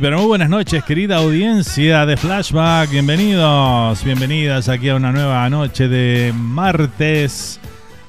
Pero 0.00 0.18
muy 0.18 0.28
buenas 0.28 0.48
noches, 0.48 0.84
querida 0.84 1.16
audiencia 1.16 2.06
de 2.06 2.16
Flashback. 2.16 2.88
Bienvenidos, 2.90 4.04
bienvenidas 4.04 4.68
aquí 4.68 4.90
a 4.90 4.94
una 4.94 5.10
nueva 5.10 5.50
noche 5.50 5.88
de 5.88 6.32
martes, 6.36 7.58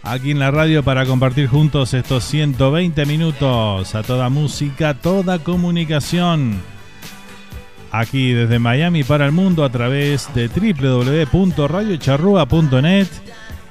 aquí 0.03 0.29
en 0.31 0.39
la 0.39 0.51
radio 0.51 0.83
para 0.83 1.07
compartir 1.07 1.47
juntos 1.47 1.95
estos 1.95 2.23
120 2.25 3.07
minutos 3.07 3.95
a 3.95 4.03
toda 4.03 4.29
música, 4.29 4.93
toda 4.93 5.39
comunicación. 5.39 6.61
Aquí 7.91 8.33
desde 8.33 8.59
Miami 8.59 9.03
para 9.03 9.25
el 9.25 9.31
mundo 9.31 9.63
a 9.63 9.69
través 9.69 10.31
de 10.35 10.47
www.radiocharrua.net 10.47 13.07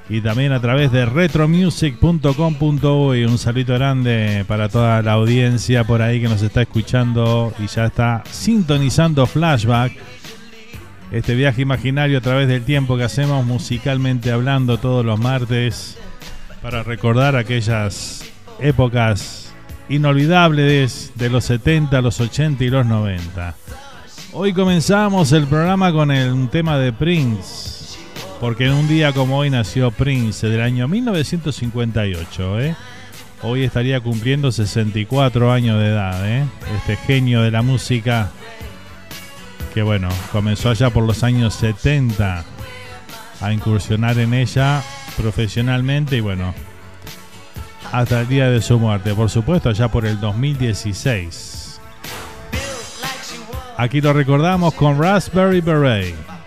y 0.08 0.20
también 0.20 0.52
a 0.52 0.60
través 0.60 0.92
de 0.92 1.06
retromusic.com.uy. 1.06 3.24
Un 3.24 3.38
saludo 3.38 3.74
grande 3.74 4.44
para 4.46 4.68
toda 4.68 5.02
la 5.02 5.12
audiencia 5.12 5.84
por 5.84 6.02
ahí 6.02 6.20
que 6.20 6.28
nos 6.28 6.42
está 6.42 6.62
escuchando 6.62 7.52
y 7.58 7.66
ya 7.66 7.86
está 7.86 8.22
sintonizando 8.30 9.26
Flashback. 9.26 9.92
Este 11.10 11.34
viaje 11.34 11.62
imaginario 11.62 12.18
a 12.18 12.20
través 12.20 12.48
del 12.48 12.64
tiempo 12.64 12.96
que 12.96 13.04
hacemos 13.04 13.44
musicalmente 13.46 14.30
hablando 14.30 14.78
todos 14.78 15.04
los 15.04 15.18
martes 15.18 15.98
para 16.62 16.82
recordar 16.82 17.36
aquellas 17.36 18.24
épocas 18.60 19.54
inolvidables 19.88 21.12
de 21.14 21.30
los 21.30 21.44
70, 21.44 22.00
los 22.02 22.20
80 22.20 22.64
y 22.64 22.68
los 22.68 22.84
90. 22.84 23.54
Hoy 24.32 24.52
comenzamos 24.52 25.32
el 25.32 25.46
programa 25.46 25.92
con 25.92 26.10
el, 26.10 26.48
tema 26.50 26.78
de 26.78 26.92
Prince 26.92 27.77
porque 28.40 28.66
en 28.66 28.72
un 28.72 28.88
día 28.88 29.12
como 29.12 29.38
hoy 29.38 29.50
nació 29.50 29.90
Prince 29.90 30.48
del 30.48 30.60
año 30.60 30.88
1958. 30.88 32.60
¿eh? 32.60 32.76
Hoy 33.42 33.64
estaría 33.64 34.00
cumpliendo 34.00 34.52
64 34.52 35.52
años 35.52 35.80
de 35.80 35.88
edad. 35.88 36.28
¿eh? 36.28 36.44
Este 36.76 36.96
genio 36.96 37.42
de 37.42 37.50
la 37.50 37.62
música 37.62 38.30
que 39.74 39.82
bueno, 39.82 40.08
comenzó 40.32 40.70
allá 40.70 40.90
por 40.90 41.04
los 41.04 41.22
años 41.22 41.54
70 41.54 42.44
a 43.40 43.52
incursionar 43.52 44.18
en 44.18 44.34
ella 44.34 44.82
profesionalmente 45.16 46.16
y 46.16 46.20
bueno, 46.20 46.54
hasta 47.92 48.20
el 48.20 48.28
día 48.28 48.50
de 48.50 48.60
su 48.60 48.78
muerte, 48.78 49.14
por 49.14 49.30
supuesto, 49.30 49.68
allá 49.68 49.88
por 49.88 50.06
el 50.06 50.20
2016. 50.20 51.80
Aquí 53.76 54.00
lo 54.00 54.12
recordamos 54.12 54.74
con 54.74 55.00
Raspberry 55.00 55.60
Beret. 55.60 56.37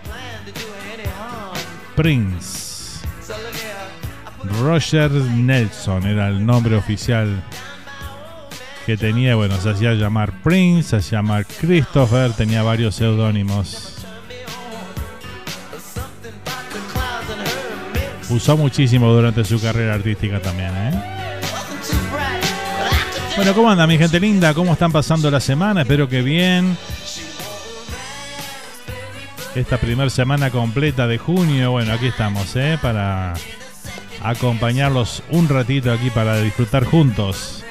Prince. 2.02 3.06
Roger 4.60 5.08
Nelson 5.12 6.04
era 6.04 6.26
el 6.26 6.44
nombre 6.44 6.74
oficial 6.74 7.44
que 8.84 8.96
tenía, 8.96 9.36
bueno, 9.36 9.56
se 9.60 9.70
hacía 9.70 9.94
llamar 9.94 10.32
Prince, 10.42 10.88
se 10.88 10.96
hacía 10.96 11.18
llamar 11.18 11.46
Christopher, 11.46 12.32
tenía 12.32 12.64
varios 12.64 12.96
seudónimos. 12.96 13.98
Usó 18.30 18.56
muchísimo 18.56 19.12
durante 19.12 19.44
su 19.44 19.60
carrera 19.60 19.94
artística 19.94 20.40
también, 20.40 20.72
¿eh? 20.74 21.02
Bueno, 23.36 23.54
¿cómo 23.54 23.70
anda 23.70 23.86
mi 23.86 23.96
gente 23.96 24.18
linda? 24.18 24.52
¿Cómo 24.54 24.72
están 24.72 24.90
pasando 24.90 25.30
la 25.30 25.38
semana? 25.38 25.82
Espero 25.82 26.08
que 26.08 26.20
bien. 26.20 26.76
Esta 29.54 29.76
primera 29.76 30.08
semana 30.08 30.50
completa 30.50 31.06
de 31.06 31.18
junio, 31.18 31.72
bueno, 31.72 31.92
aquí 31.92 32.06
estamos, 32.06 32.56
¿eh? 32.56 32.78
Para 32.80 33.34
acompañarlos 34.22 35.22
un 35.30 35.46
ratito 35.46 35.92
aquí 35.92 36.08
para 36.08 36.40
disfrutar 36.40 36.84
juntos. 36.84 37.62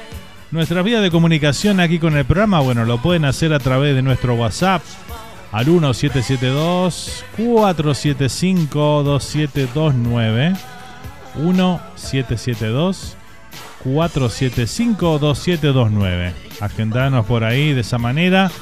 Nuestra 0.52 0.82
vía 0.82 1.00
de 1.00 1.10
comunicación 1.10 1.80
aquí 1.80 1.98
con 1.98 2.16
el 2.16 2.24
programa, 2.24 2.60
bueno, 2.60 2.84
lo 2.84 3.02
pueden 3.02 3.24
hacer 3.24 3.52
a 3.52 3.58
través 3.58 3.96
de 3.96 4.02
nuestro 4.02 4.34
WhatsApp 4.34 4.80
al 5.50 5.66
1772 5.66 7.24
475 7.36 9.02
2729 9.02 10.54
1772 11.34 13.16
475 13.82 15.18
2729 15.18 16.32
Agendanos 16.60 17.26
por 17.26 17.42
ahí 17.42 17.72
de 17.72 17.80
esa 17.80 17.98
manera 17.98 18.52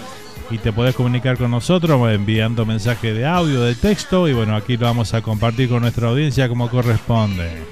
y 0.50 0.58
te 0.58 0.73
podés 0.73 0.94
comunicar 0.94 1.38
con 1.38 1.50
nosotros 1.50 2.00
enviando 2.12 2.67
mensaje 2.67 3.14
de 3.14 3.26
audio, 3.26 3.62
de 3.62 3.75
texto 3.75 4.29
y 4.29 4.32
bueno, 4.32 4.56
aquí 4.56 4.76
lo 4.76 4.87
vamos 4.87 5.14
a 5.14 5.23
compartir 5.23 5.69
con 5.69 5.82
nuestra 5.82 6.08
audiencia 6.08 6.49
como 6.49 6.69
corresponde. 6.69 7.62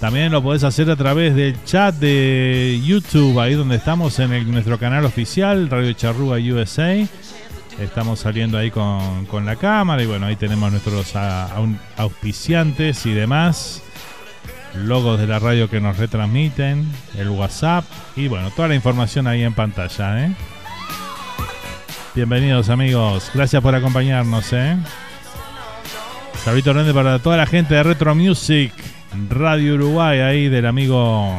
También 0.00 0.32
lo 0.32 0.42
podés 0.42 0.64
hacer 0.64 0.90
a 0.90 0.96
través 0.96 1.34
del 1.34 1.62
chat 1.64 1.94
de 1.94 2.80
YouTube, 2.84 3.38
ahí 3.40 3.54
donde 3.54 3.76
estamos 3.76 4.18
en 4.18 4.50
nuestro 4.50 4.78
canal 4.78 5.04
oficial, 5.04 5.68
Radio 5.70 5.92
Charrúa 5.92 6.38
USA. 6.38 6.96
Estamos 7.80 8.20
saliendo 8.20 8.56
ahí 8.56 8.70
con, 8.70 9.26
la 9.44 9.56
cámara 9.56 10.02
y 10.02 10.06
bueno, 10.06 10.26
ahí 10.26 10.36
tenemos 10.36 10.70
nuestros 10.70 11.14
auspiciantes 11.96 13.04
y 13.06 13.12
demás. 13.12 13.82
Logos 14.74 15.18
de 15.18 15.26
la 15.26 15.38
radio 15.38 15.70
que 15.70 15.80
nos 15.80 15.96
retransmiten, 15.96 16.86
el 17.16 17.30
WhatsApp 17.30 17.84
y 18.14 18.28
bueno, 18.28 18.50
toda 18.50 18.68
la 18.68 18.74
información 18.74 19.26
ahí 19.26 19.42
en 19.42 19.54
pantalla. 19.54 20.26
¿eh? 20.26 20.34
Bienvenidos 22.16 22.70
amigos, 22.70 23.30
gracias 23.34 23.62
por 23.62 23.74
acompañarnos. 23.74 24.50
¿eh? 24.54 24.74
Grande 26.64 26.94
para 26.94 27.18
toda 27.18 27.36
la 27.36 27.44
gente 27.44 27.74
de 27.74 27.82
Retro 27.82 28.14
Music 28.14 28.72
Radio 29.28 29.74
Uruguay 29.74 30.20
ahí 30.20 30.48
del 30.48 30.64
amigo 30.64 31.30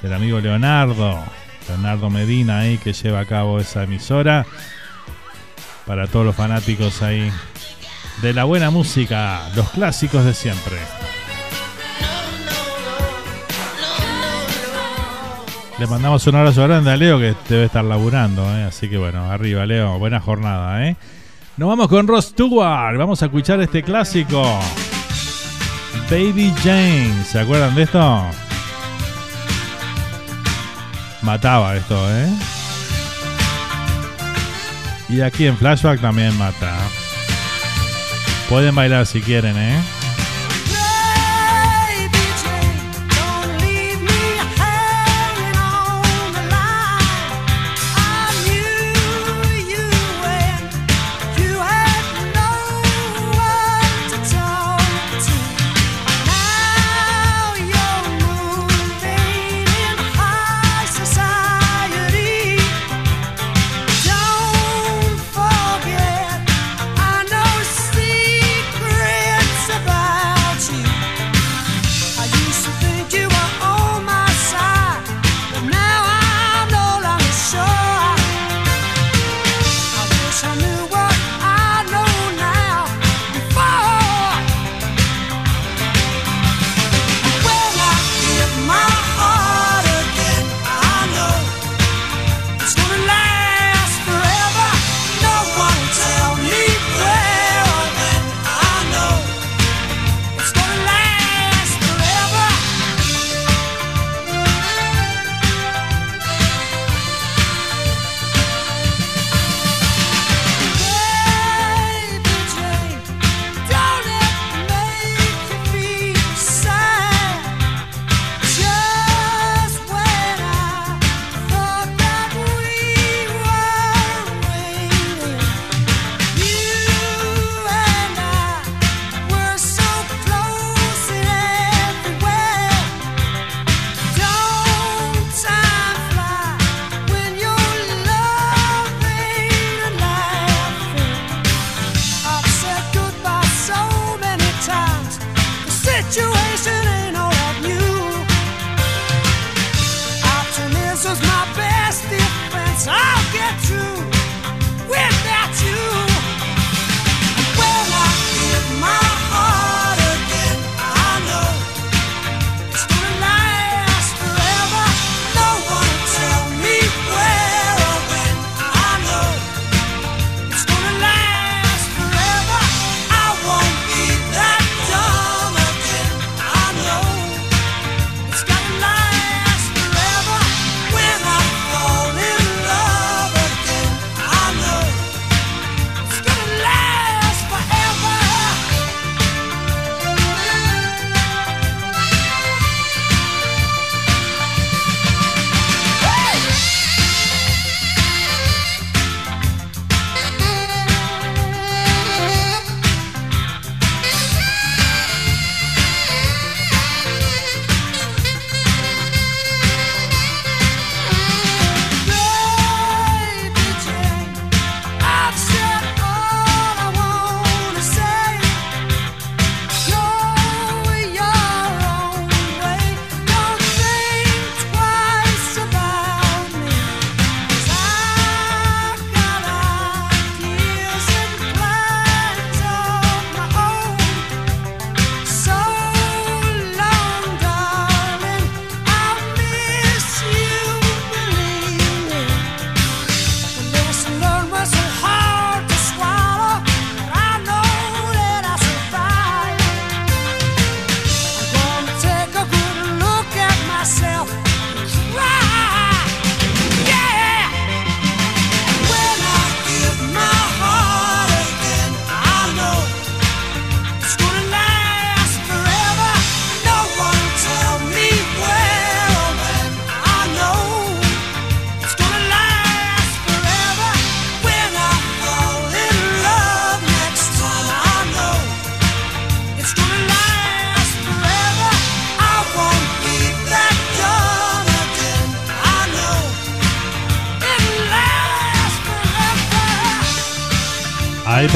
del 0.00 0.14
amigo 0.14 0.40
Leonardo, 0.40 1.22
Leonardo 1.68 2.08
Medina 2.08 2.60
ahí 2.60 2.78
que 2.78 2.94
lleva 2.94 3.20
a 3.20 3.26
cabo 3.26 3.60
esa 3.60 3.82
emisora 3.82 4.46
para 5.84 6.06
todos 6.06 6.24
los 6.24 6.34
fanáticos 6.34 7.02
ahí 7.02 7.30
de 8.22 8.32
la 8.32 8.44
buena 8.44 8.70
música, 8.70 9.50
los 9.54 9.68
clásicos 9.68 10.24
de 10.24 10.32
siempre. 10.32 10.78
Le 15.80 15.86
mandamos 15.86 16.26
un 16.26 16.34
abrazo 16.34 16.62
grande 16.64 16.90
a 16.90 16.96
Leo 16.98 17.18
que 17.18 17.34
debe 17.48 17.64
estar 17.64 17.82
laburando, 17.82 18.44
¿eh? 18.54 18.64
así 18.64 18.90
que 18.90 18.98
bueno, 18.98 19.30
arriba 19.30 19.64
Leo, 19.64 19.98
buena 19.98 20.20
jornada. 20.20 20.86
¿eh? 20.86 20.94
Nos 21.56 21.70
vamos 21.70 21.88
con 21.88 22.06
Ross 22.06 22.26
Stewart, 22.26 22.98
vamos 22.98 23.22
a 23.22 23.24
escuchar 23.24 23.62
este 23.62 23.82
clásico. 23.82 24.42
Baby 26.10 26.52
Jane. 26.62 27.24
¿Se 27.24 27.40
acuerdan 27.40 27.74
de 27.74 27.84
esto? 27.84 28.26
Mataba 31.22 31.74
esto, 31.74 31.96
¿eh? 32.14 32.28
Y 35.08 35.22
aquí 35.22 35.46
en 35.46 35.56
Flashback 35.56 36.02
también 36.02 36.36
mata. 36.36 36.76
Pueden 38.50 38.74
bailar 38.74 39.06
si 39.06 39.22
quieren, 39.22 39.56
¿eh? 39.56 39.80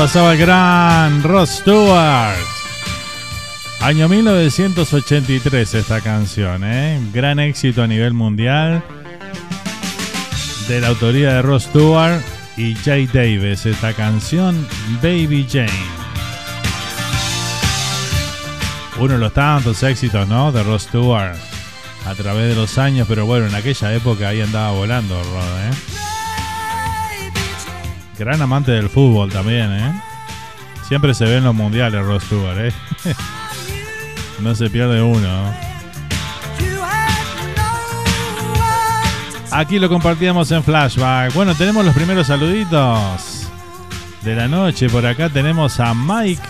Pasaba 0.04 0.34
el 0.34 0.38
gran 0.38 1.23
Ross 1.23 1.61
Stewart. 1.61 2.37
Año 3.80 4.06
1983 4.06 5.73
esta 5.73 6.02
canción, 6.02 6.62
¿eh? 6.62 7.00
Gran 7.11 7.40
éxito 7.40 7.82
a 7.82 7.87
nivel 7.87 8.12
mundial. 8.12 8.84
De 10.68 10.82
la 10.82 10.88
autoría 10.88 11.32
de 11.32 11.40
Ross 11.40 11.62
Stewart 11.62 12.20
y 12.58 12.75
Jay 12.75 13.06
Davis. 13.06 13.64
Esta 13.64 13.94
canción, 13.94 14.68
Baby 15.02 15.46
Jane. 15.50 15.70
Uno 18.99 19.14
de 19.14 19.18
los 19.20 19.32
tantos 19.32 19.82
éxitos, 19.84 20.28
¿no? 20.28 20.52
De 20.52 20.62
Ross 20.62 20.82
Stewart 20.82 21.38
a 22.04 22.14
través 22.14 22.50
de 22.50 22.54
los 22.54 22.76
años, 22.76 23.06
pero 23.08 23.25
bueno, 23.25 23.46
en 23.46 23.54
aquella 23.54 23.94
época 23.94 24.28
ahí 24.28 24.42
andaba 24.42 24.73
volando 24.73 25.14
Rod, 25.14 25.61
¿eh? 25.70 26.13
Gran 28.18 28.40
amante 28.40 28.71
del 28.71 28.88
fútbol 28.88 29.30
también, 29.30 29.73
¿eh? 29.73 29.92
Siempre 30.87 31.14
se 31.14 31.25
ve 31.25 31.38
en 31.38 31.44
los 31.44 31.54
mundiales 31.54 32.04
Ross 32.04 32.25
Stewart, 32.25 32.59
¿eh? 32.59 32.73
no 34.40 34.54
se 34.54 34.71
pierde 34.71 35.02
uno. 35.02 35.54
Aquí 39.50 39.78
lo 39.78 39.88
compartíamos 39.88 40.50
en 40.52 40.62
flashback. 40.62 41.33
Bueno, 41.33 41.54
tenemos 41.54 41.85
los 41.85 41.94
primeros 41.94 42.26
saluditos 42.26 43.49
de 44.23 44.35
la 44.35 44.49
noche. 44.49 44.88
Por 44.88 45.06
acá 45.06 45.28
tenemos 45.28 45.78
a 45.80 45.94
Mike 45.94 46.42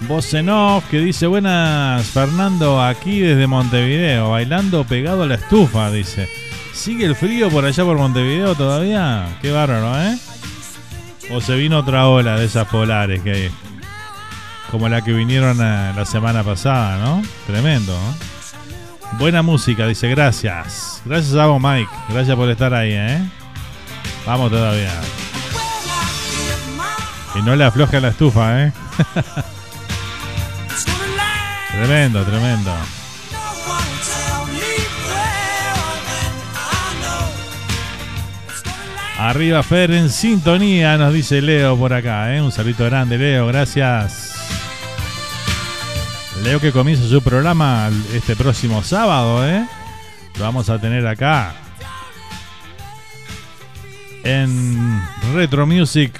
Bosenov 0.00 0.82
que 0.88 0.98
dice: 0.98 1.26
Buenas, 1.26 2.06
Fernando, 2.06 2.82
aquí 2.82 3.20
desde 3.20 3.46
Montevideo, 3.46 4.30
bailando 4.30 4.84
pegado 4.84 5.22
a 5.22 5.26
la 5.26 5.36
estufa. 5.36 5.90
Dice: 5.90 6.28
¿Sigue 6.72 7.06
el 7.06 7.16
frío 7.16 7.48
por 7.48 7.64
allá 7.64 7.84
por 7.84 7.96
Montevideo 7.96 8.54
todavía? 8.54 9.38
Qué 9.40 9.52
bárbaro, 9.52 10.00
¿eh? 10.00 10.18
O 11.34 11.40
se 11.40 11.56
vino 11.56 11.78
otra 11.78 12.08
ola 12.08 12.38
de 12.38 12.44
esas 12.44 12.68
polares 12.68 13.22
que 13.22 13.32
hay. 13.32 13.50
Como 14.70 14.88
la 14.88 15.02
que 15.02 15.12
vinieron 15.12 15.58
eh, 15.60 15.92
la 15.96 16.04
semana 16.04 16.42
pasada, 16.42 16.98
¿no? 16.98 17.22
Tremendo, 17.46 17.92
¿no? 17.92 19.18
Buena 19.18 19.42
música, 19.42 19.86
dice, 19.86 20.08
gracias. 20.08 21.02
Gracias 21.04 21.34
a 21.34 21.46
vos, 21.46 21.60
Mike. 21.60 21.90
Gracias 22.10 22.36
por 22.36 22.48
estar 22.50 22.72
ahí, 22.74 22.92
¿eh? 22.92 23.22
Vamos 24.26 24.50
todavía. 24.50 24.92
Y 27.34 27.42
no 27.42 27.56
le 27.56 27.64
afloja 27.64 28.00
la 28.00 28.08
estufa, 28.08 28.64
¿eh? 28.64 28.72
tremendo, 31.72 32.22
tremendo. 32.24 32.74
Arriba 39.24 39.62
Fer 39.62 39.92
en 39.92 40.10
sintonía, 40.10 40.98
nos 40.98 41.14
dice 41.14 41.40
Leo 41.40 41.76
por 41.76 41.92
acá. 41.92 42.34
¿eh? 42.34 42.42
Un 42.42 42.50
saludo 42.50 42.86
grande, 42.86 43.16
Leo, 43.16 43.46
gracias. 43.46 44.34
Leo 46.42 46.58
que 46.60 46.72
comienza 46.72 47.08
su 47.08 47.22
programa 47.22 47.88
este 48.12 48.34
próximo 48.34 48.82
sábado. 48.82 49.48
¿eh? 49.48 49.64
Lo 50.36 50.44
vamos 50.44 50.68
a 50.70 50.80
tener 50.80 51.06
acá. 51.06 51.54
En 54.24 55.00
Retro 55.32 55.68
Music 55.68 56.18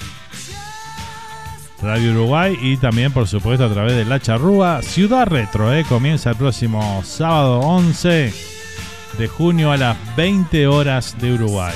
Radio 1.82 2.12
Uruguay 2.12 2.56
y 2.62 2.76
también 2.76 3.10
por 3.10 3.26
supuesto 3.26 3.64
a 3.64 3.72
través 3.72 3.96
de 3.96 4.04
La 4.04 4.20
Charrúa 4.20 4.80
Ciudad 4.80 5.26
Retro. 5.26 5.74
¿eh? 5.74 5.84
Comienza 5.88 6.30
el 6.30 6.36
próximo 6.36 7.02
sábado 7.04 7.58
11 7.58 8.32
de 9.18 9.26
junio 9.26 9.72
a 9.72 9.76
las 9.76 9.96
20 10.14 10.68
horas 10.68 11.16
de 11.18 11.32
Uruguay. 11.32 11.74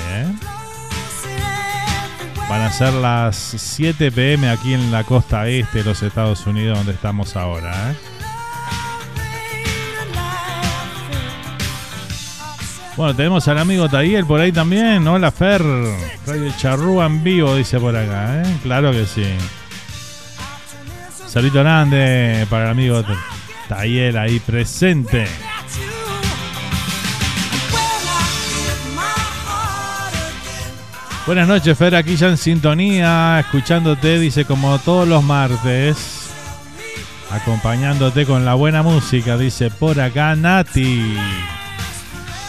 Van 2.49 2.61
a 2.61 2.71
ser 2.71 2.93
las 2.93 3.35
7 3.35 4.09
pm 4.09 4.49
aquí 4.49 4.73
en 4.73 4.89
la 4.89 5.03
costa 5.03 5.49
este 5.49 5.79
de 5.79 5.83
los 5.83 6.01
Estados 6.01 6.47
Unidos 6.47 6.77
donde 6.77 6.93
estamos 6.93 7.35
ahora. 7.35 7.91
¿eh? 7.91 7.95
Bueno, 12.95 13.15
tenemos 13.15 13.47
al 13.49 13.57
amigo 13.57 13.89
Tayel 13.89 14.25
por 14.25 14.39
ahí 14.39 14.53
también. 14.53 15.05
Hola 15.07 15.29
Fer. 15.29 15.61
Radio 16.25 16.51
Charrúa 16.57 17.05
en 17.05 17.21
vivo, 17.21 17.53
dice 17.53 17.79
por 17.79 17.95
acá. 17.95 18.41
¿eh? 18.41 18.57
Claro 18.63 18.91
que 18.91 19.05
sí. 19.05 19.25
Salito 21.27 21.59
grande 21.59 22.47
para 22.49 22.65
el 22.65 22.71
amigo 22.71 23.03
Tayel 23.67 24.17
ahí 24.17 24.39
presente. 24.39 25.27
Buenas 31.27 31.49
noches, 31.49 31.77
Fer, 31.77 31.93
aquí 31.93 32.15
ya 32.15 32.29
en 32.29 32.37
sintonía, 32.37 33.41
escuchándote, 33.41 34.17
dice 34.17 34.45
como 34.45 34.79
todos 34.79 35.05
los 35.05 35.21
martes, 35.21 36.29
acompañándote 37.29 38.25
con 38.25 38.45
la 38.45 38.53
buena 38.53 38.81
música, 38.81 39.37
dice 39.37 39.69
por 39.69 39.99
acá 39.99 40.37
Nati. 40.37 41.17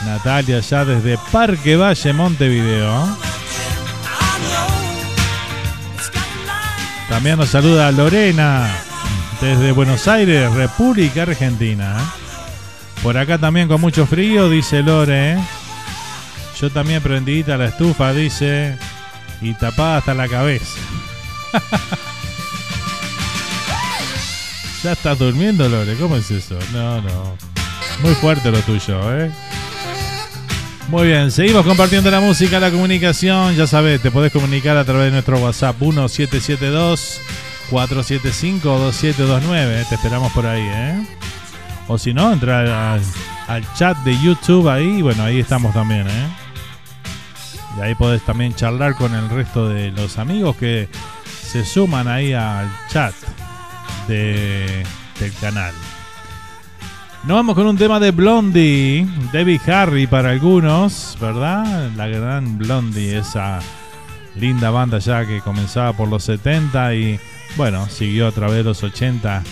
Natalia 0.07 0.61
ya 0.61 0.85
desde 0.85 1.19
Parque 1.33 1.75
Valle, 1.75 2.13
Montevideo. 2.13 3.19
También 7.09 7.37
nos 7.37 7.49
saluda 7.49 7.91
Lorena 7.91 8.71
desde 9.41 9.73
Buenos 9.73 10.07
Aires, 10.07 10.53
República 10.53 11.23
Argentina. 11.23 11.97
Por 13.03 13.19
acá 13.19 13.39
también 13.39 13.67
con 13.67 13.81
mucho 13.81 14.07
frío, 14.07 14.49
dice 14.49 14.85
Lore. 14.85 15.37
Yo 16.61 16.71
también 16.71 17.01
prendí 17.01 17.45
la 17.45 17.67
estufa, 17.67 18.13
dice, 18.13 18.77
y 19.41 19.55
tapada 19.55 19.99
hasta 19.99 20.13
la 20.13 20.27
cabeza. 20.27 20.77
ya 24.83 24.93
estás 24.93 25.17
durmiendo, 25.19 25.69
Lore. 25.69 25.95
¿Cómo 25.95 26.17
es 26.17 26.29
eso? 26.33 26.59
No, 26.73 27.01
no. 27.01 27.37
Muy 28.03 28.13
fuerte 28.15 28.51
lo 28.51 28.59
tuyo, 28.63 29.01
¿eh? 29.17 29.31
Muy 30.89 31.07
bien, 31.07 31.31
seguimos 31.31 31.65
compartiendo 31.65 32.11
la 32.11 32.19
música, 32.21 32.59
la 32.59 32.73
comunicación. 32.73 33.55
Ya 33.55 33.69
sabes, 33.69 34.01
te 34.03 34.11
podés 34.11 34.33
comunicar 34.33 34.77
a 34.77 34.85
través 34.85 35.05
de 35.07 35.13
nuestro 35.13 35.39
WhatsApp 35.39 35.81
1772 35.81 37.21
475 37.71 38.69
2729. 38.69 39.85
Te 39.89 39.95
esperamos 39.95 40.33
por 40.33 40.45
ahí, 40.47 40.67
¿eh? 40.69 41.07
O 41.87 41.99
si 41.99 42.13
no, 42.13 42.33
entra 42.33 42.95
al, 42.95 43.03
al 43.47 43.75
chat 43.75 43.97
de 43.99 44.19
YouTube 44.21 44.69
ahí. 44.69 45.03
Bueno, 45.03 45.23
ahí 45.23 45.39
estamos 45.39 45.73
también, 45.73 46.09
¿eh? 46.09 46.48
Y 47.79 47.81
ahí 47.81 47.95
podés 47.95 48.23
también 48.23 48.55
charlar 48.55 48.97
con 48.97 49.15
el 49.15 49.31
resto 49.31 49.69
de 49.69 49.93
los 49.93 50.19
amigos 50.19 50.57
que 50.57 50.89
se 51.25 51.65
suman 51.65 52.09
ahí 52.09 52.33
al 52.33 52.69
chat 52.89 53.15
de, 54.09 54.85
del 55.21 55.33
canal. 55.35 55.73
Nos 57.25 57.37
vamos 57.37 57.55
con 57.55 57.67
un 57.67 57.77
tema 57.77 58.01
de 58.01 58.11
Blondie, 58.11 59.07
Debbie 59.33 59.61
Harry 59.67 60.07
para 60.07 60.31
algunos, 60.31 61.17
¿verdad? 61.21 61.91
La 61.97 62.09
gran 62.09 62.59
Blondie, 62.59 63.19
esa 63.19 63.61
linda 64.35 64.71
banda 64.71 64.99
ya 64.99 65.27
que 65.27 65.41
comenzaba 65.41 65.93
por 65.93 66.09
los 66.09 66.25
70 66.25 66.95
y 66.95 67.21
bueno, 67.57 67.89
siguió 67.89 68.29
a 68.29 68.33
través 68.33 68.59
de 68.59 68.65
los 68.65 68.83
80 68.83 69.43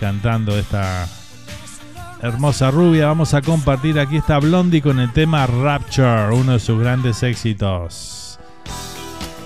cantando 0.00 0.56
esta 0.58 1.08
hermosa 2.22 2.70
rubia. 2.70 3.06
Vamos 3.06 3.34
a 3.34 3.42
compartir 3.42 3.98
aquí 3.98 4.16
esta 4.16 4.38
Blondie 4.38 4.82
con 4.82 5.00
el 5.00 5.12
tema 5.12 5.46
Rapture, 5.46 6.34
uno 6.34 6.52
de 6.52 6.60
sus 6.60 6.78
grandes 6.78 7.22
éxitos. 7.22 8.38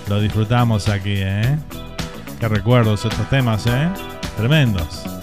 Lo 0.07 0.19
disfrutamos 0.19 0.89
aquí, 0.89 1.15
¿eh? 1.15 1.57
Qué 2.39 2.47
recuerdos 2.47 3.05
estos 3.05 3.29
temas, 3.29 3.65
¿eh? 3.67 3.89
Tremendos. 4.35 5.20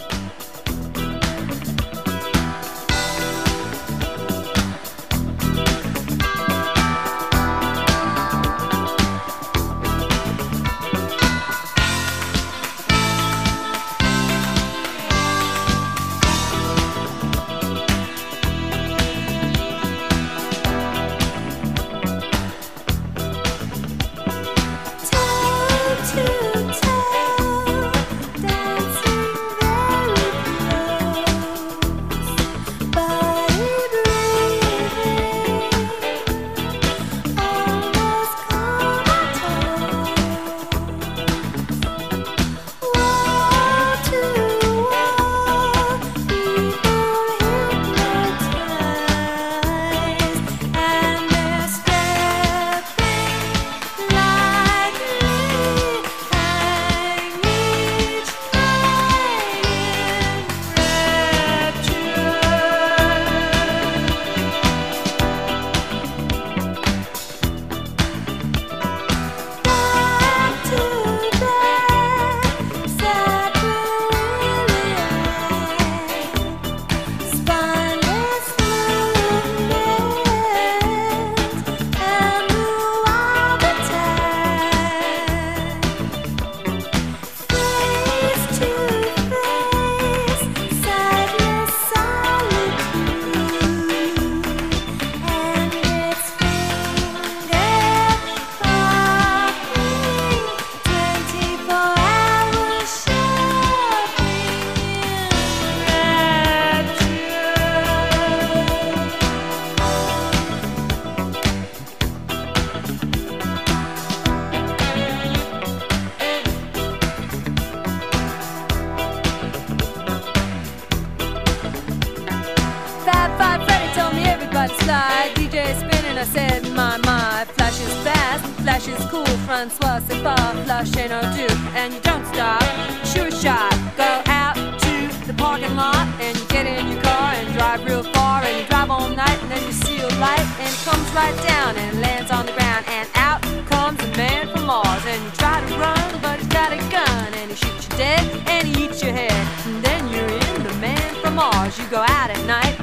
At 152.38 152.46
night 152.46 152.74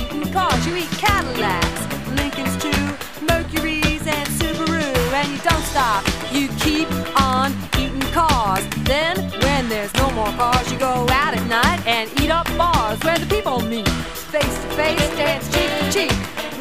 eating 0.00 0.32
cars, 0.32 0.66
you 0.66 0.76
eat 0.76 0.90
Cadillacs, 0.98 1.80
Lincolns 2.16 2.56
too, 2.62 2.84
Mercury's 3.26 4.06
and 4.06 4.28
Subaru 4.38 4.94
and 5.14 5.28
you 5.28 5.38
don't 5.38 5.64
stop. 5.64 6.04
You 6.32 6.48
keep 6.60 6.88
on 7.20 7.52
eating 7.78 8.00
cars. 8.12 8.64
Then, 8.84 9.16
when 9.42 9.68
there's 9.68 9.94
no 9.94 10.10
more 10.10 10.32
cars, 10.32 10.70
you 10.70 10.78
go 10.78 11.06
out 11.10 11.34
at 11.34 11.46
night 11.46 11.86
and 11.86 12.10
eat 12.20 12.30
up 12.30 12.46
bars 12.58 12.98
where 13.04 13.18
the 13.18 13.26
people 13.26 13.60
meet. 13.60 13.88
Face 13.88 14.54
to 14.62 14.68
face, 14.78 15.08
dance 15.16 15.46
cheek 15.54 15.70
to 15.80 15.92
cheek. 15.92 16.12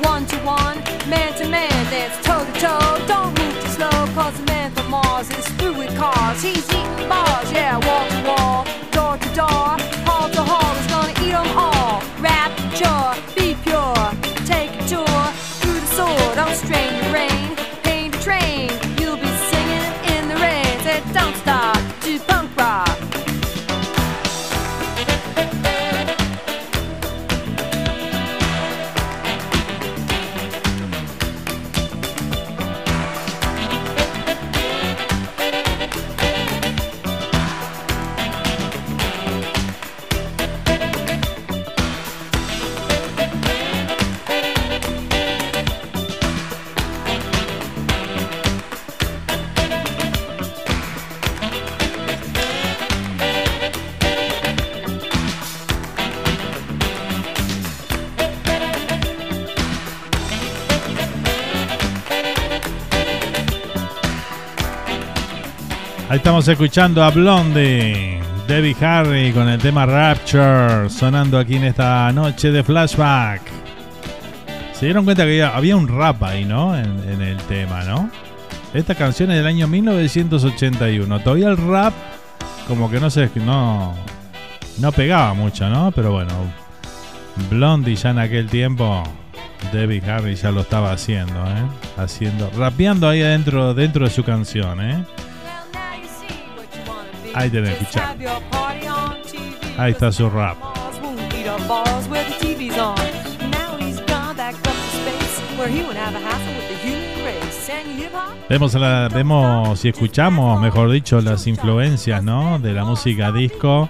One 0.05 0.25
to 0.27 0.37
one, 0.39 0.77
man 1.09 1.33
to 1.39 1.47
man, 1.47 1.71
dance 1.91 2.15
toe 2.25 2.45
to 2.45 2.53
toe. 2.59 3.07
Don't 3.07 3.37
move 3.39 3.55
too 3.63 3.69
slow, 3.69 3.97
cause 4.13 4.37
the 4.37 4.45
man 4.45 4.71
from 4.71 4.89
Mars 4.89 5.29
is 5.29 5.47
through 5.57 5.77
with 5.77 5.95
cars. 5.97 6.41
He's 6.41 6.69
eating 6.69 7.09
bars, 7.09 7.51
yeah, 7.51 7.77
wall 7.87 8.05
to 8.09 8.19
wall, 8.27 8.65
door 8.91 9.17
to 9.17 9.29
door, 9.35 9.92
estamos 66.23 66.47
escuchando 66.47 67.03
a 67.03 67.09
Blondie, 67.09 68.17
Debbie 68.47 68.77
Harry 68.79 69.33
con 69.33 69.49
el 69.49 69.59
tema 69.59 69.85
Rapture, 69.85 70.89
sonando 70.89 71.37
aquí 71.37 71.57
en 71.57 71.65
esta 71.65 72.09
noche 72.13 72.49
de 72.49 72.63
flashback. 72.63 73.41
Se 74.71 74.85
dieron 74.85 75.03
cuenta 75.03 75.25
que 75.25 75.43
había 75.43 75.75
un 75.75 75.85
rap 75.85 76.23
ahí, 76.23 76.45
¿no? 76.45 76.77
En, 76.77 77.21
el 77.21 77.35
tema, 77.39 77.83
¿no? 77.83 78.09
Esta 78.73 78.95
canción 78.95 79.31
es 79.31 79.37
del 79.37 79.47
año 79.47 79.67
1981. 79.67 81.19
Todavía 81.19 81.49
el 81.49 81.57
rap 81.57 81.93
como 82.69 82.89
que 82.89 83.01
no 83.01 83.09
sé, 83.09 83.29
no, 83.45 83.93
no 84.79 84.91
pegaba 84.93 85.33
mucho, 85.33 85.69
¿no? 85.69 85.91
Pero 85.91 86.13
bueno, 86.13 86.31
Blondie 87.49 87.97
ya 87.97 88.11
en 88.11 88.19
aquel 88.19 88.47
tiempo, 88.47 89.03
Debbie 89.73 90.01
Harry 90.09 90.35
ya 90.35 90.51
lo 90.51 90.61
estaba 90.61 90.93
haciendo, 90.93 91.33
¿eh? 91.33 91.65
Haciendo, 91.97 92.49
rapeando 92.57 93.09
ahí 93.09 93.21
adentro, 93.21 93.73
dentro 93.73 94.05
de 94.05 94.09
su 94.09 94.23
canción, 94.23 94.79
¿eh? 94.81 95.03
Ahí 97.33 97.49
tenés, 97.49 97.71
escuchá. 97.71 98.15
Ahí 99.77 99.91
está 99.91 100.11
su 100.11 100.29
rap. 100.29 100.57
Vemos, 108.49 108.73
la, 108.75 109.09
vemos 109.09 109.85
y 109.85 109.89
escuchamos, 109.89 110.61
mejor 110.61 110.91
dicho, 110.91 111.21
las 111.21 111.47
influencias 111.47 112.23
¿no? 112.23 112.59
de 112.59 112.73
la 112.73 112.85
música 112.85 113.31
disco. 113.31 113.89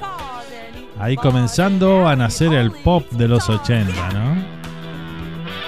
Ahí 0.99 1.17
comenzando 1.17 2.07
a 2.07 2.15
nacer 2.15 2.53
el 2.53 2.71
pop 2.71 3.09
de 3.11 3.27
los 3.27 3.49
80, 3.49 4.11
¿no? 4.11 4.35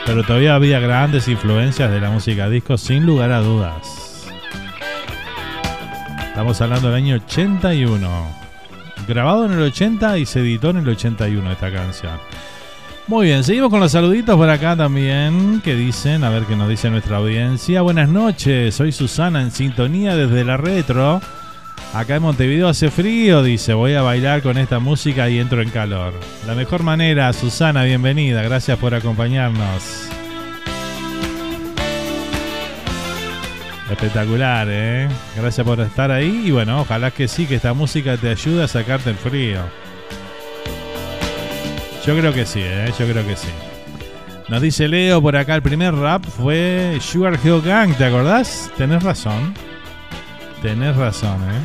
Pero 0.05 0.23
todavía 0.23 0.55
había 0.55 0.79
grandes 0.79 1.27
influencias 1.27 1.89
de 1.91 1.99
la 1.99 2.11
música 2.11 2.47
disco, 2.47 2.77
sin 2.77 3.05
lugar 3.05 3.31
a 3.31 3.39
dudas. 3.39 4.04
Estamos 6.35 6.59
hablando 6.59 6.89
del 6.89 6.97
año 6.97 7.15
81. 7.15 8.09
Grabado 9.07 9.45
en 9.45 9.53
el 9.53 9.61
80 9.61 10.17
y 10.17 10.25
se 10.25 10.41
editó 10.41 10.71
en 10.71 10.77
el 10.79 10.89
81 10.89 11.49
esta 11.49 11.71
canción. 11.71 12.19
Muy 13.07 13.27
bien, 13.27 13.45
seguimos 13.45 13.69
con 13.69 13.79
los 13.79 13.93
saluditos 13.93 14.35
por 14.35 14.49
acá 14.49 14.75
también, 14.75 15.61
que 15.63 15.75
dicen, 15.75 16.25
a 16.25 16.29
ver 16.29 16.43
qué 16.43 16.57
nos 16.57 16.67
dice 16.67 16.89
nuestra 16.89 17.17
audiencia. 17.17 17.83
Buenas 17.83 18.09
noches, 18.09 18.75
soy 18.75 18.91
Susana 18.91 19.41
en 19.41 19.51
sintonía 19.51 20.17
desde 20.17 20.43
la 20.43 20.57
retro. 20.57 21.21
Acá 21.93 22.17
en 22.17 22.23
Montevideo 22.23 22.67
hace 22.67 22.91
frío, 22.91 23.41
dice, 23.41 23.73
voy 23.73 23.93
a 23.93 24.01
bailar 24.01 24.41
con 24.41 24.57
esta 24.57 24.79
música 24.79 25.29
y 25.29 25.39
entro 25.39 25.61
en 25.61 25.69
calor. 25.69 26.13
La 26.45 26.53
mejor 26.53 26.83
manera, 26.83 27.31
Susana, 27.31 27.85
bienvenida, 27.85 28.41
gracias 28.41 28.77
por 28.77 28.93
acompañarnos. 28.93 30.09
Espectacular, 33.89 34.67
¿eh? 34.69 35.07
Gracias 35.35 35.65
por 35.65 35.79
estar 35.79 36.09
ahí 36.09 36.43
y 36.47 36.51
bueno, 36.51 36.81
ojalá 36.81 37.11
que 37.11 37.27
sí, 37.27 37.45
que 37.45 37.55
esta 37.55 37.73
música 37.73 38.17
te 38.17 38.29
ayude 38.29 38.63
a 38.63 38.67
sacarte 38.67 39.11
el 39.11 39.15
frío. 39.15 39.61
Yo 42.05 42.17
creo 42.17 42.33
que 42.33 42.45
sí, 42.45 42.61
¿eh? 42.63 42.91
Yo 42.97 43.07
creo 43.07 43.25
que 43.25 43.35
sí. 43.35 43.49
Nos 44.47 44.61
dice 44.61 44.87
Leo 44.87 45.21
por 45.21 45.35
acá, 45.35 45.55
el 45.55 45.61
primer 45.61 45.93
rap 45.93 46.23
fue 46.23 46.97
Sugar 46.99 47.39
Hill 47.43 47.61
Gang, 47.61 47.95
¿te 47.95 48.05
acordás? 48.05 48.71
Tenés 48.77 49.03
razón. 49.03 49.53
Tenés 50.61 50.95
razón, 50.95 51.41
¿eh? 51.43 51.61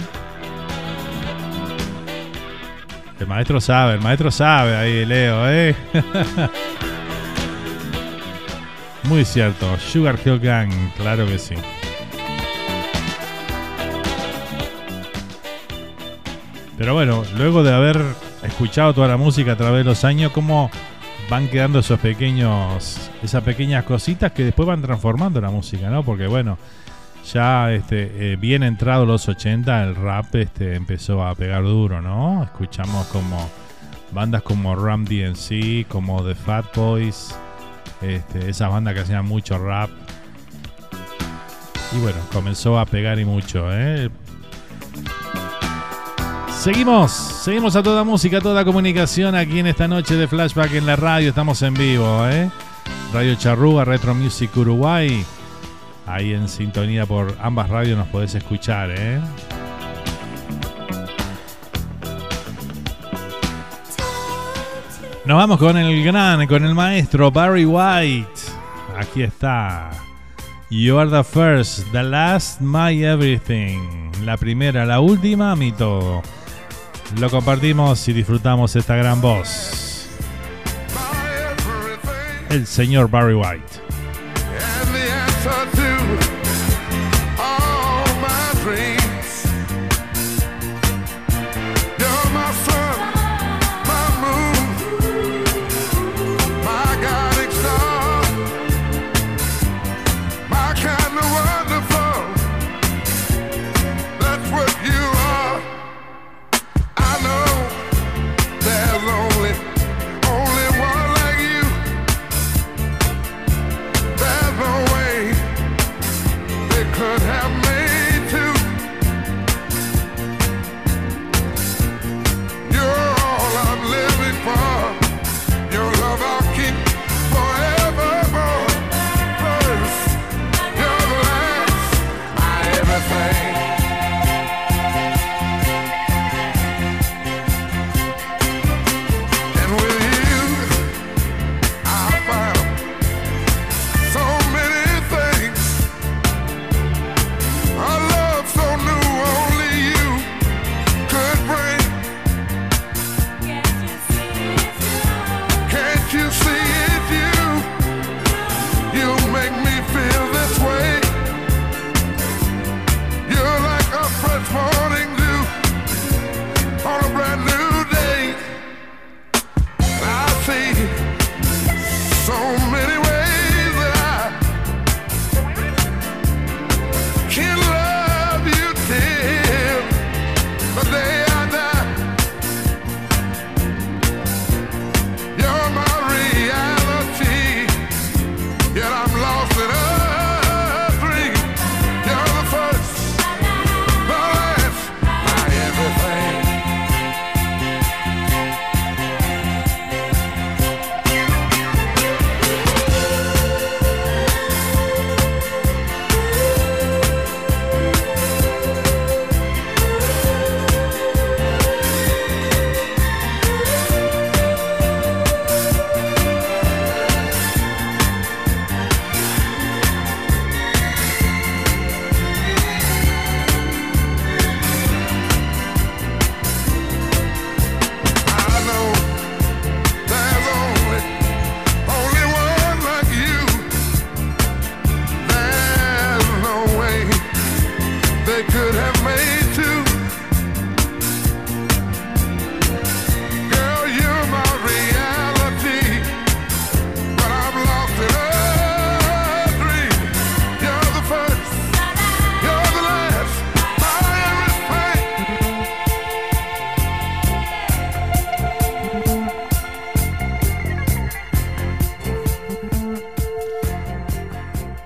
El 3.18 3.26
maestro 3.26 3.60
sabe, 3.60 3.94
el 3.94 4.00
maestro 4.00 4.30
sabe 4.30 4.76
ahí, 4.76 5.04
Leo, 5.06 5.50
¿eh? 5.50 5.74
Muy 9.04 9.24
cierto, 9.24 9.78
Sugar 9.78 10.18
Hill 10.24 10.38
Gang, 10.38 10.70
claro 10.96 11.26
que 11.26 11.38
sí. 11.38 11.54
Pero 16.80 16.94
bueno, 16.94 17.24
luego 17.36 17.62
de 17.62 17.74
haber 17.74 18.02
escuchado 18.42 18.94
toda 18.94 19.06
la 19.06 19.18
música 19.18 19.52
a 19.52 19.56
través 19.56 19.80
de 19.80 19.84
los 19.84 20.02
años, 20.02 20.32
cómo 20.32 20.70
van 21.28 21.46
quedando 21.48 21.80
esos 21.80 22.00
pequeños, 22.00 23.10
esas 23.22 23.44
pequeñas 23.44 23.84
cositas 23.84 24.32
que 24.32 24.44
después 24.44 24.66
van 24.66 24.80
transformando 24.80 25.42
la 25.42 25.50
música, 25.50 25.90
¿no? 25.90 26.02
Porque 26.02 26.26
bueno, 26.26 26.56
ya 27.30 27.70
este, 27.70 28.32
eh, 28.32 28.36
bien 28.36 28.62
entrado 28.62 29.04
los 29.04 29.28
80, 29.28 29.82
el 29.82 29.94
rap 29.94 30.34
este, 30.36 30.74
empezó 30.74 31.22
a 31.22 31.34
pegar 31.34 31.64
duro, 31.64 32.00
¿no? 32.00 32.44
Escuchamos 32.44 33.08
como 33.08 33.50
bandas 34.12 34.40
como 34.40 34.74
Ram 34.74 35.04
DNC, 35.04 35.86
como 35.86 36.24
The 36.24 36.34
Fat 36.34 36.74
Boys, 36.74 37.38
este, 38.00 38.48
esas 38.48 38.70
bandas 38.70 38.94
que 38.94 39.00
hacían 39.00 39.26
mucho 39.26 39.58
rap. 39.58 39.90
Y 41.94 41.98
bueno, 41.98 42.20
comenzó 42.32 42.78
a 42.78 42.86
pegar 42.86 43.18
y 43.18 43.26
mucho, 43.26 43.66
¿eh? 43.70 44.08
Seguimos, 46.60 47.10
seguimos 47.12 47.74
a 47.74 47.82
toda 47.82 48.04
música, 48.04 48.36
a 48.36 48.40
toda 48.42 48.66
comunicación 48.66 49.34
aquí 49.34 49.60
en 49.60 49.66
esta 49.66 49.88
noche 49.88 50.14
de 50.16 50.28
flashback 50.28 50.74
en 50.74 50.84
la 50.84 50.94
radio. 50.94 51.30
Estamos 51.30 51.62
en 51.62 51.72
vivo, 51.72 52.28
¿eh? 52.28 52.50
Radio 53.14 53.34
Charrúa, 53.34 53.86
Retro 53.86 54.14
Music 54.14 54.54
Uruguay. 54.54 55.24
Ahí 56.06 56.34
en 56.34 56.50
sintonía 56.50 57.06
por 57.06 57.34
ambas 57.40 57.70
radios 57.70 57.96
nos 57.96 58.08
podés 58.08 58.34
escuchar, 58.34 58.90
¿eh? 58.90 59.18
Nos 65.24 65.38
vamos 65.38 65.58
con 65.58 65.78
el 65.78 66.04
gran, 66.04 66.46
con 66.46 66.62
el 66.62 66.74
maestro 66.74 67.30
Barry 67.30 67.64
White. 67.64 68.38
Aquí 68.98 69.22
está. 69.22 69.92
You 70.68 70.98
are 70.98 71.08
the 71.08 71.24
first, 71.24 71.90
the 71.92 72.02
last, 72.02 72.60
my 72.60 73.02
everything. 73.02 74.10
La 74.26 74.36
primera, 74.36 74.84
la 74.84 75.00
última, 75.00 75.56
mi 75.56 75.72
todo. 75.72 76.22
Lo 77.18 77.28
compartimos 77.28 78.06
y 78.08 78.12
disfrutamos 78.12 78.76
esta 78.76 78.94
gran 78.96 79.20
voz. 79.20 80.08
El 82.48 82.66
señor 82.66 83.10
Barry 83.10 83.34
White. 83.34 83.79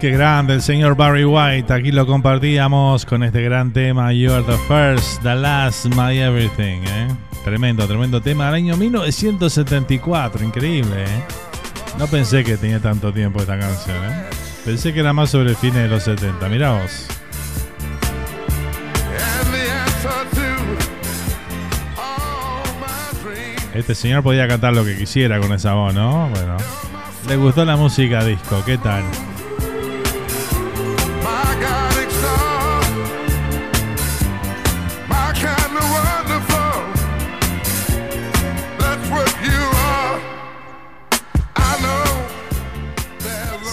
Qué 0.04 0.10
grande 0.10 0.52
el 0.52 0.60
señor 0.60 0.96
Barry 0.96 1.24
White. 1.24 1.72
Aquí 1.72 1.90
lo 1.90 2.06
compartíamos 2.06 3.06
con 3.06 3.22
este 3.22 3.40
gran 3.40 3.72
tema 3.72 4.12
You 4.12 4.34
are 4.34 4.42
the 4.42 4.58
first, 4.68 5.22
the 5.22 5.34
last, 5.34 5.86
my 5.86 6.14
everything. 6.18 6.82
¿eh? 6.86 7.08
Tremendo, 7.42 7.86
tremendo 7.86 8.20
tema 8.20 8.44
del 8.44 8.56
año 8.56 8.76
1974. 8.76 10.44
Increíble. 10.44 11.04
¿eh? 11.04 11.24
No 11.98 12.06
pensé 12.06 12.44
que 12.44 12.58
tenía 12.58 12.80
tanto 12.80 13.14
tiempo 13.14 13.40
esta 13.40 13.58
canción. 13.58 13.96
¿eh? 13.96 14.24
Pensé 14.66 14.92
que 14.92 15.00
era 15.00 15.14
más 15.14 15.30
sobre 15.30 15.48
el 15.48 15.56
fines 15.56 15.84
de 15.84 15.88
los 15.88 16.02
70. 16.02 16.50
Mirá 16.50 16.82
vos. 16.82 17.06
Este 23.72 23.94
señor 23.94 24.22
podía 24.22 24.46
cantar 24.46 24.74
lo 24.74 24.84
que 24.84 24.98
quisiera 24.98 25.40
con 25.40 25.50
esa 25.54 25.72
voz, 25.72 25.94
¿no? 25.94 26.28
Bueno. 26.28 26.58
Le 27.26 27.36
gustó 27.36 27.64
la 27.64 27.76
música 27.76 28.22
disco, 28.22 28.62
¿qué 28.66 28.76
tal? 28.76 29.02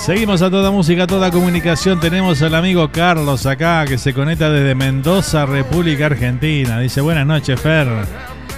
Seguimos 0.01 0.41
a 0.41 0.49
toda 0.49 0.71
música, 0.71 1.03
a 1.03 1.07
toda 1.07 1.29
comunicación. 1.29 1.99
Tenemos 1.99 2.41
al 2.41 2.55
amigo 2.55 2.91
Carlos 2.91 3.45
acá 3.45 3.85
que 3.85 3.99
se 3.99 4.15
conecta 4.15 4.49
desde 4.49 4.73
Mendoza, 4.73 5.45
República 5.45 6.07
Argentina. 6.07 6.79
Dice 6.79 7.01
buenas 7.01 7.27
noches, 7.27 7.61
Fer. 7.61 7.87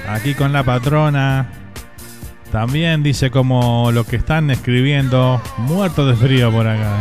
Aquí 0.08 0.36
con 0.36 0.54
la 0.54 0.64
patrona. 0.64 1.50
También 2.50 3.04
dice 3.04 3.30
como 3.30 3.92
lo 3.92 4.06
que 4.06 4.16
están 4.16 4.52
escribiendo, 4.52 5.42
muerto 5.58 6.08
de 6.08 6.16
frío 6.16 6.50
por 6.50 6.66
acá. 6.66 6.98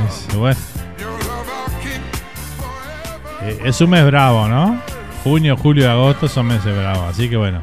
Eh, 3.42 3.58
es 3.64 3.80
un 3.80 3.90
mes 3.90 4.04
bravo, 4.04 4.48
¿no? 4.48 4.82
Junio, 5.22 5.56
julio 5.56 5.88
agosto 5.88 6.26
son 6.26 6.46
meses 6.46 6.76
bravos. 6.76 7.10
Así 7.10 7.28
que 7.28 7.36
bueno 7.36 7.62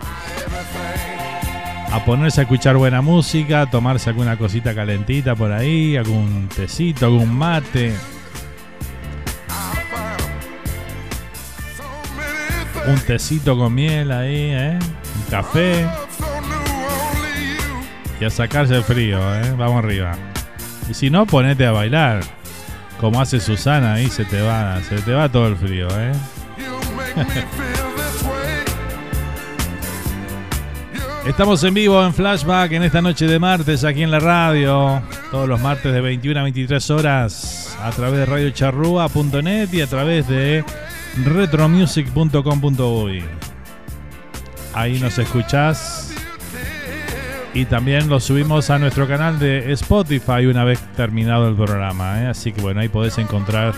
a 1.92 2.06
ponerse 2.06 2.42
a 2.42 2.44
escuchar 2.44 2.78
buena 2.78 3.02
música, 3.02 3.62
a 3.62 3.70
tomarse 3.70 4.10
alguna 4.10 4.38
cosita 4.38 4.76
calentita 4.76 5.36
por 5.36 5.52
ahí, 5.52 5.98
algún 5.98 6.48
tecito, 6.56 7.08
algún 7.08 7.36
mate. 7.36 7.96
Un 12.88 13.00
tecito 13.00 13.58
con 13.58 13.74
miel 13.74 14.12
ahí, 14.12 14.52
¿eh? 14.52 14.80
Un 14.80 15.32
café. 15.32 15.88
Y 18.20 18.26
a 18.26 18.30
sacarse 18.30 18.76
el 18.76 18.84
frío, 18.84 19.20
¿eh? 19.36 19.54
Vamos 19.58 19.84
arriba. 19.84 20.16
Y 20.90 20.94
si 20.94 21.10
no, 21.10 21.26
ponete 21.26 21.66
a 21.66 21.72
bailar. 21.72 22.22
Como 23.00 23.22
hace 23.22 23.40
Susana 23.40 23.94
ahí, 23.94 24.10
se 24.10 24.26
te 24.26 24.42
va, 24.42 24.82
se 24.84 24.98
te 25.02 25.14
va 25.14 25.30
todo 25.30 25.48
el 25.48 25.56
frío, 25.56 25.88
¿eh? 25.92 26.12
Estamos 31.26 31.64
en 31.64 31.74
vivo 31.74 32.04
en 32.04 32.14
Flashback 32.14 32.72
en 32.72 32.84
esta 32.84 33.02
noche 33.02 33.26
de 33.28 33.40
martes 33.40 33.84
aquí 33.84 34.04
en 34.04 34.12
la 34.12 34.20
radio. 34.20 35.02
Todos 35.32 35.50
los 35.50 35.60
martes 35.60 35.92
de 35.94 36.02
21 36.02 36.40
a 36.40 36.44
23 36.44 36.90
horas 36.92 37.76
a 37.82 37.90
través 37.92 38.20
de 38.20 38.26
radiocharrua.net 38.26 39.74
y 39.74 39.82
a 39.82 39.88
través 39.88 40.28
de 40.28 40.64
retromusic.com.uy. 41.24 43.24
Ahí 44.74 45.00
nos 45.00 45.18
escuchás. 45.20 46.14
Y 47.54 47.66
también 47.66 48.08
lo 48.08 48.20
subimos 48.20 48.70
a 48.70 48.78
nuestro 48.80 49.08
canal 49.08 49.40
de 49.40 49.72
Spotify 49.74 50.46
una 50.46 50.64
vez 50.64 50.80
terminado 50.96 51.50
el 51.50 51.56
programa. 51.56 52.22
¿eh? 52.22 52.28
Así 52.28 52.54
que 52.54 52.62
bueno, 52.62 52.80
ahí 52.80 52.88
podés 52.88 53.18
encontrar 53.18 53.74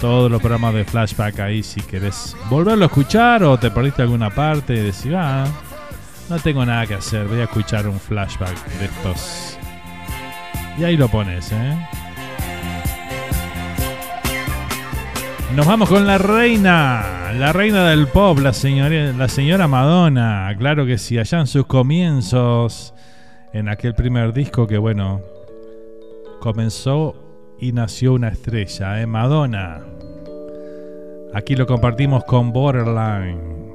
todos 0.00 0.28
los 0.30 0.40
programas 0.40 0.72
de 0.74 0.84
Flashback 0.84 1.40
ahí 1.40 1.62
si 1.62 1.80
querés 1.80 2.36
volverlo 2.50 2.84
a 2.84 2.88
escuchar 2.88 3.42
o 3.44 3.56
te 3.58 3.70
perdiste 3.70 4.02
alguna 4.02 4.28
parte 4.30 4.74
y 4.74 4.80
decir, 4.80 5.14
ah, 5.16 5.46
no 6.28 6.38
tengo 6.38 6.64
nada 6.64 6.86
que 6.86 6.94
hacer, 6.94 7.26
voy 7.26 7.40
a 7.40 7.44
escuchar 7.44 7.86
un 7.88 7.98
flashback 7.98 8.66
de 8.78 8.86
estos. 8.86 9.58
Y 10.78 10.84
ahí 10.84 10.96
lo 10.96 11.08
pones, 11.08 11.52
¿eh? 11.52 11.88
Nos 15.54 15.66
vamos 15.66 15.88
con 15.88 16.04
la 16.04 16.18
reina, 16.18 17.32
la 17.38 17.52
reina 17.52 17.88
del 17.88 18.08
pop, 18.08 18.40
la 18.40 18.52
señora, 18.52 19.12
la 19.12 19.28
señora 19.28 19.68
Madonna. 19.68 20.52
Claro 20.58 20.84
que 20.84 20.98
sí, 20.98 21.16
allá 21.16 21.38
en 21.38 21.46
sus 21.46 21.66
comienzos, 21.66 22.92
en 23.52 23.68
aquel 23.68 23.94
primer 23.94 24.32
disco 24.32 24.66
que, 24.66 24.78
bueno, 24.78 25.20
comenzó 26.40 27.14
y 27.60 27.70
nació 27.70 28.14
una 28.14 28.28
estrella, 28.28 29.00
¿eh? 29.00 29.06
Madonna. 29.06 29.84
Aquí 31.32 31.54
lo 31.54 31.66
compartimos 31.66 32.24
con 32.24 32.52
Borderline. 32.52 33.73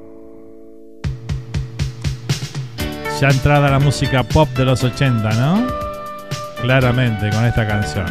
Ya 3.20 3.28
entrada 3.28 3.70
la 3.70 3.80
música 3.80 4.24
pop 4.24 4.48
de 4.56 4.64
los 4.64 4.82
80, 4.82 5.30
¿no? 5.32 5.68
Claramente 6.62 7.30
con 7.32 7.46
esta 7.46 7.68
canción. 7.68 8.06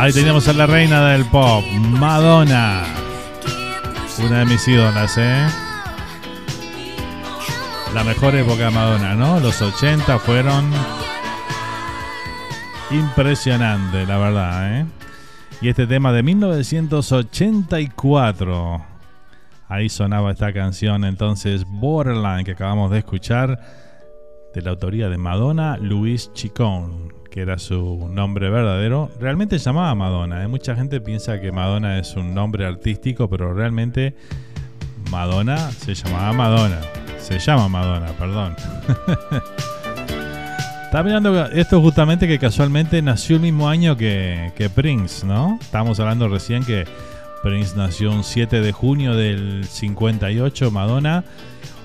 Ahí 0.00 0.12
teníamos 0.14 0.48
a 0.48 0.54
la 0.54 0.66
reina 0.66 1.10
del 1.10 1.26
pop, 1.26 1.62
Madonna. 1.76 2.84
Una 4.24 4.38
de 4.38 4.46
mis 4.46 4.66
ídolas, 4.66 5.18
¿eh? 5.18 5.46
La 7.92 8.02
mejor 8.02 8.34
época 8.34 8.64
de 8.64 8.70
Madonna, 8.70 9.14
¿no? 9.14 9.38
Los 9.40 9.60
80 9.60 10.18
fueron 10.20 10.70
impresionantes, 12.90 14.08
la 14.08 14.16
verdad, 14.16 14.80
¿eh? 14.80 14.86
Y 15.60 15.68
este 15.68 15.86
tema 15.86 16.12
de 16.12 16.22
1984. 16.22 18.82
Ahí 19.68 19.90
sonaba 19.90 20.30
esta 20.30 20.54
canción 20.54 21.04
entonces 21.04 21.66
Borderline 21.66 22.44
que 22.44 22.52
acabamos 22.52 22.90
de 22.90 23.00
escuchar 23.00 23.60
de 24.54 24.62
la 24.62 24.70
autoría 24.70 25.10
de 25.10 25.18
Madonna 25.18 25.76
Luis 25.76 26.32
Chicón, 26.32 27.19
que 27.30 27.40
era 27.40 27.58
su 27.58 28.08
nombre 28.12 28.50
verdadero. 28.50 29.10
Realmente 29.18 29.58
se 29.58 29.66
llamaba 29.66 29.94
Madonna. 29.94 30.42
¿eh? 30.42 30.48
Mucha 30.48 30.74
gente 30.74 31.00
piensa 31.00 31.40
que 31.40 31.52
Madonna 31.52 31.98
es 31.98 32.16
un 32.16 32.34
nombre 32.34 32.66
artístico, 32.66 33.30
pero 33.30 33.54
realmente 33.54 34.14
Madonna 35.10 35.70
se 35.70 35.94
llamaba 35.94 36.32
Madonna. 36.32 36.80
Se 37.18 37.38
llama 37.38 37.68
Madonna, 37.68 38.08
perdón. 38.18 38.56
Está 40.84 41.04
mirando 41.04 41.46
esto 41.46 41.80
justamente 41.80 42.26
que 42.26 42.38
casualmente 42.38 43.00
nació 43.00 43.36
el 43.36 43.42
mismo 43.42 43.68
año 43.68 43.96
que, 43.96 44.52
que 44.56 44.68
Prince, 44.68 45.24
¿no? 45.24 45.56
Estábamos 45.60 46.00
hablando 46.00 46.28
recién 46.28 46.64
que 46.64 46.84
Prince 47.44 47.76
nació 47.76 48.10
un 48.10 48.24
7 48.24 48.60
de 48.60 48.72
junio 48.72 49.14
del 49.14 49.64
58, 49.64 50.70
Madonna 50.72 51.24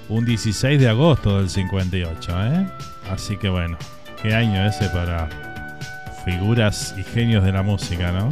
un 0.10 0.26
16 0.26 0.80
de 0.80 0.90
agosto 0.90 1.38
del 1.38 1.50
58, 1.50 2.46
¿eh? 2.46 2.68
Así 3.10 3.38
que 3.38 3.50
bueno, 3.50 3.78
qué 4.28 4.34
año 4.34 4.66
ese 4.66 4.90
para 4.90 5.30
figuras 6.24 6.96
y 6.98 7.04
genios 7.04 7.44
de 7.44 7.52
la 7.52 7.62
música, 7.62 8.12
¿no? 8.12 8.30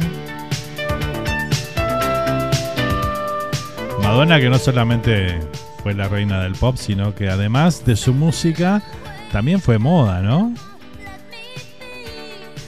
Madonna 4.02 4.40
que 4.40 4.50
no 4.50 4.58
solamente 4.58 5.38
fue 5.82 5.94
la 5.94 6.08
reina 6.08 6.42
del 6.42 6.54
pop, 6.54 6.76
sino 6.76 7.14
que 7.14 7.28
además 7.28 7.84
de 7.84 7.94
su 7.94 8.12
música 8.12 8.82
también 9.30 9.60
fue 9.60 9.78
moda, 9.78 10.20
¿no? 10.20 10.52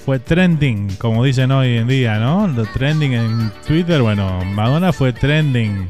Fue 0.05 0.21
trending, 0.21 0.95
como 0.97 1.25
dicen 1.25 1.51
hoy 1.51 1.79
en 1.79 1.89
día, 1.89 2.19
¿no? 2.19 2.47
Lo 2.47 2.65
trending 2.65 3.13
en 3.13 3.53
Twitter, 3.67 4.03
bueno, 4.03 4.45
Madonna 4.45 4.93
fue 4.93 5.13
trending 5.13 5.89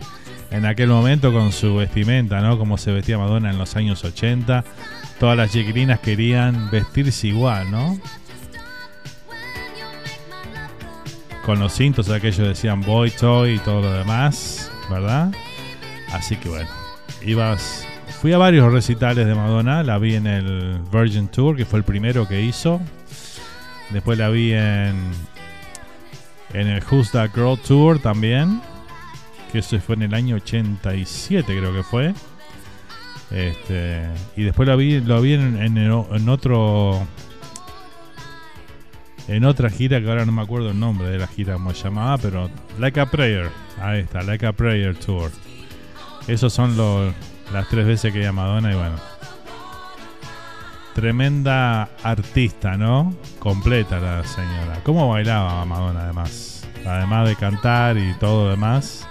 en 0.57 0.65
aquel 0.65 0.89
momento 0.89 1.35
con 1.35 1.53
su 1.53 1.77
vestimenta, 1.77 2.41
¿no? 2.41 2.59
Como 2.59 2.79
se 2.79 2.91
vestía 2.91 3.19
Madonna 3.19 3.51
en 3.51 3.59
los 3.59 3.77
años 3.77 4.03
80. 4.05 4.65
Todas 5.21 5.37
las 5.37 5.53
chiquilinas 5.53 6.01
querían 6.01 6.71
vestirse 6.71 7.29
igual, 7.29 7.71
¿no? 7.71 7.99
Con 11.45 11.61
los 11.61 11.75
cintos 11.75 12.09
aquellos 12.09 12.49
decían 12.49 12.81
boy 12.81 13.11
toy 13.11 13.55
y 13.55 13.59
todo 13.59 13.83
lo 13.83 13.93
demás, 13.93 14.71
¿verdad? 14.91 15.31
Así 16.13 16.37
que 16.37 16.49
bueno, 16.49 16.71
ibas 17.23 17.87
fui 18.23 18.33
a 18.33 18.39
varios 18.39 18.73
recitales 18.73 19.27
de 19.27 19.35
Madonna, 19.35 19.83
la 19.83 19.99
vi 19.99 20.15
en 20.15 20.27
el 20.27 20.81
Virgin 20.91 21.29
Tour, 21.29 21.55
que 21.55 21.67
fue 21.67 21.81
el 21.81 21.85
primero 21.85 22.27
que 22.27 22.41
hizo. 22.41 22.81
Después 23.91 24.19
la 24.19 24.31
vi 24.31 24.55
en 24.55 24.97
en 26.55 26.69
el 26.69 26.83
Who's 26.91 27.13
Girl 27.13 27.59
Tour 27.59 27.99
también 27.99 28.63
que 29.57 29.61
eso 29.61 29.81
fue 29.81 29.95
en 29.95 30.03
el 30.03 30.13
año 30.13 30.37
87 30.37 31.47
creo 31.47 31.73
que 31.73 31.83
fue. 31.83 32.13
Este, 33.31 34.07
y 34.37 34.43
después 34.43 34.69
lo 34.69 34.77
vi, 34.77 35.01
lo 35.01 35.23
vi 35.23 35.33
en, 35.33 35.57
en, 35.79 36.29
otro 36.29 37.07
en 39.27 39.45
otra 39.47 39.71
gira 39.71 40.01
que 40.01 40.09
ahora 40.09 40.27
no 40.27 40.33
me 40.33 40.43
acuerdo 40.43 40.71
el 40.71 40.79
nombre 40.79 41.09
de 41.09 41.19
la 41.19 41.27
gira 41.27 41.55
como 41.55 41.73
se 41.73 41.85
llamaba, 41.85 42.19
pero 42.19 42.51
Like 42.79 43.01
a 43.01 43.07
Prayer, 43.07 43.49
ahí 43.81 44.01
está, 44.01 44.23
Like 44.23 44.47
a 44.47 44.53
Prayer 44.53 44.95
Tour. 44.95 45.31
Esos 46.29 46.53
son 46.53 46.77
los, 46.77 47.15
las 47.51 47.67
tres 47.69 47.87
veces 47.87 48.13
que 48.13 48.27
a 48.27 48.33
Madonna 48.33 48.73
y 48.73 48.77
bueno. 48.77 48.97
Tremenda 50.95 51.89
artista, 52.03 52.77
¿no? 52.77 53.15
Completa 53.39 54.01
la 54.01 54.23
señora. 54.25 54.81
¿Cómo 54.83 55.09
bailaba 55.09 55.65
Madonna 55.65 56.03
además? 56.03 56.67
Además 56.85 57.29
de 57.29 57.37
cantar 57.37 57.97
y 57.97 58.13
todo 58.21 58.45
lo 58.45 58.51
demás 58.51 59.07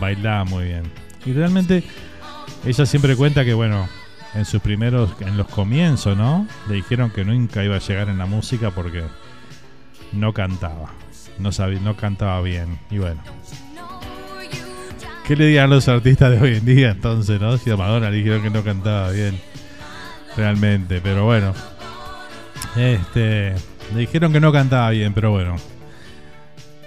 bailaba 0.00 0.44
muy 0.44 0.64
bien. 0.64 0.84
Y 1.24 1.32
realmente 1.32 1.82
ella 2.64 2.86
siempre 2.86 3.16
cuenta 3.16 3.44
que, 3.44 3.54
bueno, 3.54 3.88
en 4.34 4.44
sus 4.44 4.60
primeros, 4.60 5.10
en 5.20 5.36
los 5.36 5.48
comienzos, 5.48 6.16
¿no? 6.16 6.46
Le 6.68 6.76
dijeron 6.76 7.10
que 7.10 7.24
nunca 7.24 7.64
iba 7.64 7.76
a 7.76 7.80
llegar 7.80 8.08
en 8.08 8.18
la 8.18 8.26
música 8.26 8.70
porque 8.70 9.02
no 10.12 10.32
cantaba. 10.32 10.92
No 11.38 11.52
sabía, 11.52 11.80
no 11.80 11.96
cantaba 11.96 12.40
bien. 12.42 12.78
Y 12.90 12.98
bueno. 12.98 13.22
¿Qué 15.26 15.34
le 15.34 15.46
digan 15.46 15.70
los 15.70 15.88
artistas 15.88 16.30
de 16.30 16.40
hoy 16.40 16.56
en 16.56 16.64
día 16.64 16.90
entonces, 16.90 17.40
no? 17.40 17.56
Si 17.58 17.70
a 17.70 17.76
Madonna 17.76 18.10
le 18.10 18.18
dijeron 18.18 18.42
que 18.42 18.50
no 18.50 18.62
cantaba 18.62 19.10
bien. 19.10 19.40
Realmente, 20.36 21.00
pero 21.00 21.24
bueno. 21.24 21.52
Este. 22.76 23.54
Le 23.94 24.00
dijeron 24.00 24.32
que 24.32 24.40
no 24.40 24.52
cantaba 24.52 24.90
bien, 24.90 25.12
pero 25.14 25.30
bueno 25.30 25.56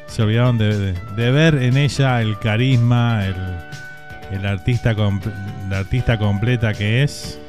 se 0.09 0.23
olvidaron 0.23 0.57
de, 0.57 0.93
ver 1.15 1.55
en 1.55 1.77
ella 1.77 2.21
el 2.21 2.37
carisma, 2.39 3.25
el, 3.25 4.45
artista 4.45 4.93
la 4.93 5.77
artista 5.77 6.17
completa 6.17 6.73
que 6.73 7.03
es. 7.03 7.39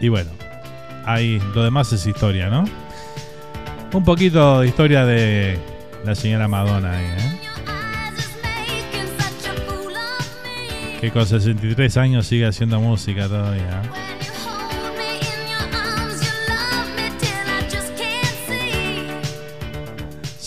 Y 0.00 0.08
bueno, 0.08 0.30
ahí 1.04 1.40
lo 1.54 1.64
demás 1.64 1.92
es 1.92 2.06
historia, 2.06 2.48
¿no? 2.48 2.64
Un 3.92 4.04
poquito 4.04 4.60
de 4.60 4.68
historia 4.68 5.04
de 5.04 5.58
la 6.04 6.14
señora 6.14 6.48
Madonna 6.48 6.96
ahí, 6.96 7.04
¿eh? 7.04 7.40
Que 11.00 11.10
con 11.10 11.26
63 11.26 11.96
años 11.96 12.26
sigue 12.26 12.46
haciendo 12.46 12.78
música 12.78 13.26
todavía. 13.26 13.82
¿eh? 13.82 14.19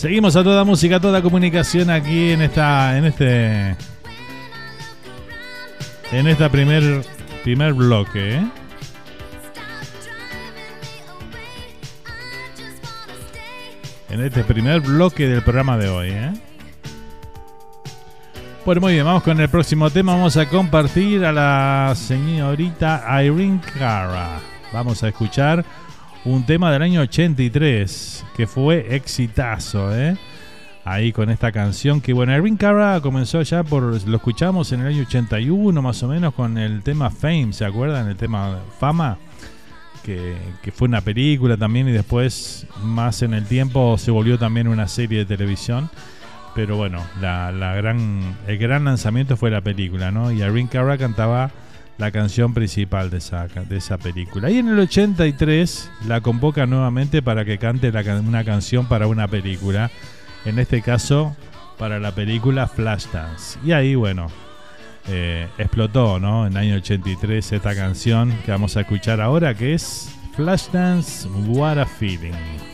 Seguimos 0.04 0.36
a 0.36 0.44
toda 0.44 0.64
música, 0.64 0.96
a 0.96 1.00
toda 1.00 1.22
comunicación 1.22 1.88
aquí 1.88 2.32
en 2.32 2.42
esta, 2.42 2.98
en 2.98 3.06
este, 3.06 3.74
en 6.12 6.26
esta 6.26 6.50
primer, 6.50 7.06
primer 7.42 7.72
bloque. 7.72 8.34
¿eh? 8.34 8.46
En 14.10 14.20
este 14.20 14.44
primer 14.44 14.82
bloque 14.82 15.26
del 15.26 15.40
programa 15.40 15.78
de 15.78 15.88
hoy. 15.88 16.10
¿eh? 16.10 16.34
Bueno, 18.66 18.82
muy 18.82 18.92
bien, 18.92 19.06
vamos 19.06 19.22
con 19.22 19.40
el 19.40 19.48
próximo 19.48 19.88
tema. 19.88 20.12
Vamos 20.12 20.36
a 20.36 20.46
compartir 20.50 21.24
a 21.24 21.32
la 21.32 21.94
señorita 21.96 23.06
Irene 23.24 23.62
Cara. 23.78 24.38
Vamos 24.70 25.02
a 25.02 25.08
escuchar 25.08 25.64
un 26.24 26.46
tema 26.46 26.72
del 26.72 26.82
año 26.82 27.00
83 27.02 28.24
que 28.36 28.46
fue 28.46 28.94
exitazo, 28.94 29.94
¿eh? 29.96 30.16
Ahí 30.86 31.12
con 31.12 31.30
esta 31.30 31.50
canción 31.50 32.00
que, 32.02 32.12
bueno, 32.12 32.34
Irving 32.36 32.56
Cara 32.56 33.00
comenzó 33.00 33.40
ya 33.40 33.62
por, 33.62 33.82
lo 34.06 34.16
escuchamos 34.16 34.70
en 34.72 34.80
el 34.80 34.88
año 34.88 35.02
81 35.02 35.80
más 35.80 36.02
o 36.02 36.08
menos 36.08 36.34
con 36.34 36.58
el 36.58 36.82
tema 36.82 37.10
Fame, 37.10 37.54
¿se 37.54 37.64
acuerdan? 37.64 38.08
El 38.08 38.16
tema 38.16 38.58
Fama, 38.78 39.16
que, 40.02 40.36
fue 40.74 40.88
una 40.88 41.00
película 41.00 41.56
también 41.56 41.88
y 41.88 41.92
después 41.92 42.66
más 42.82 43.22
en 43.22 43.32
el 43.32 43.46
tiempo 43.46 43.96
se 43.96 44.10
volvió 44.10 44.38
también 44.38 44.68
una 44.68 44.86
serie 44.86 45.20
de 45.20 45.24
televisión. 45.24 45.88
Pero 46.54 46.76
bueno, 46.76 47.02
la, 47.20 47.50
gran, 47.74 48.36
el 48.46 48.58
gran 48.58 48.84
lanzamiento 48.84 49.36
fue 49.36 49.50
la 49.50 49.62
película, 49.62 50.12
¿no? 50.12 50.30
Y 50.30 50.42
Irving 50.42 50.66
Cara 50.66 50.96
cantaba 50.98 51.50
la 51.98 52.10
canción 52.10 52.54
principal 52.54 53.10
de 53.10 53.18
esa, 53.18 53.46
de 53.46 53.76
esa 53.76 53.98
película. 53.98 54.50
Y 54.50 54.58
en 54.58 54.68
el 54.68 54.78
83 54.78 55.90
la 56.06 56.20
convoca 56.20 56.66
nuevamente 56.66 57.22
para 57.22 57.44
que 57.44 57.58
cante 57.58 57.90
una 57.90 58.44
canción 58.44 58.86
para 58.86 59.06
una 59.06 59.28
película, 59.28 59.90
en 60.44 60.58
este 60.58 60.82
caso 60.82 61.36
para 61.78 61.98
la 61.98 62.14
película 62.14 62.66
Flashdance. 62.66 63.58
Y 63.64 63.72
ahí, 63.72 63.94
bueno, 63.94 64.28
eh, 65.08 65.48
explotó, 65.58 66.18
¿no? 66.18 66.46
En 66.46 66.52
el 66.52 66.58
año 66.58 66.76
83 66.76 67.52
esta 67.52 67.74
canción 67.74 68.32
que 68.44 68.50
vamos 68.50 68.76
a 68.76 68.80
escuchar 68.80 69.20
ahora, 69.20 69.54
que 69.54 69.74
es 69.74 70.10
Flashdance 70.34 71.28
What 71.28 71.78
a 71.78 71.86
Feeling. 71.86 72.73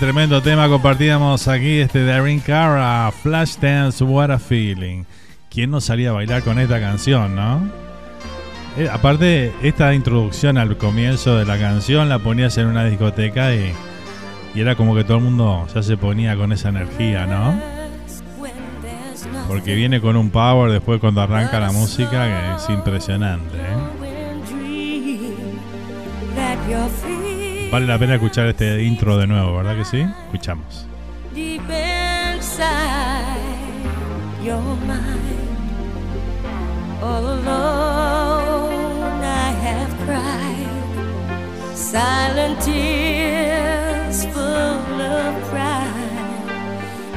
Tremendo 0.00 0.42
tema 0.42 0.68
compartíamos 0.68 1.48
aquí, 1.48 1.78
este 1.78 2.00
de 2.00 2.12
Erin 2.12 2.40
Cara, 2.40 3.10
Flashdance, 3.22 4.04
What 4.04 4.30
a 4.30 4.38
Feeling. 4.38 5.04
¿Quién 5.48 5.70
no 5.70 5.80
salía 5.80 6.10
a 6.10 6.12
bailar 6.12 6.42
con 6.42 6.58
esta 6.58 6.78
canción, 6.78 7.34
no? 7.34 7.66
Eh, 8.76 8.90
aparte, 8.92 9.54
esta 9.62 9.94
introducción 9.94 10.58
al 10.58 10.76
comienzo 10.76 11.36
de 11.36 11.46
la 11.46 11.58
canción 11.58 12.10
la 12.10 12.18
ponías 12.18 12.58
en 12.58 12.66
una 12.66 12.84
discoteca 12.84 13.54
y, 13.54 13.72
y 14.54 14.60
era 14.60 14.74
como 14.74 14.94
que 14.94 15.02
todo 15.02 15.16
el 15.16 15.24
mundo 15.24 15.66
ya 15.74 15.82
se 15.82 15.96
ponía 15.96 16.36
con 16.36 16.52
esa 16.52 16.68
energía, 16.68 17.26
¿no? 17.26 17.58
Porque 19.48 19.74
viene 19.74 20.02
con 20.02 20.16
un 20.16 20.28
power 20.30 20.72
después 20.72 21.00
cuando 21.00 21.22
arranca 21.22 21.58
la 21.58 21.72
música 21.72 22.26
que 22.26 22.56
es 22.56 22.68
impresionante. 22.68 23.56
¿eh? 23.56 23.96
Vale 27.70 27.86
la 27.86 27.98
pena 27.98 28.14
escuchar 28.14 28.46
este 28.46 28.82
intro 28.82 29.18
de 29.18 29.26
nuevo, 29.26 29.56
¿verdad 29.56 29.76
que 29.76 29.84
sí? 29.84 30.06
Escuchamos. 30.26 30.86
Deep 31.34 31.62
inside 31.68 33.26
your 34.42 34.62
mind, 34.86 35.48
all 37.02 37.26
alone 37.26 39.22
I 39.22 39.52
have 39.62 39.92
cried, 40.06 40.68
silent 41.74 42.60
tears 42.60 44.24
full 44.32 45.00
of 45.02 45.34
pride 45.50 46.06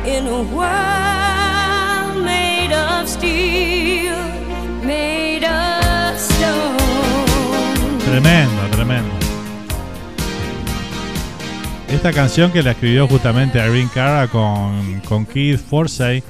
in 0.05 0.27
a 0.27 0.41
world 0.51 2.25
made 2.25 2.73
of 2.73 3.07
steel, 3.07 4.17
made 4.83 5.45
of 5.45 6.17
stone. 6.19 7.99
Tremendo. 8.03 8.58
Esta 11.91 12.13
canción 12.13 12.51
que 12.51 12.61
la 12.61 12.71
escribió 12.71 13.07
justamente 13.07 13.57
Irene 13.57 13.89
Cara 13.93 14.27
con, 14.27 15.25
Keith 15.25 15.59
Forsey 15.59 16.23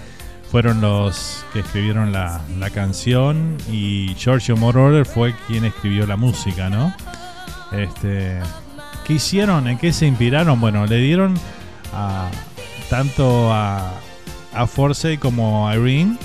fueron 0.49 0.79
los 0.79 1.45
que 1.51 1.59
escribieron 1.59 2.11
la, 2.11 2.41
la 2.57 2.69
canción 2.69 3.57
y 3.69 4.15
Giorgio 4.15 4.55
Moroder 4.55 5.05
fue 5.05 5.35
quien 5.47 5.65
escribió 5.65 6.07
la 6.07 6.15
música, 6.15 6.69
¿no? 6.69 6.95
Este, 7.71 8.39
¿Qué 9.05 9.13
hicieron? 9.13 9.67
¿En 9.67 9.77
qué 9.77 9.91
se 9.91 10.07
inspiraron? 10.07 10.61
Bueno, 10.61 10.85
le 10.85 10.97
dieron 10.97 11.35
a, 11.93 12.29
tanto 12.89 13.51
a, 13.51 13.93
a 14.53 14.65
Forsey 14.65 15.17
como 15.17 15.67
a 15.67 15.75
Irene 15.75 16.17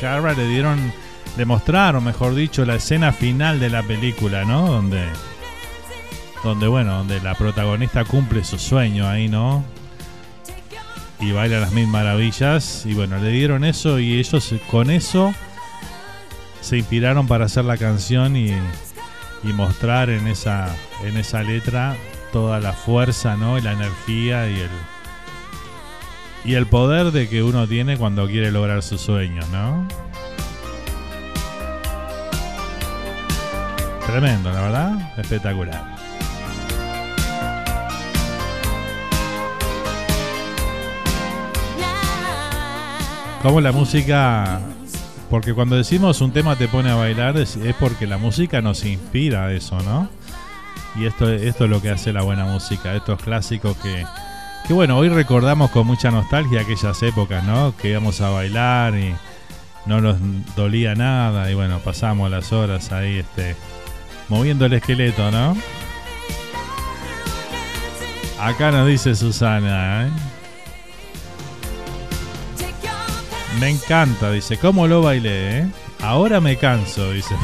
Cara 0.00 0.32
le 0.32 0.46
dieron, 0.46 0.92
le 1.36 1.44
mostraron, 1.44 2.02
mejor 2.02 2.34
dicho, 2.34 2.64
la 2.64 2.76
escena 2.76 3.12
final 3.12 3.60
de 3.60 3.68
la 3.68 3.82
película, 3.82 4.44
¿no? 4.44 4.66
Donde 4.66 5.04
donde 6.42 6.68
bueno, 6.68 6.98
donde 6.98 7.20
la 7.20 7.34
protagonista 7.34 8.04
cumple 8.04 8.44
su 8.44 8.58
sueño 8.58 9.08
ahí, 9.08 9.28
¿no? 9.28 9.64
Y 11.18 11.32
baila 11.32 11.60
las 11.60 11.72
mil 11.72 11.86
maravillas. 11.86 12.84
Y 12.86 12.94
bueno, 12.94 13.18
le 13.18 13.30
dieron 13.30 13.64
eso 13.64 13.98
y 13.98 14.18
ellos 14.18 14.54
con 14.70 14.90
eso 14.90 15.34
se 16.60 16.78
inspiraron 16.78 17.26
para 17.26 17.46
hacer 17.46 17.64
la 17.64 17.76
canción 17.76 18.36
y, 18.36 18.50
y 18.50 19.52
mostrar 19.52 20.10
en 20.10 20.26
esa, 20.28 20.74
en 21.04 21.16
esa 21.16 21.42
letra 21.42 21.96
toda 22.32 22.60
la 22.60 22.72
fuerza, 22.72 23.36
¿no? 23.36 23.58
Y 23.58 23.62
la 23.62 23.72
energía 23.72 24.48
y 24.48 24.60
el, 24.60 24.70
y 26.44 26.54
el 26.54 26.66
poder 26.66 27.12
de 27.12 27.28
que 27.28 27.42
uno 27.42 27.66
tiene 27.66 27.96
cuando 27.96 28.26
quiere 28.26 28.50
lograr 28.50 28.82
sus 28.82 29.00
sueños, 29.00 29.46
¿no? 29.50 29.86
Tremendo, 34.06 34.50
la 34.50 34.60
verdad, 34.60 35.18
espectacular. 35.18 35.89
Como 43.42 43.62
la 43.62 43.72
música, 43.72 44.60
porque 45.30 45.54
cuando 45.54 45.74
decimos 45.76 46.20
un 46.20 46.30
tema 46.30 46.56
te 46.56 46.68
pone 46.68 46.90
a 46.90 46.94
bailar 46.94 47.38
es, 47.38 47.58
porque 47.78 48.06
la 48.06 48.18
música 48.18 48.60
nos 48.60 48.84
inspira 48.84 49.50
eso, 49.52 49.80
¿no? 49.80 50.10
Y 50.94 51.06
esto, 51.06 51.30
esto 51.30 51.64
es 51.64 51.70
lo 51.70 51.80
que 51.80 51.88
hace 51.88 52.12
la 52.12 52.22
buena 52.22 52.44
música, 52.44 52.94
estos 52.94 53.22
clásicos 53.22 53.78
que, 53.78 54.04
que 54.66 54.74
bueno, 54.74 54.98
hoy 54.98 55.08
recordamos 55.08 55.70
con 55.70 55.86
mucha 55.86 56.10
nostalgia 56.10 56.60
aquellas 56.60 57.02
épocas, 57.02 57.42
¿no? 57.44 57.74
Que 57.76 57.90
íbamos 57.90 58.20
a 58.20 58.28
bailar 58.28 58.94
y 58.96 59.14
no 59.86 60.02
nos 60.02 60.18
dolía 60.54 60.94
nada 60.94 61.50
y 61.50 61.54
bueno, 61.54 61.78
pasamos 61.78 62.30
las 62.30 62.52
horas 62.52 62.92
ahí, 62.92 63.20
este, 63.20 63.56
moviendo 64.28 64.66
el 64.66 64.74
esqueleto, 64.74 65.30
¿no? 65.30 65.56
Acá 68.38 68.70
nos 68.70 68.86
dice 68.86 69.14
Susana, 69.14 70.06
¿eh? 70.06 70.29
Me 73.58 73.70
encanta, 73.70 74.30
dice. 74.30 74.58
¿Cómo 74.58 74.86
lo 74.86 75.02
bailé, 75.02 75.58
eh? 75.58 75.66
Ahora 76.02 76.40
me 76.40 76.56
canso, 76.56 77.10
dice. 77.12 77.34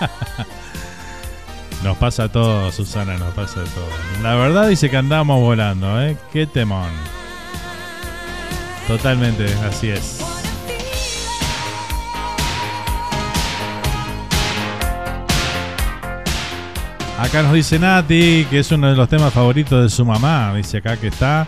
nos 1.82 1.96
pasa 1.96 2.30
todo, 2.30 2.70
Susana, 2.70 3.18
nos 3.18 3.34
pasa 3.34 3.64
todo. 3.64 3.88
La 4.22 4.36
verdad 4.36 4.68
dice 4.68 4.88
que 4.88 4.96
andamos 4.96 5.40
volando, 5.40 6.00
¿eh? 6.00 6.16
Qué 6.32 6.46
temón. 6.46 6.90
Totalmente, 8.86 9.46
así 9.66 9.88
es. 9.88 10.20
Acá 17.18 17.42
nos 17.42 17.54
dice 17.54 17.78
Nati 17.78 18.46
que 18.50 18.58
es 18.58 18.70
uno 18.72 18.90
de 18.90 18.96
los 18.96 19.08
temas 19.08 19.32
favoritos 19.32 19.82
de 19.82 19.88
su 19.88 20.04
mamá. 20.04 20.54
Dice 20.54 20.78
acá 20.78 20.96
que 20.96 21.06
está. 21.08 21.46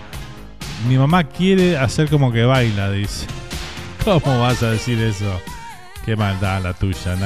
Mi 0.88 0.96
mamá 0.96 1.24
quiere 1.24 1.76
hacer 1.76 2.08
como 2.08 2.32
que 2.32 2.44
baila, 2.44 2.90
dice. 2.90 3.26
¿Cómo 4.06 4.38
vas 4.38 4.62
a 4.62 4.70
decir 4.70 5.02
eso? 5.02 5.42
Qué 6.04 6.14
maldad 6.14 6.62
la 6.62 6.72
tuya. 6.72 7.16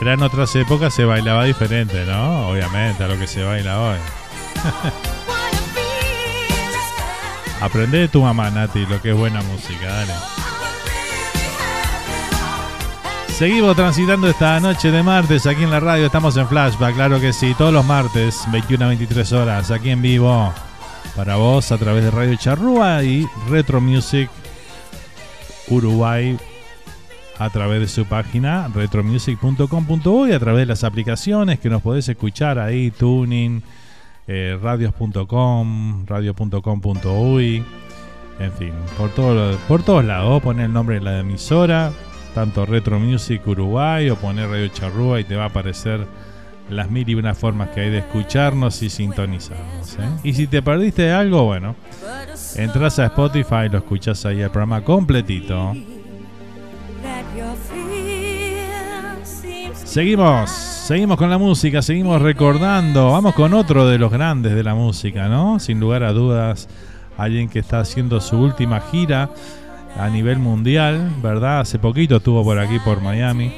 Era 0.00 0.12
en 0.12 0.22
otras 0.22 0.54
épocas 0.54 0.94
se 0.94 1.04
bailaba 1.04 1.42
diferente, 1.42 2.06
¿no? 2.06 2.50
Obviamente, 2.50 3.02
a 3.02 3.08
lo 3.08 3.18
que 3.18 3.26
se 3.26 3.42
baila 3.42 3.80
hoy. 3.80 3.98
Aprende 7.60 7.98
de 7.98 8.08
tu 8.08 8.22
mamá, 8.22 8.50
Nati, 8.50 8.86
lo 8.86 9.02
que 9.02 9.10
es 9.10 9.16
buena 9.16 9.42
música, 9.42 9.84
dale. 9.84 10.12
Seguimos 13.36 13.76
transitando 13.76 14.28
esta 14.28 14.58
noche 14.60 14.90
de 14.90 15.02
martes 15.02 15.46
aquí 15.46 15.62
en 15.62 15.70
la 15.70 15.78
radio. 15.78 16.06
Estamos 16.06 16.38
en 16.38 16.48
Flashback, 16.48 16.94
claro 16.94 17.20
que 17.20 17.34
sí. 17.34 17.54
Todos 17.58 17.70
los 17.70 17.84
martes, 17.84 18.44
21 18.50 18.82
a 18.82 18.88
23 18.88 19.32
horas, 19.34 19.70
aquí 19.70 19.90
en 19.90 20.00
vivo. 20.00 20.54
Para 21.14 21.36
vos 21.36 21.70
a 21.70 21.76
través 21.76 22.02
de 22.02 22.10
Radio 22.10 22.34
Charrúa 22.36 23.04
y 23.04 23.26
Retro 23.50 23.82
Music 23.82 24.30
Uruguay 25.68 26.38
a 27.38 27.50
través 27.50 27.80
de 27.80 27.88
su 27.88 28.06
página 28.06 28.68
retromusic.com.uy 28.68 30.32
a 30.32 30.40
través 30.40 30.60
de 30.60 30.66
las 30.66 30.82
aplicaciones 30.82 31.60
que 31.60 31.68
nos 31.68 31.82
podés 31.82 32.08
escuchar 32.08 32.58
ahí, 32.58 32.90
Tuning, 32.90 33.62
eh, 34.28 34.58
radios.com, 34.62 36.06
radio.com.uy, 36.06 37.64
en 38.38 38.52
fin, 38.52 38.72
por, 38.96 39.10
todo, 39.10 39.58
por 39.68 39.82
todos 39.82 40.06
lados. 40.06 40.40
Poner 40.40 40.64
el 40.64 40.72
nombre 40.72 40.94
de 40.94 41.02
la 41.02 41.18
emisora, 41.18 41.92
tanto 42.36 42.66
Retro 42.66 43.00
Music 43.00 43.40
Uruguay 43.46 44.10
o 44.10 44.16
poner 44.16 44.50
Radio 44.50 44.68
Charrúa 44.68 45.18
y 45.18 45.24
te 45.24 45.36
va 45.36 45.44
a 45.44 45.46
aparecer 45.46 46.06
las 46.68 46.90
mil 46.90 47.08
y 47.08 47.14
una 47.14 47.34
formas 47.34 47.70
que 47.70 47.80
hay 47.80 47.88
de 47.88 48.00
escucharnos 48.00 48.82
y 48.82 48.90
sintonizarnos. 48.90 49.94
¿eh? 49.94 50.08
Y 50.22 50.34
si 50.34 50.46
te 50.46 50.60
perdiste 50.60 51.10
algo, 51.10 51.44
bueno, 51.44 51.76
entras 52.56 52.98
a 52.98 53.06
Spotify 53.06 53.64
y 53.64 53.68
lo 53.70 53.78
escuchas 53.78 54.26
ahí 54.26 54.42
el 54.42 54.50
programa 54.50 54.84
completito. 54.84 55.72
Seguimos, 59.72 60.50
seguimos 60.50 61.16
con 61.16 61.30
la 61.30 61.38
música, 61.38 61.80
seguimos 61.80 62.20
recordando. 62.20 63.12
Vamos 63.12 63.34
con 63.34 63.54
otro 63.54 63.88
de 63.88 63.96
los 63.96 64.12
grandes 64.12 64.54
de 64.54 64.62
la 64.62 64.74
música, 64.74 65.26
¿no? 65.28 65.58
Sin 65.58 65.80
lugar 65.80 66.02
a 66.02 66.12
dudas, 66.12 66.68
alguien 67.16 67.48
que 67.48 67.60
está 67.60 67.80
haciendo 67.80 68.20
su 68.20 68.36
última 68.36 68.82
gira 68.82 69.30
a 69.98 70.08
nivel 70.08 70.38
mundial, 70.38 71.12
¿verdad? 71.22 71.60
Hace 71.60 71.78
poquito 71.78 72.16
estuvo 72.16 72.44
por 72.44 72.58
aquí, 72.58 72.78
por 72.78 73.00
Miami. 73.00 73.52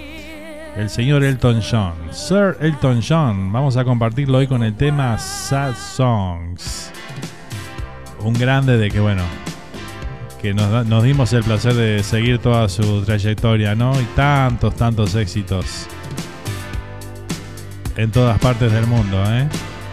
El 0.77 0.91
señor 0.91 1.25
Elton 1.25 1.61
John. 1.61 1.95
Sir 2.11 2.57
Elton 2.61 3.01
John. 3.07 3.53
Vamos 3.53 3.77
a 3.77 3.85
compartirlo 3.85 4.39
hoy 4.39 4.47
con 4.47 4.63
el 4.63 4.75
tema 4.75 5.19
Sad 5.19 5.75
Songs. 5.75 6.93
Un 8.21 8.35
grande 8.35 8.79
de 8.79 8.91
que, 8.91 9.01
bueno, 9.01 9.23
que 10.41 10.55
nos, 10.55 10.87
nos 10.87 11.03
dimos 11.03 11.33
el 11.33 11.43
placer 11.43 11.75
de 11.75 12.03
seguir 12.03 12.39
toda 12.39 12.69
su 12.69 13.03
trayectoria, 13.03 13.75
¿no? 13.75 14.01
Y 14.01 14.05
tantos, 14.15 14.77
tantos 14.77 15.15
éxitos 15.15 15.89
en 17.97 18.13
todas 18.13 18.39
partes 18.39 18.73
del 18.73 18.87
mundo, 18.87 19.21
¿eh? 19.27 19.49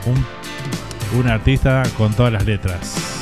Un, 0.06 1.20
un 1.20 1.28
artista 1.28 1.82
con 1.98 2.14
todas 2.14 2.32
las 2.32 2.46
letras. 2.46 3.15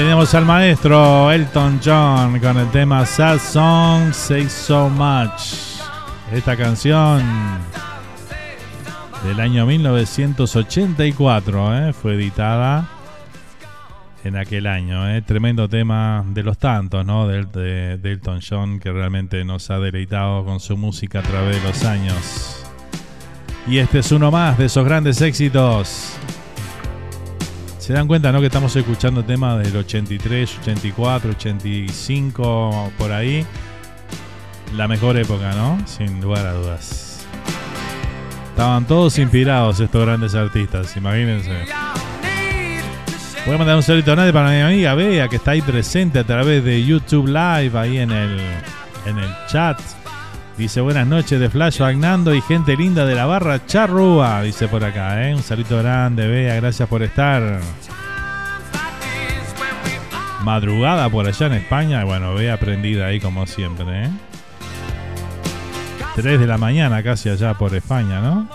Tenemos 0.00 0.32
al 0.34 0.46
maestro 0.46 1.30
Elton 1.30 1.78
John 1.84 2.40
con 2.40 2.56
el 2.56 2.70
tema 2.70 3.04
Sad 3.04 3.38
Song 3.38 4.14
Say 4.14 4.48
So 4.48 4.88
Much. 4.88 5.78
Esta 6.32 6.56
canción 6.56 7.22
del 9.22 9.40
año 9.40 9.66
1984 9.66 11.76
¿eh? 11.76 11.92
fue 11.92 12.14
editada 12.14 12.88
en 14.24 14.38
aquel 14.38 14.68
año. 14.68 15.06
¿eh? 15.06 15.20
Tremendo 15.20 15.68
tema 15.68 16.24
de 16.26 16.44
los 16.44 16.56
tantos 16.56 17.04
¿no? 17.04 17.28
de, 17.28 17.98
de 17.98 18.10
Elton 18.10 18.40
John 18.40 18.80
que 18.80 18.90
realmente 18.90 19.44
nos 19.44 19.68
ha 19.68 19.78
deleitado 19.80 20.46
con 20.46 20.60
su 20.60 20.78
música 20.78 21.18
a 21.18 21.22
través 21.22 21.62
de 21.62 21.68
los 21.68 21.84
años. 21.84 22.64
Y 23.66 23.76
este 23.76 23.98
es 23.98 24.10
uno 24.12 24.30
más 24.30 24.56
de 24.56 24.64
esos 24.64 24.82
grandes 24.82 25.20
éxitos 25.20 26.09
se 27.90 27.94
dan 27.94 28.06
cuenta, 28.06 28.30
¿no? 28.30 28.38
Que 28.38 28.46
estamos 28.46 28.76
escuchando 28.76 29.24
temas 29.24 29.64
del 29.64 29.76
83, 29.76 30.58
84, 30.60 31.30
85, 31.30 32.92
por 32.96 33.10
ahí. 33.10 33.44
La 34.76 34.86
mejor 34.86 35.16
época, 35.16 35.50
¿no? 35.54 35.76
Sin 35.88 36.20
lugar 36.20 36.46
a 36.46 36.52
dudas. 36.52 37.26
Estaban 38.50 38.86
todos 38.86 39.18
inspirados 39.18 39.80
estos 39.80 40.06
grandes 40.06 40.36
artistas, 40.36 40.96
imagínense. 40.96 41.64
Voy 43.44 43.56
a 43.56 43.58
mandar 43.58 43.74
un 43.74 43.82
saludo 43.82 44.12
a 44.12 44.16
nadie 44.16 44.32
para 44.32 44.50
mi 44.50 44.60
amiga 44.60 44.94
Bea, 44.94 45.26
que 45.26 45.34
está 45.34 45.50
ahí 45.50 45.62
presente 45.62 46.20
a 46.20 46.24
través 46.24 46.62
de 46.62 46.84
YouTube 46.84 47.26
Live, 47.26 47.76
ahí 47.76 47.98
en 47.98 48.12
el, 48.12 48.38
en 49.04 49.18
el 49.18 49.34
chat. 49.48 49.80
Dice 50.60 50.82
buenas 50.82 51.06
noches 51.06 51.40
de 51.40 51.48
Flash 51.48 51.80
Agnando 51.80 52.34
y 52.34 52.42
gente 52.42 52.76
linda 52.76 53.06
de 53.06 53.14
la 53.14 53.24
barra 53.24 53.64
Charrúa, 53.64 54.42
dice 54.42 54.68
por 54.68 54.84
acá, 54.84 55.26
¿eh? 55.26 55.34
Un 55.34 55.42
saludo 55.42 55.78
grande, 55.78 56.28
Bea, 56.28 56.54
gracias 56.56 56.86
por 56.86 57.02
estar. 57.02 57.60
Madrugada 60.42 61.08
por 61.08 61.26
allá 61.26 61.46
en 61.46 61.54
España, 61.54 62.04
bueno, 62.04 62.34
Bea 62.34 62.52
aprendida 62.52 63.06
ahí 63.06 63.20
como 63.20 63.46
siempre, 63.46 64.04
¿eh? 64.04 64.10
3 66.16 66.38
de 66.38 66.46
la 66.46 66.58
mañana 66.58 67.02
casi 67.02 67.30
allá 67.30 67.54
por 67.54 67.74
España, 67.74 68.20
¿no? 68.20 68.46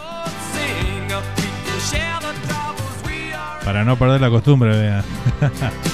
Para 3.65 3.83
no 3.83 3.97
perder 3.97 4.21
la 4.21 4.29
costumbre, 4.29 4.77
Bea. 4.77 5.03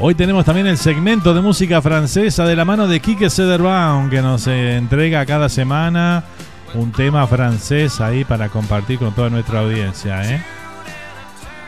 Hoy 0.00 0.16
tenemos 0.16 0.44
también 0.44 0.66
el 0.66 0.76
segmento 0.76 1.32
de 1.34 1.40
música 1.40 1.80
francesa 1.80 2.44
de 2.44 2.56
la 2.56 2.64
mano 2.64 2.88
de 2.88 2.98
Quique 2.98 3.30
Sederbaum, 3.30 4.10
que 4.10 4.22
nos 4.22 4.46
entrega 4.48 5.24
cada 5.24 5.48
semana 5.48 6.24
un 6.74 6.90
tema 6.90 7.24
francés 7.28 8.00
ahí 8.00 8.24
para 8.24 8.48
compartir 8.48 8.98
con 8.98 9.14
toda 9.14 9.30
nuestra 9.30 9.60
audiencia. 9.60 10.28
¿eh? 10.28 10.42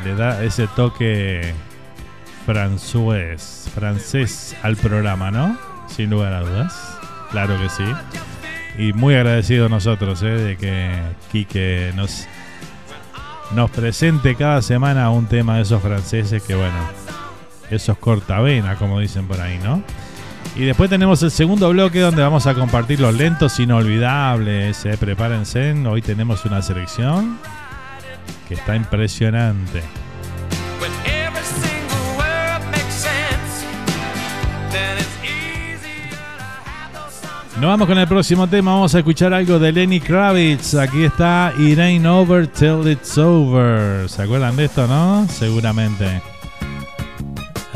Le 0.04 0.16
da 0.16 0.42
ese 0.42 0.66
toque 0.66 1.54
francés, 2.44 3.70
francés 3.72 4.56
al 4.64 4.76
programa, 4.76 5.30
¿no? 5.30 5.56
Sin 5.86 6.10
lugar 6.10 6.32
a 6.32 6.40
dudas. 6.40 6.98
Claro 7.30 7.56
que 7.60 7.68
sí. 7.68 7.84
Y 8.76 8.92
muy 8.92 9.14
agradecido 9.14 9.68
nosotros 9.68 10.20
¿eh? 10.24 10.26
de 10.26 10.56
que 10.56 10.90
Quique 11.30 11.92
nos 11.94 12.26
nos 13.52 13.70
presente 13.70 14.34
cada 14.34 14.60
semana 14.60 15.10
un 15.10 15.26
tema 15.26 15.56
de 15.56 15.62
esos 15.62 15.80
franceses 15.80 16.42
que, 16.42 16.56
bueno, 16.56 16.74
esos 17.70 17.98
cortavena, 17.98 18.76
como 18.76 19.00
dicen 19.00 19.26
por 19.26 19.40
ahí, 19.40 19.58
¿no? 19.62 19.82
Y 20.54 20.64
después 20.64 20.88
tenemos 20.88 21.22
el 21.22 21.30
segundo 21.30 21.68
bloque 21.70 22.00
donde 22.00 22.22
vamos 22.22 22.46
a 22.46 22.54
compartir 22.54 23.00
los 23.00 23.14
lentos 23.14 23.60
inolvidables. 23.60 24.86
¿eh? 24.86 24.96
Prepárense, 24.98 25.72
hoy 25.86 26.00
tenemos 26.00 26.44
una 26.46 26.62
selección 26.62 27.38
que 28.48 28.54
está 28.54 28.74
impresionante. 28.74 29.82
Nos 37.60 37.70
vamos 37.70 37.88
con 37.88 37.96
el 37.96 38.06
próximo 38.06 38.46
tema. 38.46 38.72
Vamos 38.72 38.94
a 38.94 38.98
escuchar 38.98 39.32
algo 39.32 39.58
de 39.58 39.72
Lenny 39.72 39.98
Kravitz. 39.98 40.74
Aquí 40.74 41.04
está 41.04 41.54
It 41.58 41.78
Ain't 41.78 42.04
Over 42.04 42.46
Till 42.46 42.86
It's 42.86 43.16
Over. 43.16 44.10
¿Se 44.10 44.22
acuerdan 44.22 44.56
de 44.56 44.66
esto, 44.66 44.86
no? 44.86 45.26
Seguramente. 45.28 46.35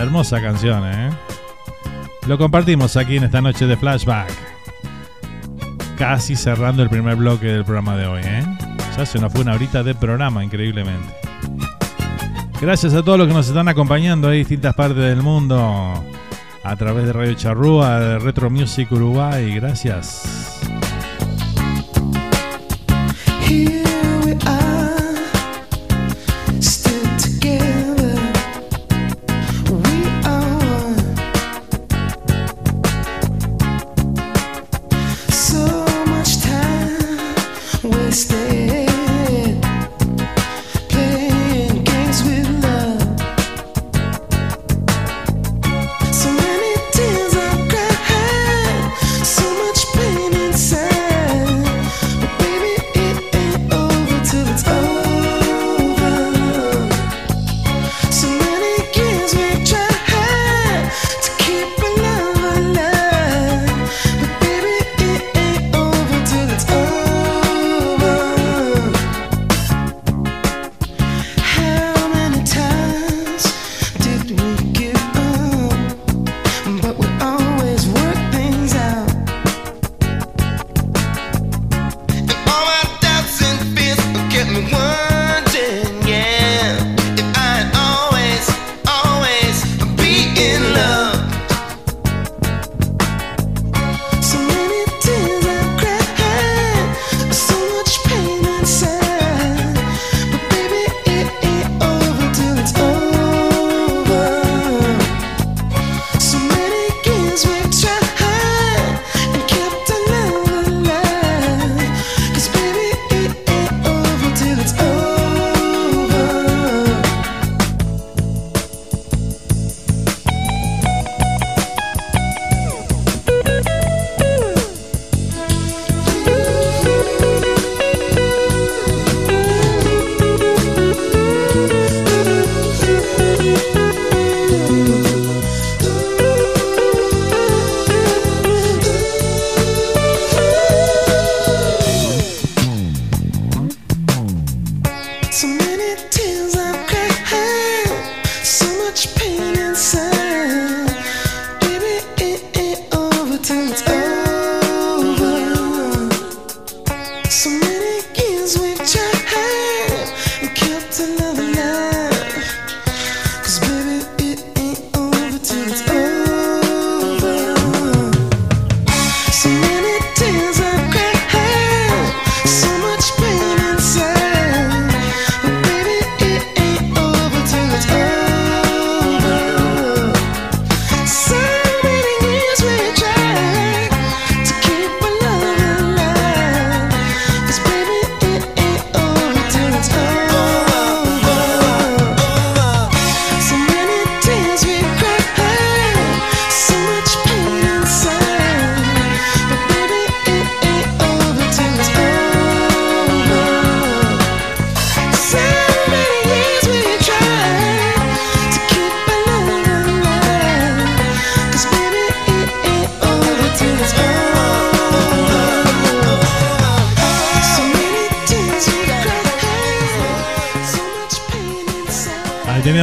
Hermosa 0.00 0.40
canción, 0.40 0.82
¿eh? 0.86 1.10
Lo 2.26 2.38
compartimos 2.38 2.96
aquí 2.96 3.18
en 3.18 3.24
esta 3.24 3.42
noche 3.42 3.66
de 3.66 3.76
flashback. 3.76 4.32
Casi 5.98 6.36
cerrando 6.36 6.82
el 6.82 6.88
primer 6.88 7.16
bloque 7.16 7.48
del 7.48 7.66
programa 7.66 7.98
de 7.98 8.06
hoy, 8.06 8.22
¿eh? 8.24 8.42
Ya 8.96 9.04
se 9.04 9.18
nos 9.18 9.30
fue 9.30 9.42
una 9.42 9.52
horita 9.52 9.82
de 9.82 9.94
programa, 9.94 10.42
increíblemente. 10.42 11.14
Gracias 12.62 12.94
a 12.94 13.02
todos 13.02 13.18
los 13.18 13.28
que 13.28 13.34
nos 13.34 13.48
están 13.48 13.68
acompañando 13.68 14.32
en 14.32 14.38
distintas 14.38 14.74
partes 14.74 15.04
del 15.04 15.22
mundo 15.22 16.02
a 16.62 16.76
través 16.76 17.04
de 17.04 17.12
Radio 17.12 17.34
Charrúa, 17.34 18.00
de 18.00 18.18
Retro 18.20 18.48
Music 18.48 18.90
Uruguay. 18.92 19.54
Gracias. 19.54 20.60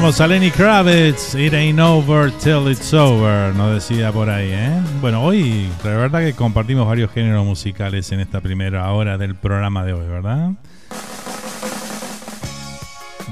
A 0.08 0.26
Lenny 0.26 0.51
Kravitz, 0.51 1.36
It 1.36 1.53
Ain't 1.53 1.80
Over 1.82 2.32
Till 2.32 2.72
It's 2.72 2.93
Over, 2.93 3.53
nos 3.53 3.74
decía 3.74 4.10
por 4.10 4.30
ahí, 4.30 4.51
¿eh? 4.53 4.82
Bueno, 5.01 5.22
hoy 5.22 5.68
la 5.84 5.97
verdad 5.97 6.22
que 6.22 6.34
compartimos 6.34 6.88
varios 6.88 7.12
géneros 7.12 7.45
musicales 7.45 8.10
en 8.14 8.22
esta 8.22 8.39
primera 8.39 8.89
hora 8.93 9.18
del 9.18 9.36
programa 9.36 9.84
de 9.84 9.91
hoy, 9.91 10.08
¿verdad? 10.08 10.51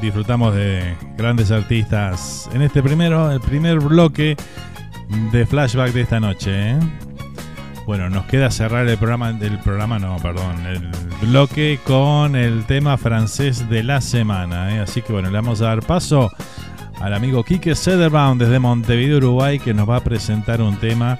Disfrutamos 0.02 0.54
de 0.54 0.96
grandes 1.18 1.50
artistas 1.50 2.50
en 2.54 2.62
este 2.62 2.84
primero, 2.84 3.32
el 3.32 3.40
primer 3.40 3.80
bloque 3.80 4.36
de 5.32 5.46
flashback 5.46 5.94
de 5.94 6.02
esta 6.02 6.20
noche, 6.20 6.72
¿eh? 6.72 6.80
Bueno, 7.86 8.10
nos 8.10 8.26
queda 8.26 8.52
cerrar 8.52 8.86
el 8.86 8.98
programa, 8.98 9.30
el 9.30 9.60
programa 9.60 9.98
no, 9.98 10.18
perdón, 10.18 10.66
el 10.66 10.92
bloque 11.22 11.80
con 11.86 12.36
el 12.36 12.66
tema 12.66 12.98
francés 12.98 13.70
de 13.70 13.82
la 13.82 14.02
semana, 14.02 14.76
¿eh? 14.76 14.80
así 14.82 15.02
que 15.02 15.14
bueno, 15.14 15.30
le 15.30 15.36
vamos 15.36 15.62
a 15.62 15.68
dar 15.68 15.82
paso 15.82 16.32
al 17.00 17.14
amigo 17.14 17.44
Kike 17.44 17.76
Sederbaum 17.76 18.38
desde 18.38 18.60
Montevideo, 18.60 19.18
Uruguay, 19.18 19.60
que 19.60 19.74
nos 19.74 19.90
va 19.90 19.98
a 19.98 20.04
presentar 20.04 20.62
un 20.62 20.78
tema 20.78 21.20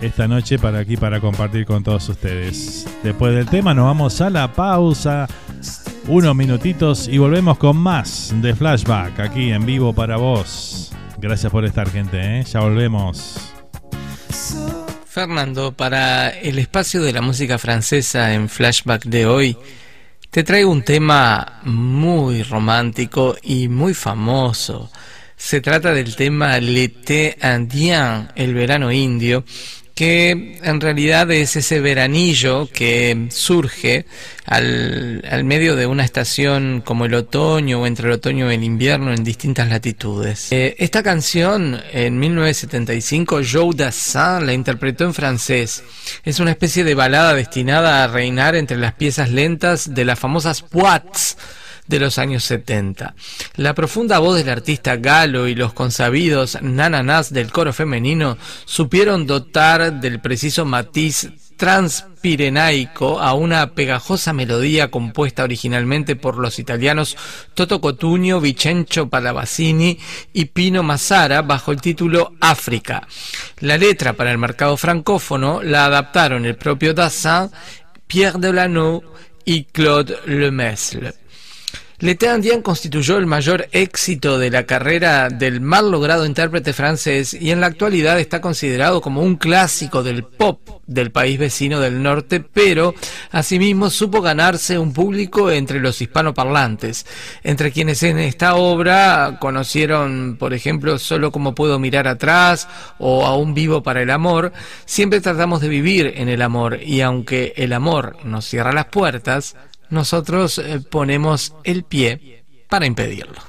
esta 0.00 0.28
noche 0.28 0.58
para 0.58 0.78
aquí 0.78 0.96
para 0.96 1.20
compartir 1.20 1.66
con 1.66 1.82
todos 1.82 2.08
ustedes. 2.08 2.86
Después 3.02 3.34
del 3.34 3.46
tema 3.46 3.74
nos 3.74 3.84
vamos 3.84 4.20
a 4.20 4.30
la 4.30 4.52
pausa 4.52 5.26
unos 6.06 6.34
minutitos 6.34 7.06
y 7.06 7.18
volvemos 7.18 7.58
con 7.58 7.76
más 7.76 8.32
de 8.40 8.54
Flashback 8.54 9.20
aquí 9.20 9.50
en 9.52 9.66
vivo 9.66 9.92
para 9.92 10.16
vos. 10.16 10.92
Gracias 11.18 11.50
por 11.52 11.64
estar, 11.64 11.90
gente. 11.90 12.18
¿eh? 12.18 12.44
Ya 12.44 12.60
volvemos. 12.60 13.52
Fernando, 15.06 15.72
para 15.72 16.30
el 16.30 16.58
espacio 16.58 17.02
de 17.02 17.12
la 17.12 17.20
música 17.20 17.58
francesa 17.58 18.32
en 18.34 18.48
Flashback 18.48 19.04
de 19.04 19.26
hoy, 19.26 19.56
te 20.30 20.44
traigo 20.44 20.70
un 20.70 20.82
tema 20.82 21.60
muy 21.64 22.42
romántico 22.42 23.36
y 23.42 23.68
muy 23.68 23.94
famoso. 23.94 24.90
Se 25.36 25.60
trata 25.60 25.94
del 25.94 26.16
tema 26.16 26.58
L'été 26.58 27.38
indien, 27.42 28.28
el 28.34 28.54
verano 28.54 28.92
indio, 28.92 29.44
que 29.98 30.60
en 30.62 30.80
realidad 30.80 31.28
es 31.32 31.56
ese 31.56 31.80
veranillo 31.80 32.68
que 32.72 33.26
surge 33.30 34.06
al, 34.44 35.24
al, 35.28 35.42
medio 35.42 35.74
de 35.74 35.86
una 35.86 36.04
estación 36.04 36.82
como 36.84 37.06
el 37.06 37.14
otoño 37.14 37.80
o 37.80 37.86
entre 37.88 38.06
el 38.06 38.12
otoño 38.12 38.48
y 38.48 38.54
el 38.54 38.62
invierno 38.62 39.12
en 39.12 39.24
distintas 39.24 39.68
latitudes. 39.68 40.52
Eh, 40.52 40.76
esta 40.78 41.02
canción 41.02 41.82
en 41.90 42.16
1975 42.16 43.40
Joe 43.50 43.74
Dassin 43.74 44.46
la 44.46 44.52
interpretó 44.52 45.02
en 45.02 45.14
francés. 45.14 45.82
Es 46.22 46.38
una 46.38 46.52
especie 46.52 46.84
de 46.84 46.94
balada 46.94 47.34
destinada 47.34 48.04
a 48.04 48.06
reinar 48.06 48.54
entre 48.54 48.76
las 48.76 48.94
piezas 48.94 49.32
lentas 49.32 49.96
de 49.96 50.04
las 50.04 50.20
famosas 50.20 50.62
poites 50.62 51.36
de 51.88 51.98
los 51.98 52.18
años 52.18 52.44
70. 52.44 53.14
La 53.56 53.74
profunda 53.74 54.18
voz 54.20 54.36
del 54.36 54.50
artista 54.50 54.96
galo 54.96 55.48
y 55.48 55.54
los 55.54 55.72
consabidos 55.72 56.58
nananás 56.62 57.32
del 57.32 57.50
coro 57.50 57.72
femenino 57.72 58.38
supieron 58.64 59.26
dotar 59.26 60.00
del 60.00 60.20
preciso 60.20 60.64
matiz 60.64 61.28
transpirenaico 61.58 63.20
a 63.20 63.34
una 63.34 63.74
pegajosa 63.74 64.32
melodía 64.32 64.92
compuesta 64.92 65.42
originalmente 65.42 66.14
por 66.14 66.38
los 66.38 66.60
italianos 66.60 67.16
Toto 67.54 67.80
Cotugno, 67.80 68.40
Vicencio 68.40 69.08
Palavasini 69.08 69.98
y 70.32 70.44
Pino 70.46 70.84
Massara 70.84 71.42
bajo 71.42 71.72
el 71.72 71.80
título 71.80 72.32
África. 72.40 73.08
La 73.58 73.76
letra 73.76 74.12
para 74.12 74.30
el 74.30 74.38
mercado 74.38 74.76
francófono 74.76 75.60
la 75.62 75.86
adaptaron 75.86 76.46
el 76.46 76.54
propio 76.54 76.94
Dassin, 76.94 77.50
Pierre 78.06 78.38
Delano 78.38 79.02
y 79.44 79.64
Claude 79.64 80.16
Lemesle. 80.26 81.27
L'été 82.00 82.28
indien 82.28 82.62
constituyó 82.62 83.18
el 83.18 83.26
mayor 83.26 83.66
éxito 83.72 84.38
de 84.38 84.52
la 84.52 84.66
carrera 84.66 85.30
del 85.30 85.60
mal 85.60 85.90
logrado 85.90 86.24
intérprete 86.26 86.72
francés 86.72 87.34
y 87.34 87.50
en 87.50 87.60
la 87.60 87.66
actualidad 87.66 88.20
está 88.20 88.40
considerado 88.40 89.00
como 89.00 89.20
un 89.20 89.34
clásico 89.34 90.04
del 90.04 90.22
pop 90.22 90.60
del 90.86 91.10
país 91.10 91.40
vecino 91.40 91.80
del 91.80 92.00
norte, 92.00 92.38
pero 92.38 92.94
asimismo 93.32 93.90
supo 93.90 94.22
ganarse 94.22 94.78
un 94.78 94.92
público 94.92 95.50
entre 95.50 95.80
los 95.80 96.00
hispanoparlantes, 96.00 97.04
entre 97.42 97.72
quienes 97.72 98.00
en 98.04 98.20
esta 98.20 98.54
obra 98.54 99.38
conocieron, 99.40 100.36
por 100.38 100.54
ejemplo, 100.54 101.00
solo 101.00 101.32
como 101.32 101.56
puedo 101.56 101.80
mirar 101.80 102.06
atrás 102.06 102.68
o 103.00 103.26
aún 103.26 103.54
vivo 103.54 103.82
para 103.82 104.02
el 104.02 104.10
amor, 104.10 104.52
siempre 104.84 105.20
tratamos 105.20 105.60
de 105.60 105.68
vivir 105.68 106.12
en 106.14 106.28
el 106.28 106.42
amor 106.42 106.78
y 106.80 107.00
aunque 107.00 107.54
el 107.56 107.72
amor 107.72 108.18
nos 108.22 108.44
cierra 108.44 108.72
las 108.72 108.86
puertas, 108.86 109.56
nosotros 109.90 110.58
eh, 110.58 110.80
ponemos 110.80 111.54
el 111.64 111.84
pie 111.84 112.44
para 112.68 112.86
impedirlo. 112.86 113.40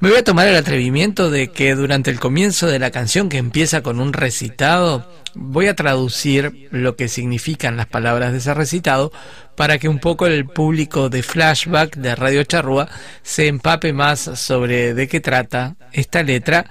Me 0.00 0.08
voy 0.08 0.18
a 0.18 0.24
tomar 0.24 0.48
el 0.48 0.56
atrevimiento 0.56 1.30
de 1.30 1.48
que 1.48 1.74
durante 1.74 2.10
el 2.10 2.18
comienzo 2.18 2.66
de 2.66 2.78
la 2.78 2.90
canción 2.90 3.28
que 3.28 3.36
empieza 3.36 3.82
con 3.82 4.00
un 4.00 4.14
recitado, 4.14 5.06
voy 5.34 5.66
a 5.66 5.76
traducir 5.76 6.68
lo 6.70 6.96
que 6.96 7.08
significan 7.08 7.76
las 7.76 7.86
palabras 7.86 8.32
de 8.32 8.38
ese 8.38 8.54
recitado 8.54 9.12
para 9.56 9.78
que 9.78 9.90
un 9.90 9.98
poco 9.98 10.26
el 10.26 10.46
público 10.46 11.10
de 11.10 11.22
flashback 11.22 11.96
de 11.96 12.14
Radio 12.14 12.42
Charrúa 12.44 12.88
se 13.22 13.46
empape 13.46 13.92
más 13.92 14.20
sobre 14.20 14.94
de 14.94 15.06
qué 15.06 15.20
trata 15.20 15.76
esta 15.92 16.22
letra 16.22 16.64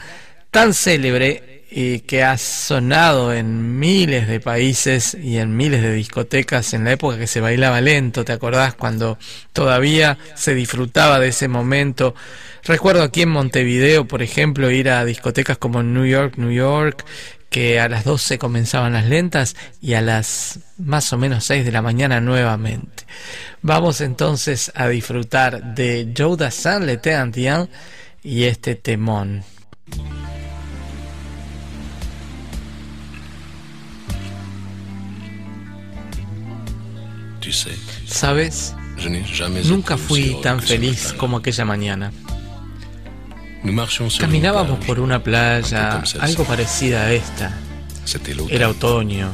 tan 0.49 0.73
célebre 0.73 1.58
y 1.71 1.99
que 1.99 2.23
ha 2.23 2.37
sonado 2.37 3.31
en 3.31 3.77
miles 3.79 4.27
de 4.27 4.39
países 4.39 5.15
y 5.15 5.37
en 5.37 5.55
miles 5.55 5.81
de 5.83 5.93
discotecas 5.93 6.73
en 6.73 6.83
la 6.83 6.93
época 6.93 7.17
que 7.17 7.27
se 7.27 7.41
bailaba 7.41 7.79
lento, 7.79 8.25
¿te 8.25 8.31
acordás? 8.31 8.73
Cuando 8.73 9.19
todavía 9.53 10.17
se 10.35 10.55
disfrutaba 10.55 11.19
de 11.19 11.27
ese 11.27 11.47
momento. 11.47 12.15
Recuerdo 12.63 13.03
aquí 13.03 13.21
en 13.21 13.29
Montevideo, 13.29 14.05
por 14.05 14.23
ejemplo, 14.23 14.71
ir 14.71 14.89
a 14.89 15.05
discotecas 15.05 15.57
como 15.57 15.83
New 15.83 16.05
York, 16.05 16.35
New 16.37 16.51
York, 16.51 17.05
que 17.49 17.79
a 17.79 17.87
las 17.87 18.03
12 18.03 18.39
comenzaban 18.39 18.93
las 18.93 19.05
lentas 19.05 19.55
y 19.81 19.93
a 19.93 20.01
las 20.01 20.59
más 20.77 21.11
o 21.13 21.17
menos 21.17 21.45
6 21.45 21.65
de 21.65 21.71
la 21.71 21.81
mañana 21.81 22.19
nuevamente. 22.19 23.05
Vamos 23.61 24.01
entonces 24.01 24.71
a 24.75 24.87
disfrutar 24.87 25.75
de 25.75 26.11
Joe 26.17 26.37
Dassin, 26.37 26.85
Le 26.85 26.99
y 28.23 28.43
este 28.43 28.75
temón. 28.75 29.43
Sabes, 38.05 38.75
nunca 39.65 39.97
fui 39.97 40.37
tan 40.41 40.61
feliz 40.61 41.13
como 41.17 41.37
aquella 41.37 41.65
mañana. 41.65 42.11
Caminábamos 44.19 44.83
por 44.85 44.99
una 44.99 45.21
playa 45.23 46.01
algo 46.19 46.43
parecida 46.45 47.03
a 47.03 47.11
esta. 47.13 47.57
Era 48.49 48.69
otoño. 48.69 49.33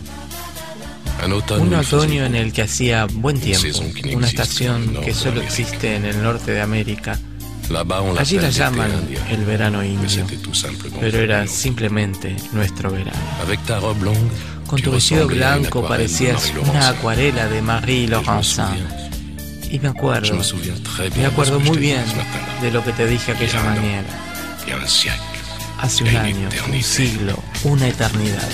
Un 1.60 1.74
otoño 1.74 2.26
en 2.26 2.36
el 2.36 2.52
que 2.52 2.64
hacía 2.64 3.06
buen 3.06 3.40
tiempo. 3.40 3.68
Una 4.14 4.28
estación 4.28 4.96
que 5.04 5.14
solo 5.14 5.42
existe 5.42 5.96
en 5.96 6.06
el 6.06 6.22
norte 6.22 6.52
de 6.52 6.62
América. 6.62 7.18
Allí 8.18 8.38
la 8.40 8.50
llaman 8.50 8.92
el 9.30 9.44
verano 9.46 9.84
indio, 9.84 10.26
pero 11.00 11.18
era 11.20 11.48
simplemente 11.48 12.36
nuestro 12.52 12.92
verano. 12.92 13.18
Con 14.68 14.82
tu 14.82 14.92
vestido 14.92 15.28
blanco 15.28 15.88
parecías 15.88 16.52
una 16.60 16.90
acuarela 16.90 17.48
de 17.48 17.62
Marie 17.62 18.08
Laurencin. 18.08 18.88
Y 19.70 19.80
me 19.80 19.90
acuerdo, 19.90 20.40
me 21.16 21.26
acuerdo 21.26 21.60
muy 21.60 21.78
bien 21.78 22.04
de 22.62 22.72
lo 22.72 22.84
que 22.84 22.92
te 22.94 23.06
dije 23.06 23.34
aquella 23.34 23.62
mañana. 23.64 24.08
Hace 25.82 26.04
un 26.04 26.16
año, 26.16 26.50
un 26.68 26.84
siglo, 26.84 27.38
una 27.64 27.88
eternidad. 27.88 28.50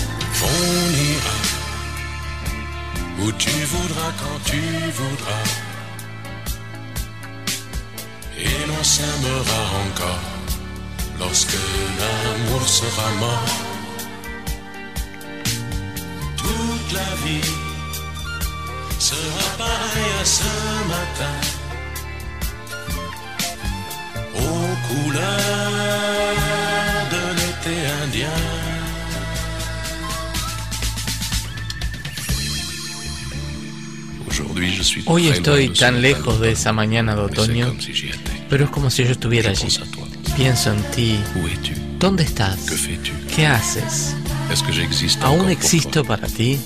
Où 3.23 3.31
tu 3.33 3.51
voudras 3.71 4.13
quand 4.19 4.39
tu 4.45 4.57
voudras. 4.97 5.49
Et 8.35 8.65
l'on 8.67 8.83
s'aimera 8.83 9.61
encore 9.85 10.23
lorsque 11.19 11.59
l'amour 11.99 12.67
sera 12.67 13.11
mort. 13.19 13.70
Toute 16.41 16.93
la 16.93 17.11
vie 17.23 17.49
sera 18.99 19.65
à 20.21 20.25
ce 20.25 20.53
matin. 20.93 21.37
Aux 24.35 24.73
couleurs 24.87 25.21
de 27.13 27.23
l'été 27.37 27.75
indien. 28.03 28.39
Hoy 35.05 35.27
estoy 35.27 35.69
tan 35.69 36.01
lejos 36.01 36.39
de 36.39 36.51
esa 36.51 36.71
mañana 36.71 37.15
de 37.15 37.21
otoño, 37.21 37.75
pero 38.49 38.65
es 38.65 38.69
como 38.69 38.89
si 38.89 39.03
yo 39.03 39.11
estuviera 39.11 39.51
allí. 39.51 39.67
Pienso 40.35 40.71
en 40.71 40.81
ti. 40.91 41.19
¿Dónde 41.99 42.23
estás? 42.23 42.57
¿Qué 43.35 43.45
haces? 43.45 44.15
¿Aún 45.21 45.49
existo 45.49 46.03
para 46.03 46.27
ti? 46.27 46.59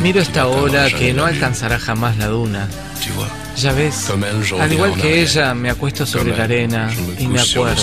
Miro 0.00 0.20
esta 0.20 0.46
ola 0.46 0.88
que 0.90 1.12
no 1.12 1.24
alcanzará 1.24 1.78
jamás 1.78 2.16
la 2.16 2.28
duna. 2.28 2.68
Ya 3.56 3.72
ves, 3.72 4.08
al 4.58 4.72
igual 4.72 4.94
que 4.94 5.20
ella, 5.22 5.52
me 5.54 5.68
acuesto 5.70 6.06
sobre 6.06 6.34
la 6.36 6.44
arena 6.44 6.90
y 7.18 7.26
me 7.26 7.40
acuerdo. 7.40 7.74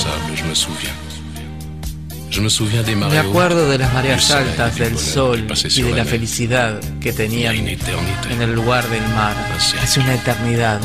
Me 3.10 3.18
acuerdo 3.20 3.70
de 3.70 3.78
las 3.78 3.94
mareas 3.94 4.32
altas, 4.32 4.78
del 4.78 4.98
sol 4.98 5.46
y 5.76 5.82
de 5.82 5.92
la 5.92 6.06
felicidad 6.06 6.80
que 7.02 7.12
tenían 7.14 7.56
en 7.56 8.42
el 8.42 8.54
lugar 8.54 8.88
del 8.90 9.08
mar 9.10 9.36
hace 9.82 10.00
una 10.00 10.14
eternidad, 10.16 10.80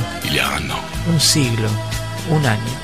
un 1.12 1.20
siglo, 1.20 1.68
un 2.30 2.44
año. 2.46 2.83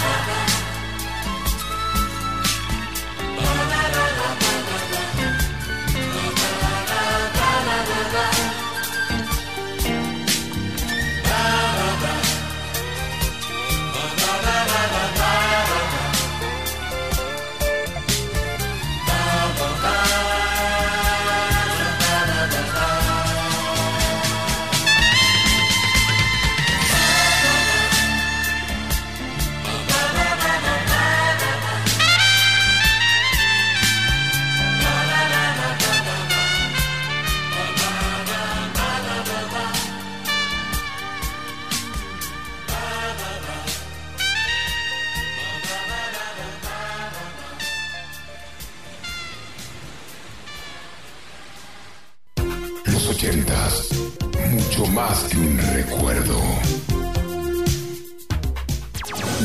más 54.87 55.23
que 55.23 55.37
un 55.37 55.57
recuerdo. 55.73 56.39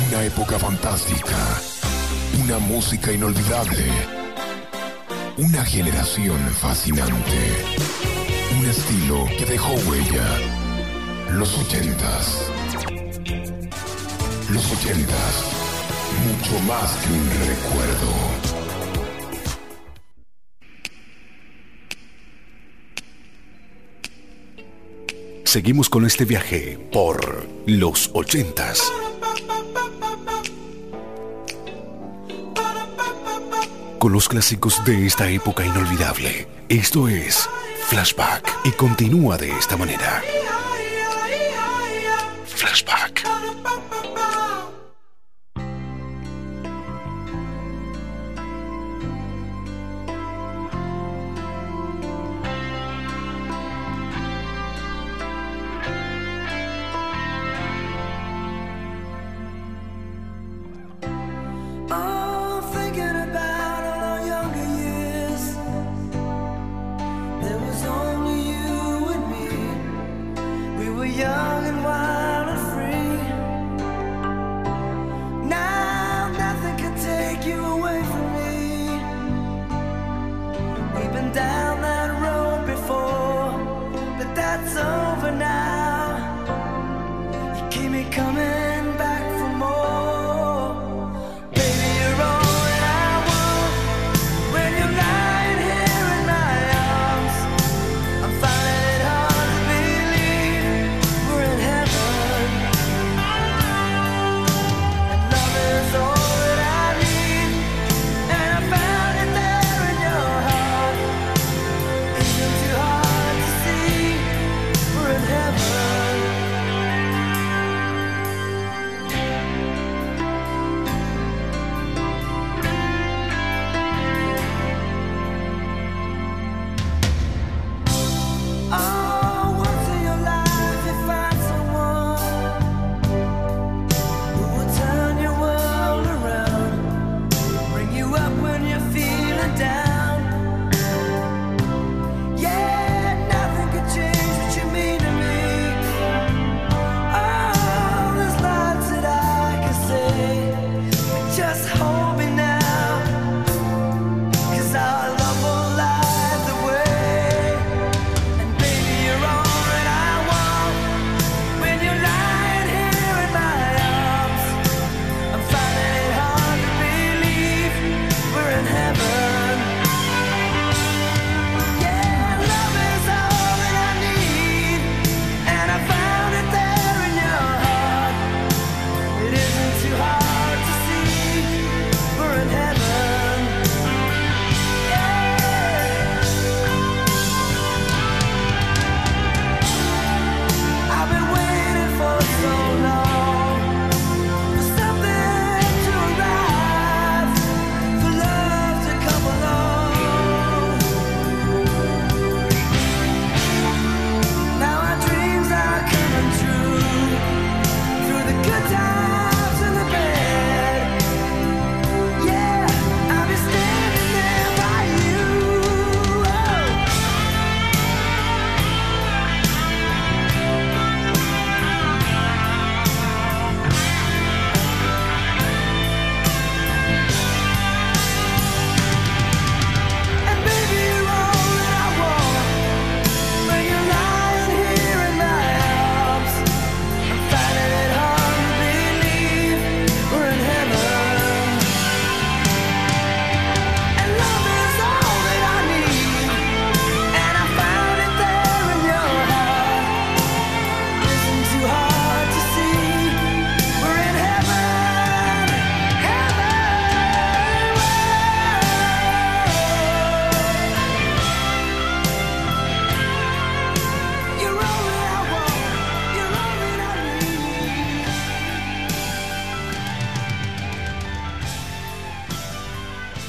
Una 0.08 0.24
época 0.24 0.58
fantástica, 0.58 1.36
una 2.42 2.58
música 2.58 3.12
inolvidable, 3.12 3.84
una 5.36 5.64
generación 5.64 6.38
fascinante, 6.50 7.64
un 8.58 8.66
estilo 8.66 9.26
que 9.38 9.44
dejó 9.46 9.74
huella. 9.88 10.26
Los 11.32 11.56
ochentas. 11.58 12.50
Los 14.50 14.72
ochentas, 14.72 15.44
mucho 16.24 16.58
más 16.66 16.92
que 16.96 17.12
un 17.12 17.30
recuerdo. 17.46 18.55
Seguimos 25.56 25.88
con 25.88 26.04
este 26.04 26.26
viaje 26.26 26.78
por 26.92 27.46
los 27.64 28.10
ochentas. 28.12 28.92
Con 33.98 34.12
los 34.12 34.28
clásicos 34.28 34.84
de 34.84 35.06
esta 35.06 35.30
época 35.30 35.64
inolvidable. 35.64 36.46
Esto 36.68 37.08
es 37.08 37.48
Flashback 37.88 38.54
y 38.66 38.70
continúa 38.72 39.38
de 39.38 39.50
esta 39.52 39.78
manera. 39.78 40.22
Flashback. 42.44 43.35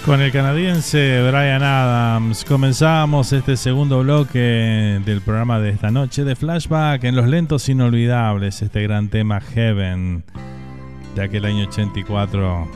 Con 0.08 0.22
el 0.22 0.32
canadiense 0.32 1.22
Brian 1.30 1.64
Adams 1.64 2.46
comenzamos 2.46 3.34
este 3.34 3.58
segundo 3.58 4.00
bloque 4.00 5.02
del 5.04 5.20
programa 5.20 5.60
de 5.60 5.72
esta 5.72 5.92
noche 5.92 6.24
de 6.24 6.38
Flashback 6.38 7.04
en 7.04 7.14
los 7.18 7.28
lentos 7.28 7.68
inolvidables, 7.68 8.62
este 8.62 8.84
gran 8.84 9.10
tema 9.10 9.42
Heaven 9.42 10.24
de 11.14 11.22
aquel 11.22 11.44
año 11.44 11.68
84 11.68 12.70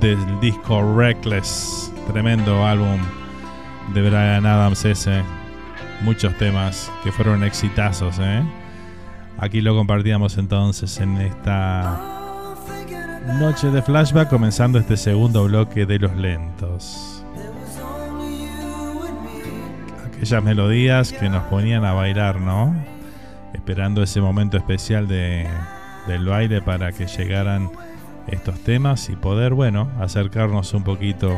del 0.00 0.40
disco 0.40 0.96
Reckless, 0.96 1.92
tremendo 2.10 2.66
álbum 2.66 2.98
de 3.94 4.02
Brian 4.02 4.44
Adams 4.44 4.84
ese, 4.84 5.22
muchos 6.00 6.36
temas 6.36 6.90
que 7.04 7.12
fueron 7.12 7.44
exitazos, 7.44 8.18
¿eh? 8.18 8.42
Aquí 9.38 9.60
lo 9.60 9.76
compartíamos 9.76 10.36
entonces 10.36 10.98
en 10.98 11.16
esta 11.18 12.21
Noche 13.26 13.70
de 13.70 13.82
flashback 13.82 14.28
comenzando 14.28 14.78
este 14.78 14.96
segundo 14.96 15.44
bloque 15.44 15.86
de 15.86 15.98
los 15.98 16.14
lentos. 16.16 17.24
Aquellas 20.06 20.42
melodías 20.42 21.12
que 21.12 21.28
nos 21.28 21.44
ponían 21.44 21.84
a 21.84 21.92
bailar, 21.92 22.40
¿no? 22.40 22.74
Esperando 23.54 24.02
ese 24.02 24.20
momento 24.20 24.56
especial 24.56 25.06
de, 25.06 25.46
del 26.08 26.26
baile 26.26 26.62
para 26.62 26.90
que 26.92 27.06
llegaran 27.06 27.70
estos 28.26 28.58
temas 28.60 29.08
y 29.08 29.14
poder, 29.14 29.54
bueno, 29.54 29.88
acercarnos 30.00 30.74
un 30.74 30.82
poquito 30.82 31.32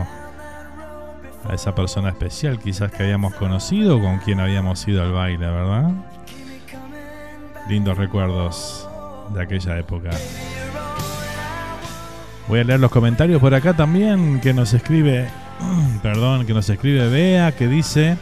a 1.49 1.55
esa 1.55 1.75
persona 1.75 2.09
especial 2.09 2.59
quizás 2.59 2.91
que 2.91 3.03
habíamos 3.03 3.35
conocido 3.35 4.01
con 4.01 4.19
quien 4.21 4.41
habíamos 4.41 4.87
ido 4.89 5.03
al 5.03 5.13
baile, 5.13 5.47
¿verdad? 5.47 5.91
Lindos 7.69 7.99
recuerdos 7.99 8.89
de 9.35 9.43
aquella 9.43 9.79
época. 9.79 10.11
Voy 12.49 12.61
a 12.61 12.65
leer 12.65 12.81
los 12.81 12.91
comentarios 12.91 13.41
por 13.41 13.55
acá 13.55 13.75
también 13.75 14.41
que 14.41 14.53
nos 14.53 14.75
escribe, 14.75 15.29
perdón, 16.03 16.47
que 16.47 16.53
nos 16.53 16.69
escribe 16.69 17.09
Bea, 17.09 17.53
que 17.53 17.69
dice, 17.69 18.17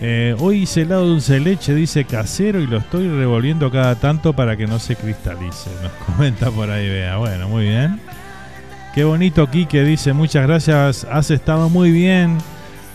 eh, 0.00 0.36
hoy 0.38 0.62
hice 0.62 0.82
helado 0.82 1.06
dulce 1.06 1.34
de 1.34 1.40
leche, 1.40 1.74
dice 1.74 2.04
casero 2.04 2.60
y 2.60 2.66
lo 2.66 2.78
estoy 2.78 3.08
revolviendo 3.08 3.70
cada 3.70 3.94
tanto 3.94 4.34
para 4.34 4.56
que 4.56 4.66
no 4.66 4.78
se 4.78 4.96
cristalice. 4.96 5.70
Nos 5.82 5.92
comenta 6.06 6.50
por 6.50 6.70
ahí 6.70 6.88
Bea. 6.88 7.16
Bueno, 7.16 7.48
muy 7.48 7.64
bien. 7.64 8.00
Qué 8.94 9.04
bonito 9.04 9.50
Kike 9.50 9.82
dice, 9.82 10.12
muchas 10.12 10.46
gracias, 10.46 11.04
has 11.10 11.30
estado 11.30 11.68
muy 11.68 11.90
bien 11.90 12.38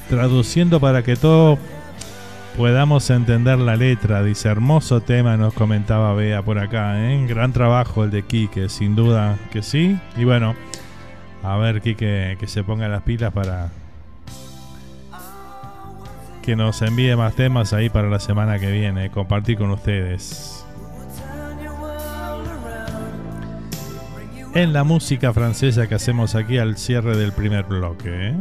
traduciendo 0.09 0.79
para 0.79 1.03
que 1.03 1.15
todo 1.15 1.59
podamos 2.59 3.09
entender 3.09 3.57
la 3.57 3.77
letra. 3.77 4.21
Dice, 4.21 4.49
hermoso 4.49 4.99
tema, 4.99 5.37
nos 5.37 5.53
comentaba 5.53 6.13
Bea 6.13 6.41
por 6.41 6.59
acá. 6.59 6.99
¿eh? 6.99 7.25
Gran 7.25 7.53
trabajo 7.53 8.03
el 8.03 8.11
de 8.11 8.23
Quique, 8.23 8.67
sin 8.67 8.97
duda 8.97 9.39
que 9.49 9.61
sí. 9.61 9.97
Y 10.17 10.25
bueno, 10.25 10.55
a 11.41 11.55
ver, 11.55 11.79
Quique, 11.79 12.35
que 12.37 12.47
se 12.47 12.65
ponga 12.65 12.89
las 12.89 13.03
pilas 13.03 13.31
para 13.31 13.69
que 16.41 16.57
nos 16.57 16.81
envíe 16.81 17.15
más 17.15 17.33
temas 17.33 17.71
ahí 17.71 17.89
para 17.89 18.09
la 18.09 18.19
semana 18.19 18.59
que 18.59 18.69
viene, 18.69 19.09
compartir 19.09 19.57
con 19.57 19.71
ustedes. 19.71 20.65
En 24.53 24.73
la 24.73 24.83
música 24.83 25.31
francesa 25.31 25.87
que 25.87 25.95
hacemos 25.95 26.35
aquí 26.35 26.57
al 26.57 26.75
cierre 26.75 27.15
del 27.15 27.31
primer 27.31 27.63
bloque. 27.63 28.09
¿eh? 28.09 28.35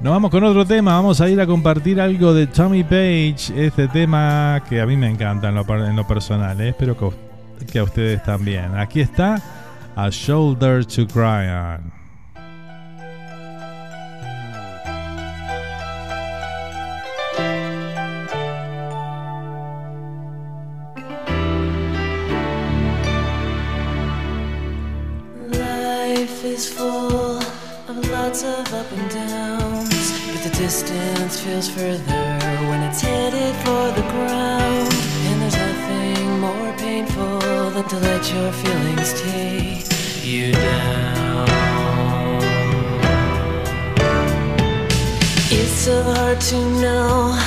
Nos 0.00 0.12
vamos 0.12 0.30
con 0.30 0.44
otro 0.44 0.66
tema, 0.66 0.94
vamos 0.94 1.20
a 1.20 1.28
ir 1.30 1.40
a 1.40 1.46
compartir 1.46 2.00
algo 2.00 2.34
de 2.34 2.46
Tommy 2.46 2.84
Page, 2.84 3.52
este 3.56 3.88
tema 3.88 4.62
que 4.68 4.80
a 4.80 4.86
mí 4.86 4.96
me 4.96 5.08
encanta 5.08 5.48
en 5.48 5.54
lo, 5.54 6.06
personal, 6.06 6.60
¿eh? 6.60 6.70
espero 6.70 6.96
que, 6.96 7.08
que 7.66 7.78
a 7.78 7.84
ustedes 7.84 8.22
también. 8.22 8.76
Aquí 8.76 9.00
está 9.00 9.40
A 9.96 10.10
Shoulder 10.10 10.84
to 10.84 11.06
Cry 11.06 11.48
On. 11.48 12.03
Feels 31.54 31.68
further 31.68 32.24
when 32.68 32.82
it's 32.82 33.00
headed 33.00 33.54
for 33.64 33.84
the 33.98 34.04
ground. 34.12 34.92
And 35.28 35.40
there's 35.40 35.56
nothing 35.56 36.40
more 36.40 36.72
painful 36.78 37.38
than 37.70 37.86
to 37.92 37.96
let 38.00 38.22
your 38.34 38.50
feelings 38.62 39.10
take 39.22 39.86
you 40.24 40.50
down. 40.50 41.48
It's 45.58 45.76
so 45.86 46.02
hard 46.02 46.40
to 46.40 46.58
know 46.82 47.38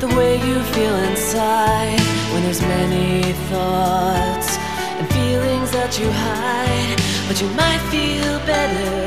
the 0.00 0.08
way 0.16 0.32
you 0.48 0.56
feel 0.74 0.96
inside 1.10 2.00
when 2.32 2.42
there's 2.42 2.62
many 2.62 3.32
thoughts 3.50 4.56
and 4.98 5.06
feelings 5.18 5.70
that 5.70 6.00
you 6.00 6.08
hide. 6.10 6.98
But 7.28 7.40
you 7.40 7.48
might 7.62 7.82
feel 7.92 8.38
better 8.44 9.01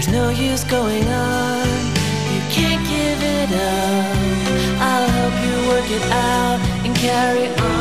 there's 0.00 0.14
no 0.14 0.30
use 0.30 0.64
going 0.64 1.06
on, 1.08 1.66
you 2.32 2.40
can't 2.48 2.82
give 2.88 3.22
it 3.22 3.52
up. 3.52 4.80
I'll 4.80 5.10
help 5.10 5.34
you 5.44 5.68
work 5.68 5.90
it 5.90 6.02
out 6.10 6.58
and 6.86 6.96
carry 6.96 7.48
on. 7.48 7.79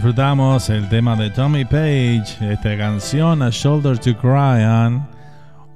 Disfrutamos 0.00 0.70
el 0.70 0.88
tema 0.88 1.14
de 1.14 1.28
Tommy 1.28 1.66
Page, 1.66 2.24
esta 2.40 2.74
canción 2.78 3.42
A 3.42 3.50
Shoulder 3.50 3.98
to 3.98 4.16
Cry 4.16 4.64
On, 4.64 5.06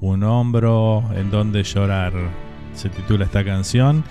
un 0.00 0.22
hombro 0.22 1.04
en 1.14 1.30
donde 1.30 1.62
llorar. 1.62 2.14
Se 2.74 2.88
titula 2.88 3.26
esta 3.26 3.44
canción 3.44 4.02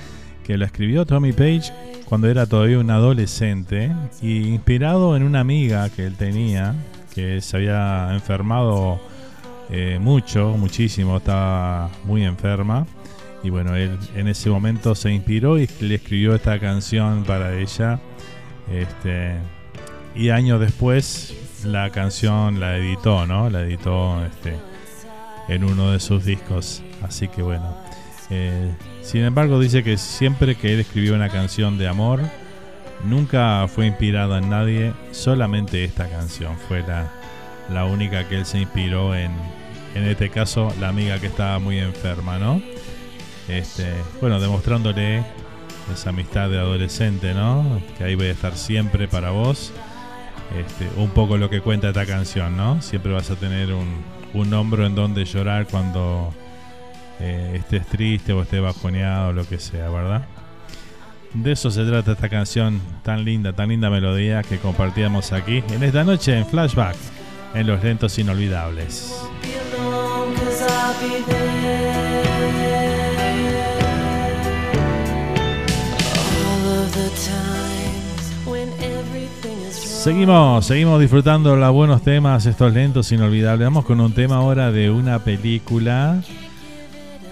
que 0.44 0.56
la 0.56 0.66
escribió 0.66 1.08
Tommy 1.08 1.34
Page 1.34 1.74
cuando 2.06 2.28
era 2.28 2.46
todavía 2.46 2.78
un 2.78 2.92
adolescente 2.92 3.92
y 4.22 4.50
inspirado 4.50 5.18
en 5.18 5.24
una 5.24 5.40
amiga 5.40 5.90
que 5.90 6.06
él 6.06 6.14
tenía 6.16 6.76
que 7.16 7.42
se 7.42 7.58
había 7.58 8.14
enfermado 8.14 9.02
eh, 9.72 9.98
mucho, 10.00 10.50
muchísimo, 10.60 11.18
estaba 11.18 11.90
muy 12.04 12.24
enferma. 12.24 12.86
Y 13.42 13.50
bueno, 13.50 13.76
él 13.76 13.98
en 14.16 14.28
ese 14.28 14.52
momento 14.52 14.94
se 14.94 15.12
inspiró 15.12 15.58
y 15.58 15.68
le 15.80 15.96
escribió 15.96 16.36
esta 16.36 16.60
canción 16.60 17.24
para 17.24 17.58
ella. 17.58 18.00
Este, 18.72 19.40
y 20.16 20.30
años 20.30 20.60
después 20.60 21.34
la 21.66 21.90
canción 21.92 22.60
la 22.60 22.78
editó, 22.78 23.26
¿no? 23.26 23.50
La 23.50 23.62
editó 23.62 24.24
este, 24.26 24.56
en 25.48 25.64
uno 25.64 25.92
de 25.92 26.00
sus 26.00 26.26
discos. 26.26 26.82
Así 27.02 27.28
que 27.28 27.42
bueno. 27.42 27.76
eh, 28.30 28.74
sin 29.02 29.24
embargo, 29.24 29.60
dice 29.60 29.84
que 29.84 29.98
siempre 29.98 30.56
que 30.56 30.74
él 30.74 30.80
escribió 30.80 31.16
una 31.16 31.30
canción 31.30 31.78
de 31.78 31.88
amor, 31.88 32.22
nunca 33.04 33.68
fue 33.68 33.88
inspirado 33.88 34.38
en 34.38 34.50
nadie, 34.50 34.94
solamente 35.12 35.84
esta 35.84 36.10
canción 36.10 36.58
fue 36.68 36.82
la, 36.82 37.12
la 37.70 37.86
única 37.86 38.28
que 38.28 38.38
él 38.38 38.46
se 38.46 38.60
inspiró 38.60 39.16
en, 39.16 39.32
en 39.96 40.04
este 40.04 40.30
caso, 40.30 40.74
la 40.80 40.90
amiga 40.90 41.20
que 41.20 41.28
estaba 41.28 41.60
muy 41.60 41.80
enferma, 41.80 42.38
¿no? 42.40 42.62
Este, 43.48 43.94
bueno, 44.22 44.40
demostrándole 44.40 45.24
esa 45.94 46.10
amistad 46.12 46.50
de 46.50 46.58
adolescente, 46.58 47.34
¿no? 47.34 47.82
Que 47.98 48.06
ahí 48.06 48.16
voy 48.16 48.28
a 48.28 48.32
estar 48.32 48.56
siempre 48.56 49.08
para 49.08 49.32
vos. 49.32 49.74
Este, 50.58 50.88
un 50.98 51.10
poco 51.10 51.38
lo 51.38 51.50
que 51.50 51.62
cuenta 51.62 51.90
esta 51.90 52.06
canción, 52.06 52.56
¿no? 52.56 52.82
Siempre 52.82 53.12
vas 53.12 53.32
a 53.32 53.36
tener 53.36 53.74
un, 53.74 54.04
un 54.34 54.54
hombro 54.54 54.86
en 54.86 54.94
donde 54.94 55.26
llorar 55.26 55.68
cuando 55.68 56.32
eh, 57.20 57.54
estés 57.56 57.86
triste 57.88 58.34
o 58.34 58.42
estés 58.42 58.62
bajoneado 58.62 59.30
o 59.30 59.34
lo 59.34 59.48
que 59.48 59.58
sea, 59.58 59.90
¿verdad? 59.90 60.26
De 61.34 61.52
eso 61.52 61.72
se 61.72 61.84
trata 61.86 62.12
esta 62.12 62.30
canción 62.30 62.80
tan 63.02 63.26
linda, 63.26 63.54
tan 63.54 63.70
linda 63.70 63.90
melodía 63.90 64.44
que 64.44 64.60
compartíamos 64.60 65.32
aquí 65.32 65.64
en 65.70 65.82
esta 65.82 66.04
noche 66.04 66.38
en 66.38 66.46
Flashback, 66.46 66.96
en 67.56 67.66
los 67.66 67.84
lentos 67.84 68.20
inolvidables. 68.20 69.12
Seguimos, 80.04 80.66
seguimos 80.66 81.00
disfrutando 81.00 81.56
los 81.56 81.72
buenos 81.72 82.02
temas, 82.02 82.46
estos 82.46 82.74
lentos 82.74 83.10
inolvidables. 83.14 83.66
Vamos 83.66 83.86
con 83.86 84.02
un 84.02 84.12
tema 84.12 84.36
ahora 84.36 84.70
de 84.70 84.90
una 84.90 85.20
película 85.20 86.22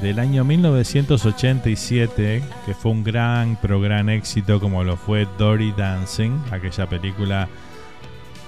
del 0.02 0.19
año 0.19 0.45
1987, 0.45 2.41
que 2.65 2.73
fue 2.73 2.93
un 2.93 3.03
gran, 3.03 3.57
pero 3.61 3.81
gran 3.81 4.07
éxito 4.07 4.61
como 4.61 4.85
lo 4.85 4.95
fue 4.95 5.27
Dory 5.38 5.73
Dancing, 5.73 6.31
aquella 6.49 6.88
película 6.88 7.49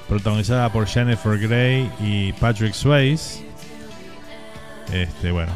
protagonizada 0.08 0.72
por 0.72 0.88
Jennifer 0.88 1.38
Grey 1.38 1.91
y 2.00 2.32
Patrick 2.32 2.72
Swayze. 2.72 3.45
Este, 4.94 5.32
bueno, 5.32 5.52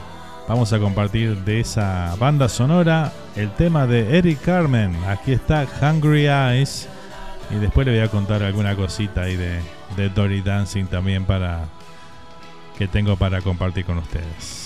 vamos 0.50 0.74
a 0.74 0.80
compartir 0.80 1.38
de 1.38 1.62
esa 1.62 2.18
banda 2.20 2.50
sonora 2.50 3.14
el 3.38 3.50
tema 3.52 3.88
de 3.88 4.18
Eric 4.18 4.42
Carmen. 4.42 4.94
Aquí 5.08 5.32
está 5.32 5.66
Hungry 5.82 6.28
Eyes. 6.28 6.90
Y 7.50 7.56
después 7.56 7.88
le 7.88 7.94
voy 7.94 8.02
a 8.02 8.10
contar 8.10 8.44
alguna 8.44 8.76
cosita 8.76 9.22
ahí 9.22 9.36
de, 9.36 9.62
de 9.96 10.10
Dory 10.10 10.42
Dancing 10.42 10.86
también 10.86 11.26
para 11.26 11.66
que 12.78 12.88
tengo 12.88 13.16
para 13.16 13.42
compartir 13.42 13.86
con 13.86 13.98
ustedes. 13.98 14.57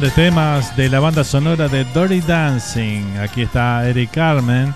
Grandes 0.00 0.14
temas 0.14 0.76
de 0.78 0.88
la 0.88 0.98
banda 0.98 1.22
sonora 1.24 1.68
de 1.68 1.84
Dirty 1.84 2.22
Dancing. 2.22 3.18
Aquí 3.18 3.42
está 3.42 3.86
Eric 3.86 4.12
Carmen 4.12 4.74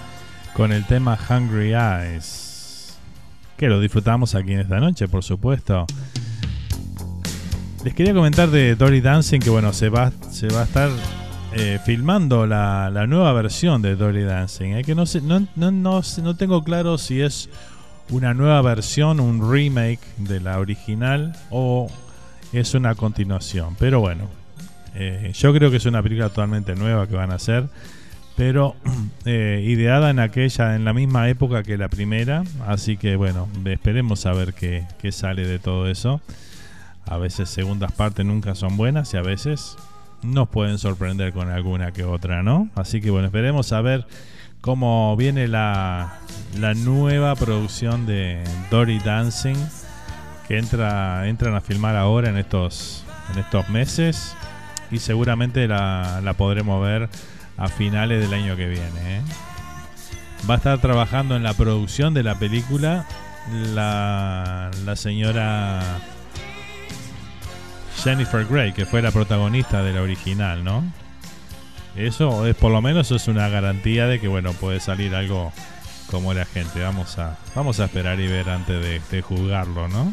con 0.53 0.71
el 0.71 0.85
tema 0.85 1.19
Hungry 1.31 1.73
Eyes. 1.73 2.99
Que 3.57 3.69
lo 3.69 3.81
disfrutamos 3.81 4.35
aquí 4.35 4.53
en 4.53 4.61
esta 4.61 4.81
noche, 4.81 5.09
por 5.09 5.25
supuesto. 5.25 5.87
Les 7.83 7.95
quería 7.95 8.13
comentar 8.13 8.51
de 8.51 8.77
Dirty 8.77 9.01
Dancing 9.01 9.41
que 9.41 9.49
bueno, 9.49 9.73
se 9.73 9.89
va, 9.89 10.13
se 10.31 10.49
va 10.49 10.61
a 10.61 10.65
estar 10.65 10.91
eh, 11.55 11.79
filmando 11.87 12.47
la, 12.47 12.91
la 12.91 13.07
nueva 13.07 13.33
versión 13.33 13.81
de 13.81 13.97
Dirty 13.97 14.25
Dancing. 14.25 14.75
eh, 14.75 14.85
que 14.85 14.95
no, 14.95 15.07
sé, 15.07 15.23
no, 15.23 15.47
no, 15.57 15.71
no, 15.71 16.03
no 16.23 16.37
tengo 16.37 16.63
claro 16.65 16.99
si 16.99 17.23
es 17.23 17.49
una 18.11 18.35
nueva 18.35 18.61
versión, 18.61 19.21
un 19.21 19.51
remake 19.51 20.01
de 20.19 20.41
la 20.41 20.59
original 20.59 21.35
o 21.49 21.91
es 22.53 22.75
una 22.75 22.95
continuación. 22.95 23.75
Pero 23.79 24.01
bueno, 24.01 24.29
eh, 24.95 25.33
yo 25.35 25.53
creo 25.53 25.71
que 25.71 25.79
es 25.79 25.87
una 25.87 26.03
película 26.03 26.29
totalmente 26.29 26.75
nueva 26.77 27.07
que 27.09 27.17
van 27.17 27.33
a 27.33 27.35
hacer, 27.35 27.69
pero 28.37 28.77
eh, 29.25 29.63
ideada 29.67 30.11
en 30.11 30.21
aquella, 30.21 30.77
en 30.77 30.85
la 30.85 30.93
misma 30.93 31.29
época 31.29 31.63
que 31.63 31.77
la 31.77 31.89
primera. 31.89 32.45
Así 32.67 32.97
que 32.97 33.17
bueno, 33.17 33.49
esperemos 33.65 34.27
a 34.27 34.33
ver 34.33 34.55
qué, 34.55 34.87
sale 35.13 35.47
de 35.47 35.59
todo 35.59 35.89
eso. 35.89 36.21
A 37.07 37.19
veces 37.19 37.51
segundas 37.51 37.93
partes 37.93 38.25
nunca 38.25 38.55
son 38.55 38.77
buenas 38.77 39.13
y 39.13 39.17
a 39.17 39.23
veces 39.23 39.77
nos 40.23 40.49
pueden 40.49 40.79
sorprender 40.79 41.33
con 41.33 41.51
alguna 41.51 41.93
que 41.93 42.05
otra, 42.05 42.43
¿no? 42.43 42.71
Así 42.75 43.03
que 43.03 43.11
bueno, 43.11 43.27
esperemos 43.27 43.73
a 43.73 43.83
ver 43.83 44.07
cómo 44.63 45.15
viene 45.17 45.47
la, 45.49 46.21
la 46.59 46.73
nueva 46.73 47.35
producción 47.35 48.07
de 48.07 48.43
Dory 48.71 49.01
Dancing 49.01 49.57
que 50.49 50.57
entra, 50.57 51.29
entran 51.29 51.55
a 51.55 51.61
filmar 51.61 51.97
ahora 51.97 52.31
en 52.31 52.39
estos, 52.39 53.05
en 53.33 53.41
estos 53.41 53.69
meses 53.69 54.35
y 54.95 54.99
seguramente 54.99 55.67
la, 55.67 56.21
la 56.23 56.35
podremos 56.35 56.81
ver 56.81 57.09
a 57.57 57.69
finales 57.69 58.21
del 58.21 58.33
año 58.33 58.57
que 58.57 58.69
viene. 58.69 59.19
¿eh? 59.19 59.23
Va 60.49 60.55
a 60.55 60.57
estar 60.59 60.79
trabajando 60.81 61.35
en 61.35 61.43
la 61.43 61.55
producción 61.55 62.15
de 62.15 62.23
la 62.23 62.39
película 62.39 63.07
la, 63.75 64.71
la 64.85 64.97
señora 64.97 65.83
Jennifer 68.03 68.47
Grey, 68.47 68.73
que 68.73 68.87
fue 68.87 69.03
la 69.03 69.11
protagonista 69.11 69.83
de 69.83 69.93
la 69.93 70.03
original, 70.03 70.63
¿no? 70.63 70.85
Eso 71.97 72.47
es 72.47 72.55
por 72.57 72.71
lo 72.73 72.81
menos 72.81 73.11
es 73.11 73.29
una 73.29 73.49
garantía 73.49 74.07
de 74.07 74.21
que 74.21 74.29
bueno 74.29 74.53
puede 74.53 74.81
salir 74.81 75.15
algo 75.15 75.53
como 76.11 76.35
la 76.35 76.45
gente. 76.45 76.83
Vamos 76.83 77.19
a 77.19 77.37
vamos 77.55 77.81
a 77.81 77.87
esperar 77.87 78.21
y 78.21 78.29
ver 78.29 78.49
antes 78.49 78.81
de, 78.81 79.01
de 79.11 79.23
juzgarlo, 79.23 79.89
¿no? 79.89 80.13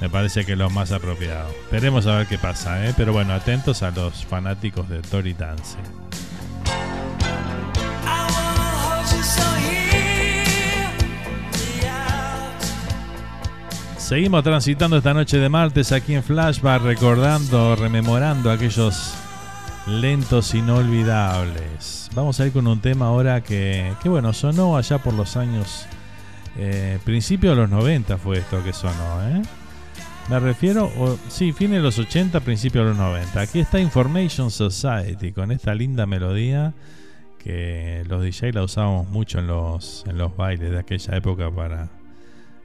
Me 0.00 0.10
parece 0.10 0.44
que 0.44 0.52
es 0.52 0.58
lo 0.58 0.68
más 0.70 0.92
apropiado. 0.92 1.48
Esperemos 1.48 2.06
a 2.06 2.18
ver 2.18 2.26
qué 2.26 2.38
pasa, 2.38 2.86
¿eh? 2.86 2.94
Pero 2.96 3.12
bueno, 3.12 3.32
atentos 3.32 3.82
a 3.82 3.90
los 3.90 4.24
fanáticos 4.26 4.88
de 4.88 5.00
Tori 5.00 5.32
Dance. 5.32 5.78
Seguimos 13.96 14.44
transitando 14.44 14.98
esta 14.98 15.14
noche 15.14 15.38
de 15.38 15.48
martes 15.48 15.90
aquí 15.90 16.14
en 16.14 16.22
Flashback, 16.22 16.82
recordando, 16.82 17.74
rememorando 17.74 18.52
aquellos 18.52 19.14
lentos 19.86 20.54
inolvidables. 20.54 22.10
Vamos 22.14 22.38
a 22.38 22.46
ir 22.46 22.52
con 22.52 22.66
un 22.68 22.80
tema 22.80 23.06
ahora 23.06 23.42
que, 23.42 23.92
que 24.02 24.08
bueno, 24.08 24.32
sonó 24.32 24.76
allá 24.76 24.98
por 24.98 25.14
los 25.14 25.36
años, 25.36 25.86
eh, 26.56 26.98
principio 27.04 27.50
de 27.50 27.56
los 27.56 27.70
90 27.70 28.16
fue 28.18 28.38
esto 28.38 28.62
que 28.62 28.72
sonó, 28.72 29.28
¿eh? 29.28 29.42
Me 30.28 30.40
refiero, 30.40 30.90
o, 30.98 31.16
sí, 31.28 31.52
fines 31.52 31.76
de 31.76 31.82
los 31.82 31.98
80, 31.98 32.40
principio 32.40 32.82
de 32.82 32.88
los 32.88 32.96
90. 32.96 33.40
Aquí 33.40 33.60
está 33.60 33.78
Information 33.78 34.50
Society 34.50 35.32
con 35.32 35.52
esta 35.52 35.72
linda 35.72 36.04
melodía 36.04 36.74
que 37.38 38.02
los 38.08 38.24
DJ 38.24 38.52
la 38.52 38.64
usábamos 38.64 39.08
mucho 39.08 39.38
en 39.38 39.46
los, 39.46 40.04
en 40.08 40.18
los 40.18 40.36
bailes 40.36 40.72
de 40.72 40.80
aquella 40.80 41.16
época 41.16 41.48
para, 41.48 41.90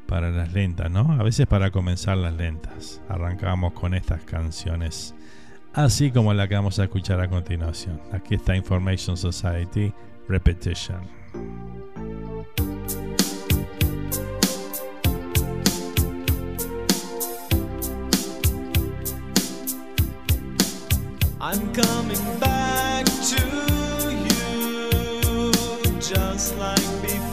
para 0.08 0.32
las 0.32 0.54
lentas, 0.54 0.90
¿no? 0.90 1.12
A 1.12 1.22
veces 1.22 1.46
para 1.46 1.70
comenzar 1.70 2.18
las 2.18 2.34
lentas. 2.34 3.00
Arrancábamos 3.08 3.74
con 3.74 3.94
estas 3.94 4.24
canciones, 4.24 5.14
así 5.74 6.10
como 6.10 6.34
la 6.34 6.48
que 6.48 6.56
vamos 6.56 6.80
a 6.80 6.86
escuchar 6.86 7.22
a 7.22 7.30
continuación. 7.30 8.02
Aquí 8.12 8.34
está 8.36 8.56
Information 8.56 9.16
Society 9.16 9.94
Repetition. 10.28 11.02
I'm 21.54 21.74
coming 21.74 22.40
back 22.40 23.06
to 23.06 23.44
you 24.26 25.52
just 26.00 26.58
like 26.58 27.02
before. 27.02 27.31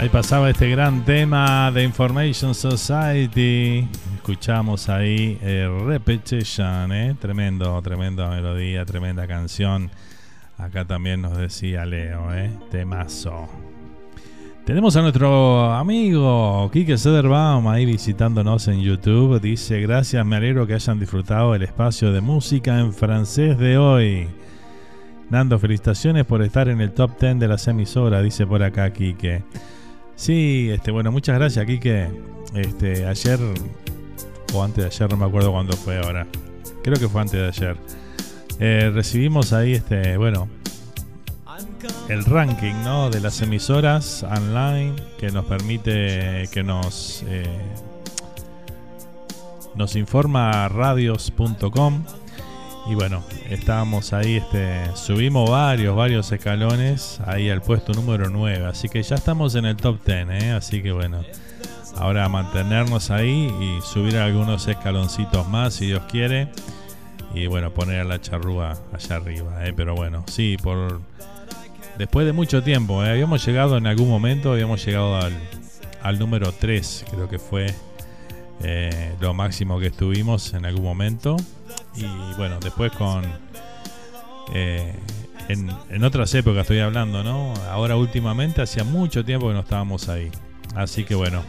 Ahí 0.00 0.08
pasaba 0.08 0.48
este 0.48 0.70
gran 0.70 1.04
tema 1.04 1.70
de 1.70 1.84
Information 1.84 2.54
Society. 2.54 3.86
Escuchamos 4.14 4.88
ahí 4.88 5.38
eh, 5.42 5.68
Repetition, 5.84 6.90
¿eh? 6.90 7.14
tremendo, 7.20 7.78
tremenda 7.82 8.30
melodía, 8.30 8.86
tremenda 8.86 9.26
canción. 9.26 9.90
Acá 10.56 10.86
también 10.86 11.20
nos 11.20 11.36
decía 11.36 11.84
Leo, 11.84 12.34
¿eh? 12.34 12.50
temazo. 12.70 13.46
Tenemos 14.64 14.96
a 14.96 15.02
nuestro 15.02 15.70
amigo 15.70 16.70
Kike 16.72 16.96
Sederbaum 16.96 17.68
ahí 17.68 17.84
visitándonos 17.84 18.68
en 18.68 18.80
YouTube. 18.80 19.38
Dice, 19.38 19.82
gracias, 19.82 20.24
me 20.24 20.36
alegro 20.36 20.66
que 20.66 20.72
hayan 20.72 20.98
disfrutado 20.98 21.54
el 21.54 21.62
espacio 21.62 22.10
de 22.10 22.22
música 22.22 22.80
en 22.80 22.94
francés 22.94 23.58
de 23.58 23.76
hoy. 23.76 24.28
Nando, 25.28 25.58
felicitaciones 25.58 26.24
por 26.24 26.40
estar 26.40 26.70
en 26.70 26.80
el 26.80 26.92
top 26.92 27.20
10 27.20 27.38
de 27.38 27.48
las 27.48 27.68
emisoras, 27.68 28.24
dice 28.24 28.46
por 28.46 28.62
acá 28.62 28.90
Kike. 28.90 29.44
Sí, 30.20 30.68
este, 30.70 30.90
bueno, 30.90 31.10
muchas 31.10 31.38
gracias, 31.38 31.64
Kike. 31.64 32.10
Este, 32.54 33.06
ayer 33.06 33.38
o 34.52 34.62
antes 34.62 34.84
de 34.84 34.90
ayer, 34.90 35.10
no 35.10 35.16
me 35.16 35.24
acuerdo 35.24 35.50
cuándo 35.50 35.74
fue 35.74 35.96
ahora. 35.96 36.26
Creo 36.82 36.98
que 36.98 37.08
fue 37.08 37.22
antes 37.22 37.40
de 37.40 37.48
ayer. 37.48 37.76
Eh, 38.58 38.90
recibimos 38.92 39.54
ahí 39.54 39.72
este, 39.72 40.18
bueno, 40.18 40.46
el 42.10 42.22
ranking 42.26 42.74
¿no? 42.84 43.08
de 43.08 43.20
las 43.20 43.40
emisoras 43.40 44.22
online 44.22 44.94
que 45.18 45.30
nos 45.30 45.46
permite 45.46 46.50
que 46.52 46.62
nos 46.62 47.24
eh, 47.26 47.46
nos 49.74 49.96
informa 49.96 50.68
radios.com 50.68 52.04
y 52.88 52.94
bueno 52.94 53.22
estábamos 53.48 54.12
ahí 54.12 54.36
este 54.36 54.84
subimos 54.94 55.50
varios 55.50 55.94
varios 55.94 56.32
escalones 56.32 57.20
ahí 57.26 57.50
al 57.50 57.62
puesto 57.62 57.92
número 57.92 58.30
9 58.30 58.66
así 58.66 58.88
que 58.88 59.02
ya 59.02 59.16
estamos 59.16 59.54
en 59.54 59.66
el 59.66 59.76
top 59.76 60.04
10 60.04 60.28
¿eh? 60.30 60.50
así 60.52 60.82
que 60.82 60.92
bueno 60.92 61.22
ahora 61.96 62.28
mantenernos 62.28 63.10
ahí 63.10 63.52
y 63.60 63.80
subir 63.82 64.16
algunos 64.16 64.66
escaloncitos 64.66 65.48
más 65.48 65.74
si 65.74 65.86
Dios 65.86 66.02
quiere 66.10 66.48
y 67.34 67.46
bueno 67.46 67.70
poner 67.72 68.00
a 68.00 68.04
la 68.04 68.20
charrúa 68.20 68.78
allá 68.92 69.16
arriba 69.16 69.66
¿eh? 69.66 69.72
pero 69.76 69.94
bueno 69.94 70.24
sí 70.26 70.56
por 70.62 71.00
después 71.98 72.26
de 72.26 72.32
mucho 72.32 72.62
tiempo 72.62 73.04
¿eh? 73.04 73.10
habíamos 73.10 73.44
llegado 73.44 73.76
en 73.76 73.86
algún 73.86 74.08
momento 74.08 74.52
habíamos 74.52 74.84
llegado 74.84 75.16
al, 75.16 75.32
al 76.02 76.18
número 76.18 76.52
3 76.52 77.04
creo 77.10 77.28
que 77.28 77.38
fue 77.38 77.74
eh, 78.62 79.14
lo 79.20 79.34
máximo 79.34 79.78
que 79.78 79.88
estuvimos 79.88 80.52
en 80.54 80.66
algún 80.66 80.84
momento 80.84 81.36
y 81.94 82.04
bueno 82.36 82.58
después 82.60 82.92
con 82.92 83.24
eh, 84.54 84.94
en, 85.48 85.70
en 85.88 86.04
otras 86.04 86.34
épocas 86.34 86.62
estoy 86.62 86.80
hablando 86.80 87.24
no 87.24 87.54
ahora 87.70 87.96
últimamente 87.96 88.62
hacía 88.62 88.84
mucho 88.84 89.24
tiempo 89.24 89.48
que 89.48 89.54
no 89.54 89.60
estábamos 89.60 90.08
ahí 90.08 90.30
así 90.74 91.04
que 91.04 91.14
bueno 91.14 91.42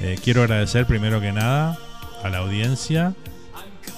eh, 0.00 0.16
quiero 0.22 0.42
agradecer 0.42 0.86
primero 0.86 1.20
que 1.20 1.32
nada 1.32 1.76
a 2.22 2.28
la 2.28 2.38
audiencia 2.38 3.14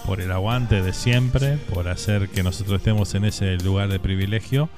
por 0.06 0.20
el 0.20 0.32
aguante 0.32 0.82
de 0.82 0.92
siempre, 0.92 1.58
por 1.72 1.88
hacer 1.88 2.28
que 2.28 2.42
nosotros 2.42 2.78
estemos 2.78 3.14
en 3.14 3.24
ese 3.24 3.56
lugar 3.58 3.88
de 3.88 4.00
privilegio. 4.00 4.68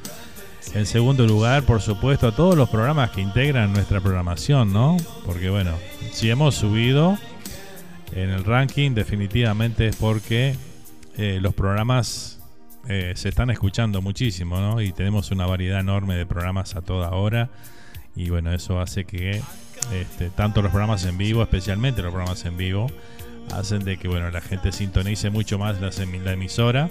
En 0.74 0.86
segundo 0.86 1.26
lugar, 1.26 1.64
por 1.64 1.80
supuesto, 1.80 2.28
a 2.28 2.32
todos 2.32 2.56
los 2.56 2.68
programas 2.68 3.10
que 3.10 3.20
integran 3.20 3.72
nuestra 3.72 4.00
programación, 4.00 4.72
¿no? 4.72 4.96
Porque 5.24 5.50
bueno, 5.50 5.72
si 6.12 6.30
hemos 6.30 6.54
subido 6.54 7.18
en 8.14 8.30
el 8.30 8.44
ranking, 8.44 8.92
definitivamente 8.92 9.88
es 9.88 9.96
porque 9.96 10.54
eh, 11.16 11.38
los 11.40 11.54
programas 11.54 12.40
eh, 12.88 13.12
se 13.16 13.28
están 13.28 13.50
escuchando 13.50 14.02
muchísimo, 14.02 14.60
¿no? 14.60 14.80
Y 14.80 14.92
tenemos 14.92 15.30
una 15.30 15.46
variedad 15.46 15.80
enorme 15.80 16.14
de 16.16 16.26
programas 16.26 16.74
a 16.76 16.82
toda 16.82 17.10
hora. 17.10 17.48
Y 18.14 18.28
bueno, 18.30 18.52
eso 18.52 18.80
hace 18.80 19.04
que 19.04 19.40
este, 19.92 20.30
tanto 20.30 20.62
los 20.62 20.70
programas 20.70 21.04
en 21.06 21.16
vivo, 21.16 21.42
especialmente 21.42 22.02
los 22.02 22.10
programas 22.12 22.44
en 22.44 22.56
vivo, 22.56 22.86
hacen 23.52 23.84
de 23.84 23.96
que 23.96 24.06
bueno 24.08 24.30
la 24.30 24.40
gente 24.40 24.70
sintonice 24.72 25.30
mucho 25.30 25.58
más 25.58 25.80
la, 25.80 25.90
la 26.24 26.32
emisora 26.32 26.88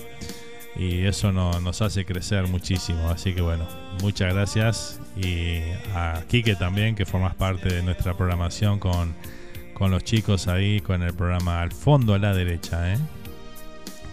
y 0.76 1.06
eso 1.06 1.32
no- 1.32 1.60
nos 1.62 1.82
hace 1.82 2.06
crecer 2.06 2.48
muchísimo. 2.48 3.10
Así 3.10 3.34
que 3.34 3.42
bueno, 3.42 3.68
muchas 4.02 4.34
gracias 4.34 5.00
y 5.16 5.60
a 5.94 6.22
Quique 6.28 6.56
también 6.56 6.96
que 6.96 7.06
formas 7.06 7.36
parte 7.36 7.70
de 7.74 7.84
nuestra 7.84 8.16
programación 8.16 8.80
con, 8.80 9.14
con 9.82 9.90
los 9.90 10.04
chicos 10.04 10.48
ahí 10.48 10.80
con 10.80 11.02
el 11.02 11.12
programa 11.12 11.60
al 11.60 11.72
fondo 11.72 12.14
a 12.14 12.20
la 12.20 12.36
derecha, 12.36 12.94
¿eh? 12.94 13.00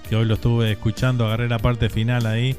que 0.08 0.16
hoy 0.16 0.24
lo 0.24 0.36
estuve 0.36 0.72
escuchando, 0.72 1.26
agarré 1.26 1.46
la 1.46 1.58
parte 1.58 1.90
final 1.90 2.24
ahí 2.24 2.56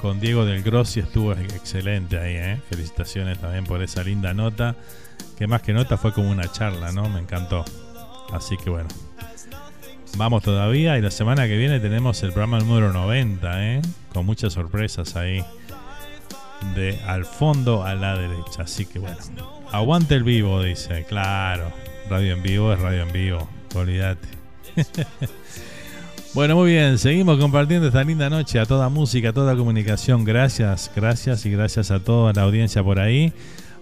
con 0.00 0.18
Diego 0.18 0.44
del 0.44 0.60
Grossi, 0.64 0.98
estuvo 0.98 1.30
excelente 1.30 2.18
ahí, 2.18 2.34
¿eh? 2.34 2.60
felicitaciones 2.68 3.38
también 3.38 3.62
por 3.62 3.80
esa 3.84 4.02
linda 4.02 4.34
nota, 4.34 4.74
que 5.38 5.46
más 5.46 5.62
que 5.62 5.72
nota 5.72 5.96
fue 5.96 6.12
como 6.12 6.28
una 6.28 6.50
charla, 6.50 6.90
¿no? 6.90 7.08
Me 7.08 7.20
encantó. 7.20 7.64
Así 8.32 8.56
que 8.56 8.68
bueno, 8.68 8.88
vamos 10.16 10.42
todavía 10.42 10.98
y 10.98 11.02
la 11.02 11.12
semana 11.12 11.46
que 11.46 11.56
viene 11.56 11.78
tenemos 11.78 12.20
el 12.24 12.32
programa 12.32 12.58
número 12.58 12.92
90, 12.92 13.64
¿eh? 13.64 13.82
con 14.12 14.26
muchas 14.26 14.54
sorpresas 14.54 15.14
ahí 15.14 15.44
de 16.74 16.98
al 17.06 17.26
fondo 17.26 17.84
a 17.84 17.94
la 17.94 18.16
derecha. 18.16 18.62
Así 18.62 18.86
que 18.86 18.98
bueno, 18.98 19.18
aguante 19.70 20.16
el 20.16 20.24
vivo, 20.24 20.60
dice, 20.60 21.04
claro, 21.04 21.70
radio 22.10 22.34
en 22.34 22.42
vivo 22.42 22.72
es 22.72 22.80
radio 22.80 23.04
en 23.04 23.12
vivo, 23.12 23.48
olvídate. 23.74 24.28
Bueno, 26.32 26.54
muy 26.54 26.70
bien, 26.70 26.96
seguimos 26.96 27.40
compartiendo 27.40 27.88
esta 27.88 28.04
linda 28.04 28.30
noche 28.30 28.60
a 28.60 28.64
toda 28.64 28.88
música, 28.88 29.30
a 29.30 29.32
toda 29.32 29.56
comunicación. 29.56 30.24
Gracias, 30.24 30.88
gracias 30.94 31.44
y 31.44 31.50
gracias 31.50 31.90
a 31.90 31.98
toda 31.98 32.32
la 32.32 32.42
audiencia 32.42 32.84
por 32.84 33.00
ahí, 33.00 33.32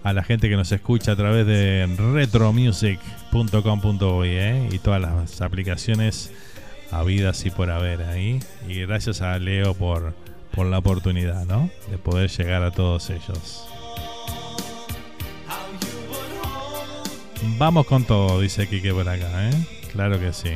a 0.03 0.13
la 0.13 0.23
gente 0.23 0.49
que 0.49 0.55
nos 0.55 0.71
escucha 0.71 1.11
a 1.11 1.15
través 1.15 1.45
de 1.45 1.87
retromusic.com.uy 2.11 4.29
¿eh? 4.29 4.67
y 4.71 4.79
todas 4.79 4.99
las 4.99 5.41
aplicaciones 5.41 6.31
habidas 6.89 7.45
y 7.45 7.51
por 7.51 7.69
haber 7.69 8.01
ahí. 8.01 8.39
Y 8.67 8.79
gracias 8.79 9.21
a 9.21 9.37
Leo 9.37 9.75
por, 9.75 10.15
por 10.55 10.65
la 10.65 10.79
oportunidad, 10.79 11.45
¿no? 11.45 11.69
De 11.91 11.99
poder 11.99 12.31
llegar 12.31 12.63
a 12.63 12.71
todos 12.71 13.11
ellos. 13.11 13.68
Vamos 17.57 17.85
con 17.85 18.03
todo, 18.03 18.41
dice 18.41 18.67
Kike 18.67 18.93
por 18.93 19.07
acá, 19.07 19.49
¿eh? 19.49 19.53
Claro 19.91 20.19
que 20.19 20.33
sí. 20.33 20.51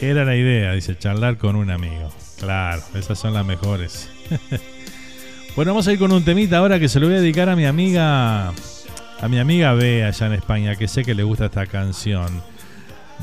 Era 0.00 0.24
la 0.24 0.34
idea, 0.34 0.72
dice, 0.72 0.96
charlar 0.96 1.36
con 1.36 1.56
un 1.56 1.70
amigo. 1.70 2.10
Claro, 2.38 2.82
esas 2.94 3.18
son 3.18 3.34
las 3.34 3.44
mejores. 3.44 4.08
bueno, 5.56 5.72
vamos 5.72 5.86
a 5.86 5.92
ir 5.92 5.98
con 5.98 6.10
un 6.12 6.24
temita 6.24 6.58
ahora 6.58 6.80
que 6.80 6.88
se 6.88 6.98
lo 6.98 7.06
voy 7.06 7.16
a 7.16 7.20
dedicar 7.20 7.48
a 7.48 7.56
mi 7.56 7.66
amiga, 7.66 8.48
a 8.48 9.28
mi 9.28 9.38
amiga 9.38 9.74
Bea 9.74 10.08
allá 10.08 10.26
en 10.26 10.32
España, 10.32 10.76
que 10.76 10.88
sé 10.88 11.04
que 11.04 11.14
le 11.14 11.22
gusta 11.22 11.46
esta 11.46 11.66
canción. 11.66 12.42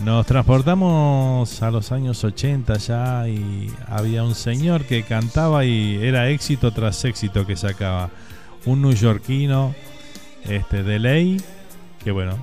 Nos 0.03 0.27
transportamos 0.27 1.63
a 1.63 1.71
los 1.71 1.91
años 1.91 2.23
80 2.23 2.77
ya 2.77 3.27
y 3.27 3.71
había 3.87 4.23
un 4.23 4.35
señor 4.35 4.85
que 4.85 5.01
cantaba 5.01 5.65
y 5.65 5.97
era 6.01 6.29
éxito 6.29 6.71
tras 6.71 7.03
éxito 7.03 7.47
que 7.47 7.55
sacaba. 7.55 8.11
Un 8.65 8.83
neoyorquino 8.83 9.73
este, 10.47 10.83
de 10.83 10.99
ley, 10.99 11.41
que 12.03 12.11
bueno, 12.11 12.37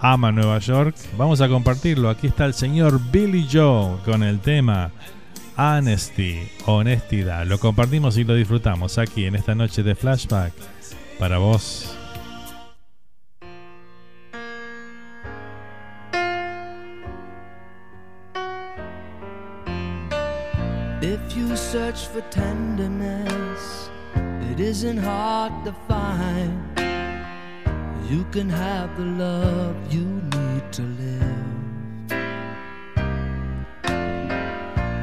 ama 0.00 0.32
Nueva 0.32 0.58
York. 0.58 0.94
Vamos 1.16 1.40
a 1.40 1.48
compartirlo. 1.48 2.10
Aquí 2.10 2.26
está 2.26 2.44
el 2.44 2.54
señor 2.54 3.00
Billy 3.10 3.46
Joe 3.50 3.96
con 4.04 4.22
el 4.22 4.40
tema 4.40 4.90
Honesty, 5.56 6.48
honestidad. 6.66 7.46
Lo 7.46 7.58
compartimos 7.58 8.16
y 8.18 8.24
lo 8.24 8.34
disfrutamos 8.34 8.98
aquí 8.98 9.24
en 9.24 9.34
esta 9.36 9.54
noche 9.54 9.82
de 9.82 9.94
flashback 9.94 10.52
para 11.18 11.38
vos. 11.38 11.96
If 21.00 21.36
you 21.36 21.54
search 21.54 22.08
for 22.08 22.22
tenderness, 22.30 23.90
it 24.50 24.58
isn't 24.58 24.98
hard 24.98 25.64
to 25.64 25.74
find. 25.86 26.73
You 28.08 28.24
can 28.32 28.50
have 28.50 28.96
the 28.98 29.04
love 29.04 29.76
you 29.90 30.04
need 30.04 30.72
to 30.72 30.82
live. 30.82 31.54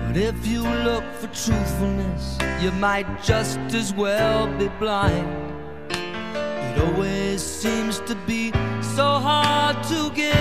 But 0.05 0.17
if 0.17 0.45
you 0.45 0.61
look 0.61 1.03
for 1.15 1.27
truthfulness, 1.27 2.37
you 2.61 2.71
might 2.73 3.07
just 3.23 3.57
as 3.73 3.91
well 3.93 4.45
be 4.59 4.67
blind. 4.77 5.27
It 5.89 6.77
always 6.83 7.41
seems 7.41 7.99
to 8.01 8.15
be 8.27 8.51
so 8.81 9.19
hard 9.19 9.81
to 9.85 10.11
give. 10.13 10.40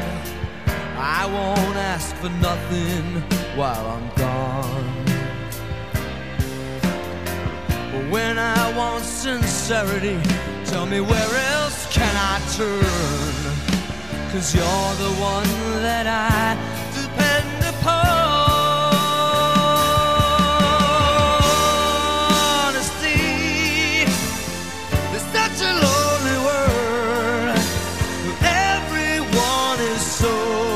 I 1.03 1.25
won't 1.25 1.77
ask 1.77 2.15
for 2.17 2.29
nothing 2.29 3.23
while 3.55 3.85
I'm 3.87 4.07
gone. 4.15 5.05
But 7.91 8.11
when 8.11 8.37
I 8.37 8.77
want 8.77 9.03
sincerity, 9.03 10.19
tell 10.65 10.85
me 10.85 11.01
where 11.01 11.35
else 11.55 11.87
can 11.91 12.15
I 12.15 12.39
turn? 12.55 12.83
Cause 14.31 14.53
you're 14.55 14.63
the 14.63 15.11
one 15.19 15.49
that 15.81 16.05
I 16.07 16.55
depend 16.93 17.63
upon. 17.65 18.21
Honesty 22.67 24.05
such 25.33 25.61
a 25.61 25.73
lonely 25.85 26.37
world. 26.47 27.57
Everyone 28.43 29.79
is 29.93 30.01
so 30.01 30.70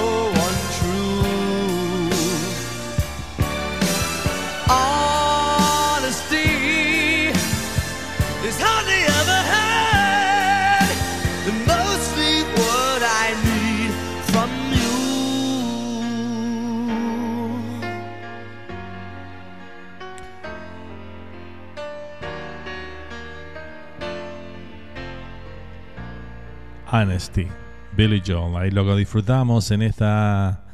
Honesty, 27.15 27.47
Billy 27.95 28.21
Joel. 28.27 28.57
Ahí 28.57 28.71
lo 28.71 28.83
que 28.83 28.93
disfrutamos 28.93 29.71
en 29.71 29.83
esta 29.83 30.65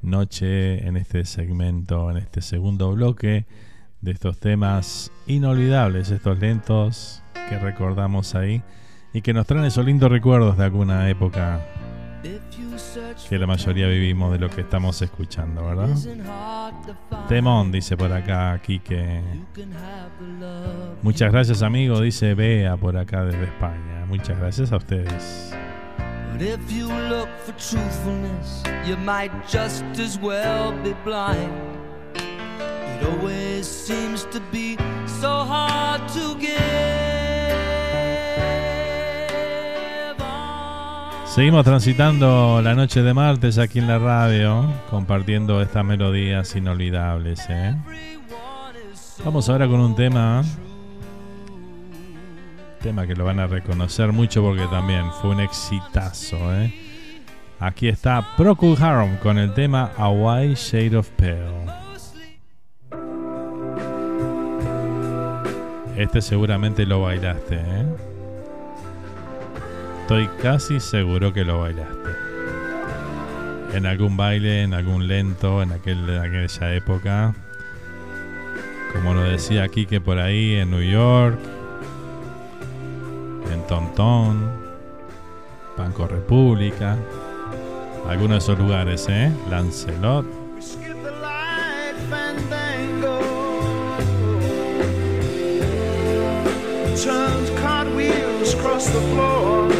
noche, 0.00 0.86
en 0.86 0.96
este 0.96 1.26
segmento, 1.26 2.10
en 2.10 2.16
este 2.16 2.40
segundo 2.40 2.90
bloque 2.92 3.44
de 4.00 4.10
estos 4.10 4.40
temas 4.40 5.12
inolvidables, 5.26 6.10
estos 6.10 6.38
lentos 6.38 7.22
que 7.50 7.58
recordamos 7.58 8.34
ahí 8.34 8.62
y 9.12 9.20
que 9.20 9.34
nos 9.34 9.46
traen 9.46 9.66
esos 9.66 9.84
lindos 9.84 10.10
recuerdos 10.10 10.56
de 10.56 10.64
alguna 10.64 11.06
época 11.10 11.60
que 13.28 13.38
la 13.38 13.46
mayoría 13.46 13.86
vivimos 13.86 14.32
de 14.32 14.38
lo 14.38 14.48
que 14.48 14.62
estamos 14.62 15.02
escuchando, 15.02 15.66
¿verdad? 15.66 15.94
Temón, 17.28 17.70
dice 17.72 17.94
por 17.94 18.10
acá 18.10 18.58
Quique. 18.62 19.20
Muchas 21.02 21.30
gracias, 21.30 21.62
amigo, 21.62 22.00
dice 22.00 22.32
Bea 22.32 22.78
por 22.78 22.96
acá 22.96 23.22
desde 23.22 23.44
España. 23.44 24.06
Muchas 24.08 24.38
gracias 24.38 24.72
a 24.72 24.78
ustedes. 24.78 25.54
But 26.40 26.48
if 26.48 26.72
you 26.72 26.88
look 26.88 27.28
for 27.44 27.52
truthfulness, 27.52 28.62
you 28.86 28.96
might 28.96 29.30
just 29.46 29.84
as 29.98 30.18
well 30.18 30.72
be 30.82 30.94
blind. 31.04 31.52
It 32.14 33.06
always 33.06 33.66
seems 33.66 34.24
to 34.32 34.40
be 34.50 34.78
so 35.20 35.44
hard 35.44 36.00
to 36.14 36.34
give. 36.40 36.56
Seguimos 41.26 41.62
transitando 41.62 42.62
la 42.62 42.74
noche 42.74 43.02
de 43.02 43.12
martes 43.12 43.58
aquí 43.58 43.78
en 43.78 43.86
la 43.86 43.98
radio, 43.98 44.64
compartiendo 44.88 45.60
estas 45.60 45.84
melodías 45.84 46.56
inolvidables. 46.56 47.44
¿eh? 47.50 47.76
Vamos 49.22 49.46
ahora 49.50 49.68
con 49.68 49.80
un 49.80 49.94
tema, 49.94 50.42
tema 52.80 53.06
que 53.06 53.14
lo 53.14 53.24
van 53.24 53.38
a 53.38 53.46
reconocer 53.46 54.12
mucho 54.12 54.42
porque 54.42 54.66
también 54.66 55.10
fue 55.20 55.30
un 55.30 55.40
exitazo. 55.40 56.36
¿eh? 56.54 56.72
Aquí 57.60 57.88
está 57.88 58.36
Procol 58.36 58.76
Harum 58.80 59.16
con 59.18 59.38
el 59.38 59.52
tema 59.52 59.92
A 59.98 60.10
Shade 60.54 60.96
of 60.96 61.08
Pale. 61.10 61.80
Este 65.96 66.22
seguramente 66.22 66.86
lo 66.86 67.02
bailaste, 67.02 67.56
¿eh? 67.56 67.86
Estoy 70.00 70.28
casi 70.42 70.80
seguro 70.80 71.32
que 71.34 71.44
lo 71.44 71.60
bailaste. 71.60 72.10
En 73.74 73.84
algún 73.86 74.16
baile, 74.16 74.62
en 74.62 74.72
algún 74.72 75.06
lento, 75.06 75.62
en, 75.62 75.72
aquel, 75.72 76.18
aquella 76.18 76.74
época. 76.74 77.34
Como 78.94 79.14
lo 79.14 79.22
decía 79.22 79.62
aquí 79.64 79.84
que 79.86 80.00
por 80.00 80.18
ahí 80.18 80.54
en 80.54 80.70
New 80.70 80.82
York, 80.82 81.38
en 83.52 83.66
Tonton, 83.66 84.50
Banco 85.76 86.06
República, 86.06 86.96
algunos 88.08 88.30
de 88.30 88.38
esos 88.38 88.58
lugares, 88.58 89.06
¿eh? 89.08 89.32
Lancelot. 89.48 90.26
Turns 97.02 97.50
cartwheels 97.60 98.54
across 98.54 98.86
the 98.86 99.00
floor. 99.12 99.72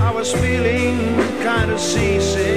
I 0.00 0.12
was 0.14 0.32
feeling 0.32 0.96
kind 1.42 1.72
of 1.72 1.80
seasick. 1.80 2.55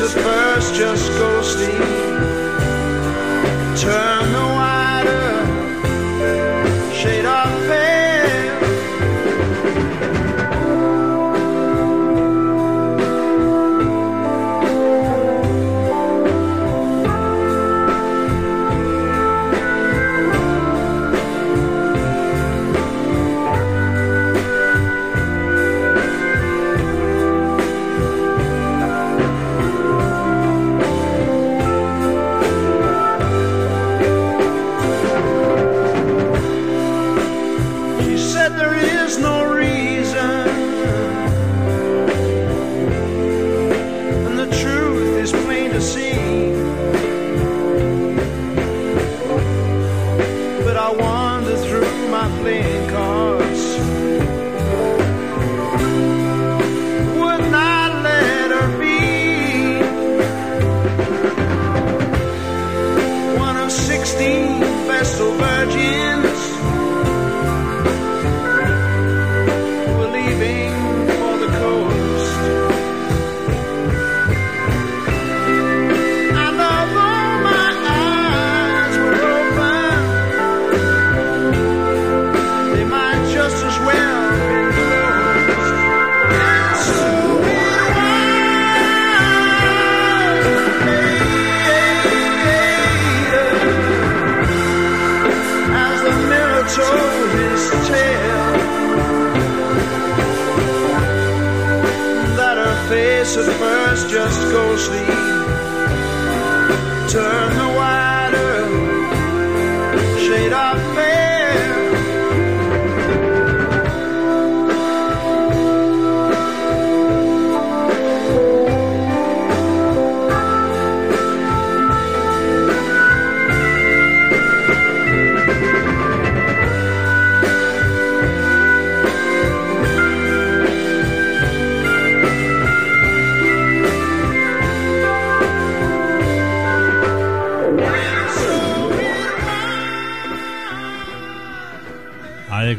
At 0.00 0.10
first 0.10 0.74
just 0.74 1.08
go 1.18 1.97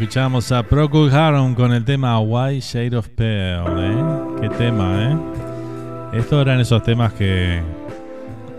escuchamos 0.10 0.52
a 0.52 0.64
Procol 0.64 1.14
Harum 1.14 1.54
con 1.54 1.72
el 1.72 1.86
tema 1.86 2.20
White 2.20 2.62
Shade 2.62 2.98
of 2.98 3.10
Pale, 3.10 3.92
¿eh? 3.92 4.04
Qué 4.42 4.50
tema, 4.50 5.04
¿eh? 5.04 6.18
Estos 6.18 6.42
eran 6.42 6.60
esos 6.60 6.82
temas 6.82 7.14
que 7.14 7.62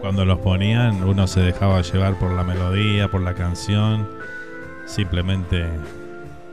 cuando 0.00 0.24
los 0.24 0.38
ponían 0.38 1.02
uno 1.02 1.26
se 1.26 1.40
dejaba 1.40 1.80
llevar 1.82 2.16
por 2.20 2.30
la 2.30 2.44
melodía, 2.44 3.08
por 3.08 3.22
la 3.22 3.34
canción. 3.34 4.08
Simplemente 4.86 5.66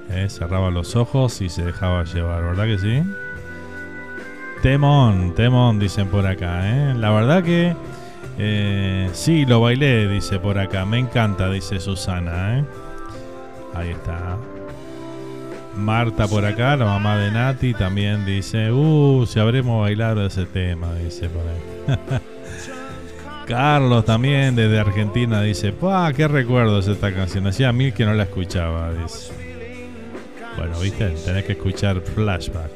¿eh? 0.09 0.29
cerraba 0.29 0.71
los 0.71 0.95
ojos 0.95 1.41
y 1.41 1.49
se 1.49 1.63
dejaba 1.63 2.03
llevar, 2.03 2.41
¿verdad 2.41 2.65
que 2.65 2.79
sí? 2.79 3.03
Temón, 4.63 5.35
temón, 5.35 5.77
dicen 5.77 6.07
por 6.07 6.25
acá, 6.25 6.71
¿eh? 6.71 6.95
La 6.95 7.11
verdad 7.11 7.43
que 7.43 7.75
eh, 8.39 9.11
sí, 9.13 9.45
lo 9.45 9.61
bailé, 9.61 10.07
dice 10.07 10.39
por 10.39 10.57
acá. 10.57 10.87
Me 10.87 10.97
encanta, 10.97 11.51
dice 11.51 11.79
Susana, 11.79 12.57
¿eh? 12.57 12.65
Ahí 13.75 13.89
está. 13.89 14.39
Marta 15.77 16.27
por 16.27 16.45
acá, 16.45 16.75
la 16.75 16.85
mamá 16.85 17.17
de 17.17 17.31
Nati, 17.31 17.73
también 17.73 18.25
dice, 18.25 18.71
uh, 18.71 19.25
si 19.25 19.39
habremos 19.39 19.81
bailado 19.81 20.25
ese 20.25 20.45
tema, 20.45 20.93
dice 20.95 21.29
por 21.29 21.43
ahí. 21.47 22.19
Carlos 23.47 24.03
también 24.03 24.55
desde 24.55 24.77
Argentina 24.77 25.41
dice, 25.41 25.71
¡pah! 25.71 26.11
¿Qué 26.11 26.27
recuerdos 26.27 26.87
esta 26.87 27.13
canción? 27.13 27.47
Hacía 27.47 27.71
mil 27.71 27.93
que 27.93 28.05
no 28.05 28.13
la 28.13 28.23
escuchaba, 28.23 28.91
dice. 28.91 29.31
Bueno, 30.57 30.77
viste, 30.79 31.09
tenés 31.23 31.45
que 31.45 31.53
escuchar 31.53 32.01
Flashback. 32.01 32.71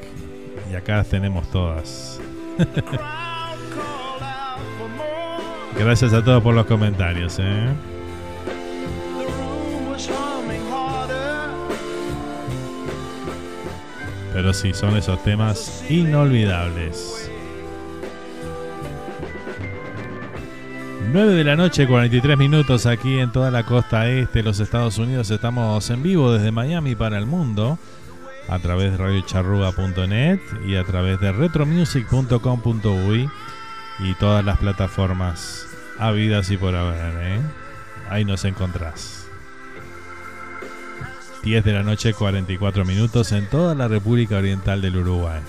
Y 0.71 0.75
acá 0.75 1.03
tenemos 1.03 1.49
todas. 1.51 2.21
Gracias 5.77 6.13
a 6.13 6.23
todos 6.23 6.41
por 6.41 6.53
los 6.53 6.65
comentarios, 6.67 7.37
¿eh? 7.39 7.67
Pero 14.41 14.55
sí, 14.55 14.73
son 14.73 14.97
esos 14.97 15.23
temas 15.23 15.85
inolvidables. 15.87 17.29
9 21.13 21.33
de 21.35 21.43
la 21.43 21.55
noche, 21.55 21.85
43 21.85 22.39
minutos 22.39 22.87
aquí 22.87 23.19
en 23.19 23.31
toda 23.31 23.51
la 23.51 23.61
costa 23.67 24.09
este 24.09 24.39
de 24.39 24.43
los 24.45 24.59
Estados 24.59 24.97
Unidos. 24.97 25.29
Estamos 25.29 25.87
en 25.91 26.01
vivo 26.01 26.33
desde 26.33 26.51
Miami 26.51 26.95
para 26.95 27.19
el 27.19 27.27
mundo 27.27 27.77
a 28.49 28.57
través 28.57 28.93
de 28.93 28.97
radiocharruga.net 28.97 30.39
y 30.65 30.75
a 30.75 30.83
través 30.85 31.19
de 31.19 31.33
retromusic.com.uy 31.33 33.29
y 33.99 34.13
todas 34.15 34.43
las 34.43 34.57
plataformas 34.57 35.67
habidas 35.99 36.49
y 36.49 36.57
por 36.57 36.75
haber. 36.75 37.13
¿eh? 37.21 37.39
Ahí 38.09 38.25
nos 38.25 38.43
encontrás. 38.43 39.20
10 41.43 41.63
de 41.63 41.73
la 41.73 41.81
noche, 41.81 42.13
44 42.13 42.85
minutos 42.85 43.31
en 43.31 43.49
toda 43.49 43.73
la 43.73 43.87
República 43.87 44.37
Oriental 44.37 44.79
del 44.81 44.97
Uruguay. 44.97 45.41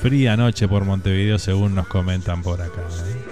Fría 0.00 0.34
noche 0.36 0.66
por 0.66 0.86
Montevideo, 0.86 1.38
según 1.38 1.74
nos 1.74 1.86
comentan 1.86 2.42
por 2.42 2.62
acá. 2.62 2.80
¿eh? 2.80 3.30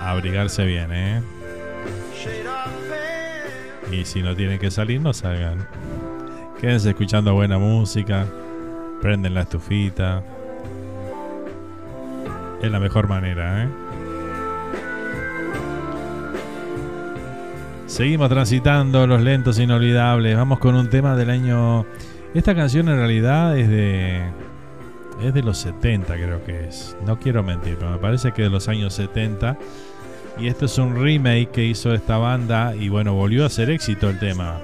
Abrigarse 0.00 0.64
bien, 0.64 0.92
¿eh? 0.92 1.22
Y 3.90 4.04
si 4.04 4.22
no 4.22 4.36
tienen 4.36 4.60
que 4.60 4.70
salir, 4.70 5.00
no 5.00 5.12
salgan. 5.12 5.66
Quédense 6.60 6.90
escuchando 6.90 7.34
buena 7.34 7.58
música. 7.58 8.26
Prenden 9.02 9.34
la 9.34 9.42
estufita. 9.42 10.22
Es 12.62 12.70
la 12.70 12.78
mejor 12.78 13.08
manera, 13.08 13.64
¿eh? 13.64 13.68
Seguimos 17.86 18.30
transitando 18.30 19.06
los 19.06 19.20
lentos 19.20 19.58
inolvidables. 19.58 20.36
Vamos 20.36 20.58
con 20.58 20.74
un 20.74 20.88
tema 20.88 21.16
del 21.16 21.30
año. 21.30 21.84
Esta 22.32 22.54
canción 22.54 22.88
en 22.88 22.96
realidad 22.96 23.56
es 23.58 23.68
de. 23.68 24.22
Es 25.22 25.32
de 25.32 25.42
los 25.42 25.58
70, 25.58 26.14
creo 26.14 26.44
que 26.44 26.66
es. 26.66 26.96
No 27.06 27.20
quiero 27.20 27.42
mentir, 27.42 27.76
pero 27.78 27.92
me 27.92 27.98
parece 27.98 28.32
que 28.32 28.42
de 28.42 28.50
los 28.50 28.68
años 28.68 28.94
70. 28.94 29.58
Y 30.40 30.48
esto 30.48 30.64
es 30.64 30.76
un 30.78 30.96
remake 30.96 31.50
que 31.50 31.64
hizo 31.64 31.94
esta 31.94 32.16
banda. 32.16 32.74
Y 32.74 32.88
bueno, 32.88 33.14
volvió 33.14 33.44
a 33.44 33.50
ser 33.50 33.70
éxito 33.70 34.08
el 34.08 34.18
tema. 34.18 34.60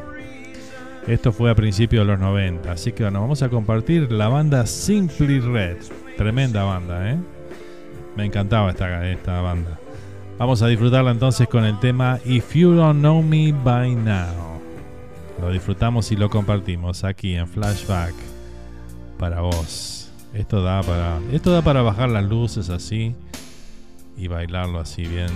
Esto 1.07 1.33
fue 1.33 1.51
a 1.51 1.55
principios 1.55 2.07
de 2.07 2.13
los 2.13 2.21
90. 2.21 2.73
Así 2.73 2.93
que 2.93 3.05
bueno, 3.05 3.21
vamos 3.21 3.43
a 3.43 3.49
compartir 3.49 4.11
la 4.11 4.29
banda 4.29 4.67
Simply 4.67 5.41
Red. 5.41 5.77
Tremenda 6.17 6.65
banda, 6.65 7.11
¿eh? 7.11 7.19
Me 8.17 8.25
encantaba 8.25 8.71
esta, 8.71 9.09
esta 9.09 9.41
banda. 9.41 9.80
Vamos 10.41 10.63
a 10.63 10.69
disfrutarla 10.69 11.11
entonces 11.11 11.47
con 11.49 11.67
el 11.67 11.79
tema 11.81 12.19
If 12.25 12.55
You 12.55 12.73
Don't 12.73 13.01
Know 13.01 13.23
Me 13.23 13.53
By 13.53 13.95
Now. 13.95 14.59
Lo 15.39 15.51
disfrutamos 15.51 16.11
y 16.13 16.17
lo 16.17 16.31
compartimos 16.31 17.05
aquí 17.05 17.35
en 17.35 17.47
Flashback 17.47 18.15
para 19.19 19.43
vos. 19.43 20.11
Esto 20.33 20.63
da 20.63 20.83
para. 20.83 21.21
Esto 21.31 21.53
da 21.53 21.61
para 21.61 21.83
bajar 21.83 22.09
las 22.09 22.25
luces 22.25 22.71
así. 22.71 23.15
Y 24.17 24.29
bailarlo 24.29 24.81
así 24.81 25.03
bien. 25.03 25.29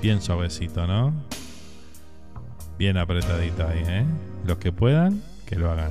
Bien 0.00 0.22
suavecito, 0.22 0.86
¿no? 0.86 1.12
Bien 2.78 2.96
apretadito 2.96 3.66
ahí, 3.66 3.82
¿eh? 3.88 4.04
Los 4.46 4.58
que 4.58 4.70
puedan, 4.70 5.20
que 5.46 5.56
lo 5.56 5.68
hagan. 5.68 5.90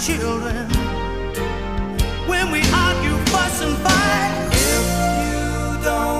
children 0.00 0.68
when 2.28 2.52
we 2.52 2.60
argue, 2.72 3.16
fuss, 3.32 3.62
and 3.62 3.76
fight. 3.78 4.48
If 4.52 4.84
you 5.24 5.84
don't 5.84 6.17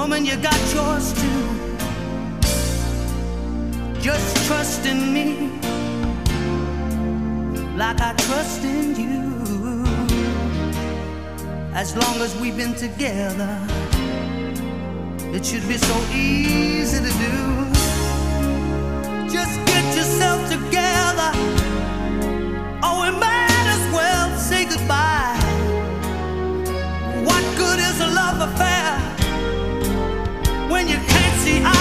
Woman, 0.00 0.24
you 0.24 0.34
got 0.38 0.58
yours 0.72 1.12
too. 1.12 1.42
Just 4.00 4.46
trust 4.46 4.86
in 4.86 5.12
me 5.12 5.50
like 7.76 8.00
I 8.00 8.14
trust 8.26 8.64
in 8.64 8.96
you. 8.96 9.84
As 11.74 11.94
long 11.94 12.16
as 12.22 12.34
we've 12.40 12.56
been 12.56 12.74
together, 12.74 13.52
it 15.36 15.44
should 15.44 15.68
be 15.68 15.76
so 15.76 15.96
easy 16.14 17.00
to 17.06 17.12
do. 17.26 17.36
Just 19.28 19.54
get 19.66 19.84
yourself 19.98 20.40
together. 20.48 21.30
Oh, 22.82 22.96
we 23.04 23.10
might 23.26 23.66
as 23.76 23.84
well 23.92 24.28
say 24.38 24.64
goodbye. 24.64 25.36
What 27.28 27.44
good 27.58 27.78
is 27.80 28.00
a 28.00 28.08
love 28.20 28.40
affair 28.48 28.79
you 31.50 31.79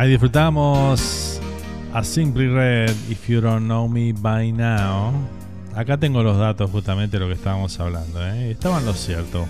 Ahí 0.00 0.08
disfrutamos 0.08 1.38
a 1.92 2.02
Simply 2.02 2.48
Red, 2.48 2.94
If 3.10 3.28
You 3.28 3.42
Don't 3.42 3.66
Know 3.66 3.86
Me 3.86 4.14
By 4.14 4.50
Now. 4.50 5.12
Acá 5.76 5.98
tengo 5.98 6.22
los 6.22 6.38
datos 6.38 6.70
justamente 6.70 7.18
de 7.18 7.20
lo 7.20 7.28
que 7.28 7.34
estábamos 7.34 7.78
hablando. 7.78 8.26
¿eh? 8.26 8.50
Estaban 8.50 8.86
lo 8.86 8.94
cierto. 8.94 9.46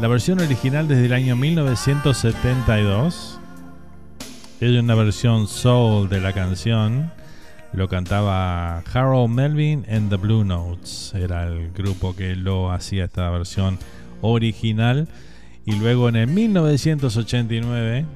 La 0.00 0.08
versión 0.08 0.40
original 0.40 0.88
desde 0.88 1.04
el 1.04 1.12
año 1.12 1.36
1972. 1.36 3.38
Es 4.62 4.70
una 4.70 4.94
versión 4.94 5.48
soul 5.48 6.08
de 6.08 6.22
la 6.22 6.32
canción. 6.32 7.12
Lo 7.74 7.86
cantaba 7.86 8.78
Harold 8.90 9.34
Melvin 9.34 9.84
and 9.90 10.08
the 10.08 10.16
Blue 10.16 10.46
Notes. 10.46 11.12
Era 11.14 11.44
el 11.44 11.72
grupo 11.72 12.16
que 12.16 12.36
lo 12.36 12.72
hacía 12.72 13.04
esta 13.04 13.28
versión 13.28 13.78
original. 14.22 15.08
Y 15.66 15.72
luego 15.72 16.08
en 16.08 16.16
el 16.16 16.28
1989 16.28 18.06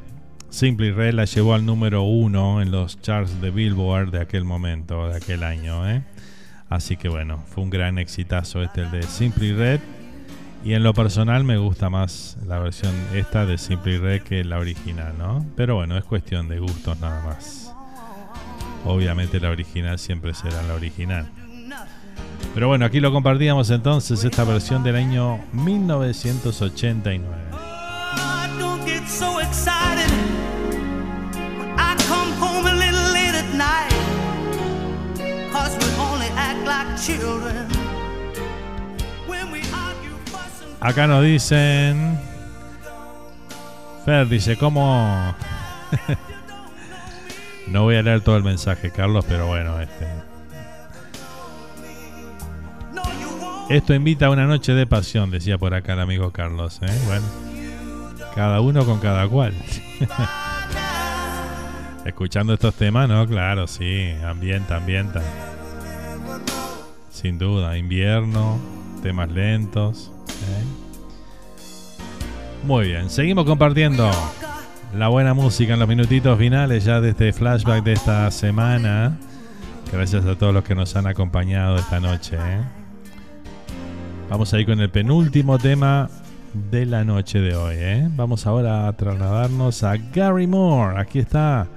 Simply 0.50 0.90
Red 0.90 1.14
la 1.14 1.24
llevó 1.24 1.54
al 1.54 1.66
número 1.66 2.02
uno 2.02 2.62
en 2.62 2.70
los 2.70 3.00
charts 3.00 3.40
de 3.40 3.50
Billboard 3.50 4.10
de 4.10 4.20
aquel 4.20 4.44
momento, 4.44 5.08
de 5.08 5.16
aquel 5.16 5.42
año. 5.42 5.88
¿eh? 5.88 6.02
Así 6.68 6.96
que 6.96 7.08
bueno, 7.08 7.44
fue 7.48 7.64
un 7.64 7.70
gran 7.70 7.98
exitazo 7.98 8.62
este 8.62 8.82
el 8.82 8.90
de 8.90 9.02
Simply 9.02 9.52
Red. 9.52 9.80
Y 10.64 10.74
en 10.74 10.82
lo 10.82 10.92
personal 10.92 11.44
me 11.44 11.56
gusta 11.56 11.88
más 11.88 12.36
la 12.46 12.58
versión 12.58 12.92
esta 13.14 13.46
de 13.46 13.58
Simply 13.58 13.98
Red 13.98 14.22
que 14.22 14.42
la 14.44 14.58
original, 14.58 15.14
¿no? 15.16 15.46
Pero 15.56 15.76
bueno, 15.76 15.96
es 15.96 16.04
cuestión 16.04 16.48
de 16.48 16.58
gustos 16.58 16.98
nada 16.98 17.22
más. 17.24 17.72
Obviamente 18.84 19.38
la 19.40 19.50
original 19.50 19.98
siempre 19.98 20.34
será 20.34 20.62
la 20.62 20.74
original. 20.74 21.28
Pero 22.54 22.68
bueno, 22.68 22.84
aquí 22.86 22.98
lo 23.00 23.12
compartíamos 23.12 23.70
entonces, 23.70 24.24
esta 24.24 24.44
versión 24.44 24.82
del 24.82 24.96
año 24.96 25.38
1989. 25.52 27.47
Don't 28.88 29.00
get 29.00 29.08
so 29.08 29.38
excited 29.38 30.10
when 31.58 31.70
I 31.78 31.94
come 32.06 32.32
home 32.32 32.66
a 32.66 32.74
little 32.74 33.12
late 33.12 33.34
at 33.34 33.50
night. 33.54 33.92
Cause 35.52 35.76
we 35.76 35.88
only 36.00 36.28
act 36.36 36.66
like 36.66 36.88
children 37.00 37.68
when 39.26 39.50
we 39.50 39.60
argue, 39.72 40.16
fuss, 40.26 40.62
and 40.62 40.82
Acá 40.82 41.06
nos 41.06 41.24
dicen. 41.24 42.18
Fer 44.04 44.28
dice, 44.28 44.56
¿cómo.? 44.56 45.34
no 47.68 47.82
voy 47.82 47.96
a 47.96 48.02
leer 48.02 48.20
todo 48.22 48.36
el 48.36 48.44
mensaje, 48.44 48.90
Carlos, 48.90 49.24
pero 49.28 49.46
bueno, 49.46 49.80
este. 49.80 50.06
Esto 53.68 53.92
invita 53.92 54.26
a 54.26 54.30
una 54.30 54.46
noche 54.46 54.72
de 54.72 54.86
pasión, 54.86 55.30
decía 55.30 55.58
por 55.58 55.74
acá 55.74 55.92
el 55.92 56.00
amigo 56.00 56.30
Carlos. 56.30 56.78
¿eh? 56.80 57.00
Bueno, 57.06 57.26
cada 58.38 58.60
uno 58.60 58.86
con 58.86 59.00
cada 59.00 59.26
cual. 59.26 59.52
Escuchando 62.04 62.54
estos 62.54 62.72
temas, 62.72 63.08
¿no? 63.08 63.26
Claro, 63.26 63.66
sí, 63.66 64.12
ambienta, 64.24 64.76
ambienta. 64.76 65.20
Sin 67.10 67.36
duda, 67.36 67.76
invierno, 67.76 68.60
temas 69.02 69.28
lentos. 69.32 70.12
¿eh? 70.28 70.64
Muy 72.64 72.86
bien, 72.86 73.10
seguimos 73.10 73.44
compartiendo 73.44 74.08
la 74.94 75.08
buena 75.08 75.34
música 75.34 75.72
en 75.72 75.80
los 75.80 75.88
minutitos 75.88 76.38
finales 76.38 76.84
ya 76.84 77.00
de 77.00 77.10
este 77.10 77.32
flashback 77.32 77.82
de 77.82 77.94
esta 77.94 78.30
semana. 78.30 79.18
Gracias 79.92 80.24
a 80.26 80.38
todos 80.38 80.54
los 80.54 80.62
que 80.62 80.76
nos 80.76 80.94
han 80.94 81.08
acompañado 81.08 81.74
esta 81.74 81.98
noche. 81.98 82.36
¿eh? 82.36 82.60
Vamos 84.30 84.54
a 84.54 84.60
ir 84.60 84.66
con 84.66 84.78
el 84.78 84.90
penúltimo 84.90 85.58
tema 85.58 86.08
de 86.54 86.86
la 86.86 87.04
noche 87.04 87.40
de 87.40 87.54
hoy. 87.54 87.76
¿eh? 87.78 88.08
Vamos 88.16 88.46
ahora 88.46 88.88
a 88.88 88.92
trasladarnos 88.94 89.82
a 89.82 89.96
Gary 89.96 90.46
Moore. 90.46 90.98
Aquí 90.98 91.18
está. 91.18 91.68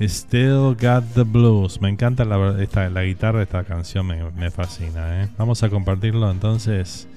Still 0.00 0.76
Got 0.80 1.14
the 1.14 1.22
Blues. 1.22 1.80
Me 1.80 1.88
encanta 1.88 2.24
la, 2.24 2.60
esta, 2.60 2.88
la 2.90 3.04
guitarra 3.04 3.38
de 3.38 3.44
esta 3.44 3.64
canción, 3.64 4.06
me, 4.06 4.30
me 4.32 4.50
fascina. 4.50 5.22
¿eh? 5.22 5.28
Vamos 5.38 5.62
a 5.62 5.68
compartirlo 5.68 6.30
entonces 6.30 7.08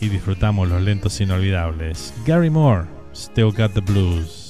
y 0.00 0.08
disfrutamos 0.08 0.68
los 0.68 0.80
lentos 0.80 1.20
inolvidables. 1.20 2.14
Gary 2.26 2.50
Moore, 2.50 2.86
Still 3.14 3.52
Got 3.52 3.74
the 3.74 3.80
Blues. 3.80 4.49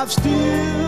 I've 0.00 0.12
still 0.12 0.87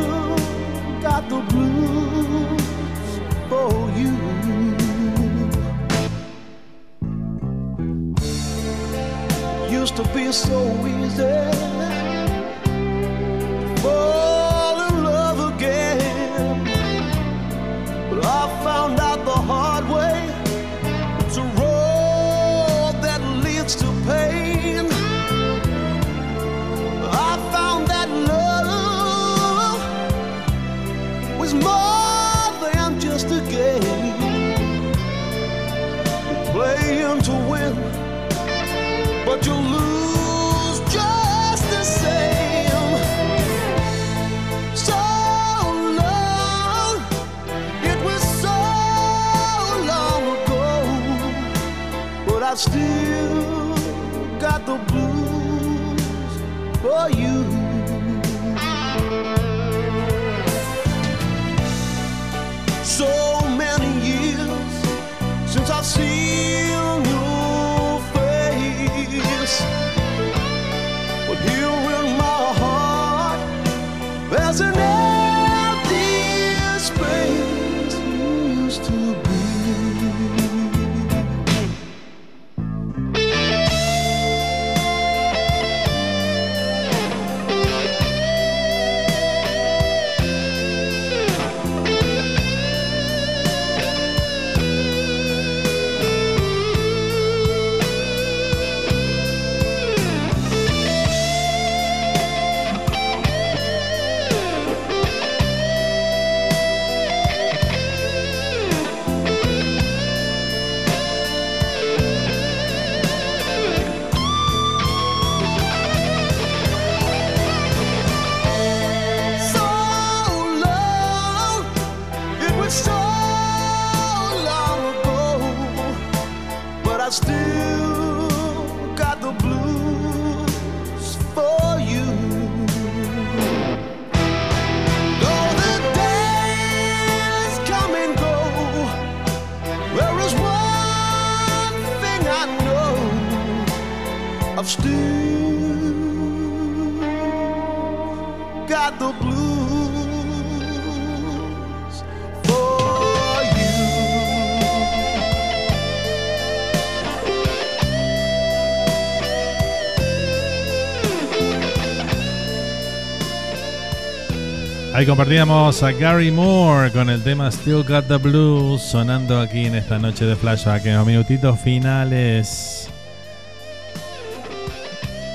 Ahí 165.00 165.06
compartíamos 165.06 165.82
a 165.82 165.92
Gary 165.92 166.30
Moore 166.30 166.92
con 166.92 167.08
el 167.08 167.22
tema 167.22 167.50
Still 167.50 167.84
Got 167.84 168.06
the 168.06 168.18
Blues 168.18 168.82
sonando 168.82 169.40
aquí 169.40 169.64
en 169.64 169.74
esta 169.74 169.98
noche 169.98 170.26
de 170.26 170.36
flashback 170.36 170.84
en 170.84 170.96
los 170.98 171.06
minutitos 171.06 171.58
finales. 171.58 172.90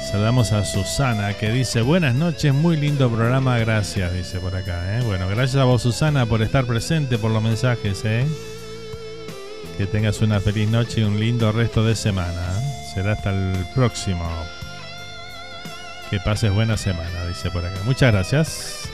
Saludamos 0.07 0.51
a 0.51 0.63
Susana 0.63 1.33
que 1.33 1.49
dice 1.49 1.81
buenas 1.81 2.13
noches, 2.13 2.53
muy 2.53 2.77
lindo 2.77 3.09
programa, 3.09 3.57
gracias, 3.57 4.13
dice 4.13 4.39
por 4.39 4.55
acá. 4.55 4.99
¿eh? 4.99 5.01
Bueno, 5.03 5.27
gracias 5.27 5.55
a 5.55 5.63
vos 5.63 5.81
Susana 5.81 6.27
por 6.27 6.43
estar 6.43 6.65
presente, 6.65 7.17
por 7.17 7.31
los 7.31 7.41
mensajes. 7.41 8.05
¿eh? 8.05 8.27
Que 9.79 9.87
tengas 9.87 10.21
una 10.21 10.39
feliz 10.41 10.69
noche 10.69 11.01
y 11.01 11.05
un 11.05 11.19
lindo 11.19 11.51
resto 11.51 11.83
de 11.83 11.95
semana. 11.95 12.29
¿eh? 12.29 12.93
Será 12.93 13.13
hasta 13.13 13.31
el 13.31 13.65
próximo. 13.73 14.29
Que 16.11 16.19
pases 16.19 16.53
buena 16.53 16.77
semana, 16.77 17.25
dice 17.27 17.49
por 17.49 17.65
acá. 17.65 17.79
Muchas 17.83 18.13
gracias. 18.13 18.84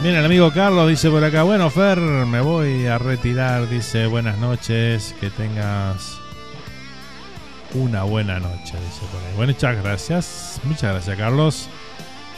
También 0.00 0.16
el 0.16 0.24
amigo 0.24 0.50
Carlos 0.50 0.88
dice 0.88 1.10
por 1.10 1.22
acá, 1.22 1.42
bueno 1.42 1.68
Fer, 1.68 1.98
me 1.98 2.40
voy 2.40 2.86
a 2.86 2.96
retirar, 2.96 3.68
dice 3.68 4.06
buenas 4.06 4.38
noches, 4.38 5.14
que 5.20 5.28
tengas 5.28 6.18
una 7.74 8.04
buena 8.04 8.40
noche, 8.40 8.72
dice 8.80 9.02
por 9.12 9.20
ahí. 9.20 9.36
Bueno, 9.36 9.52
muchas 9.52 9.76
gracias, 9.82 10.60
muchas 10.64 10.92
gracias 10.94 11.18
Carlos. 11.18 11.68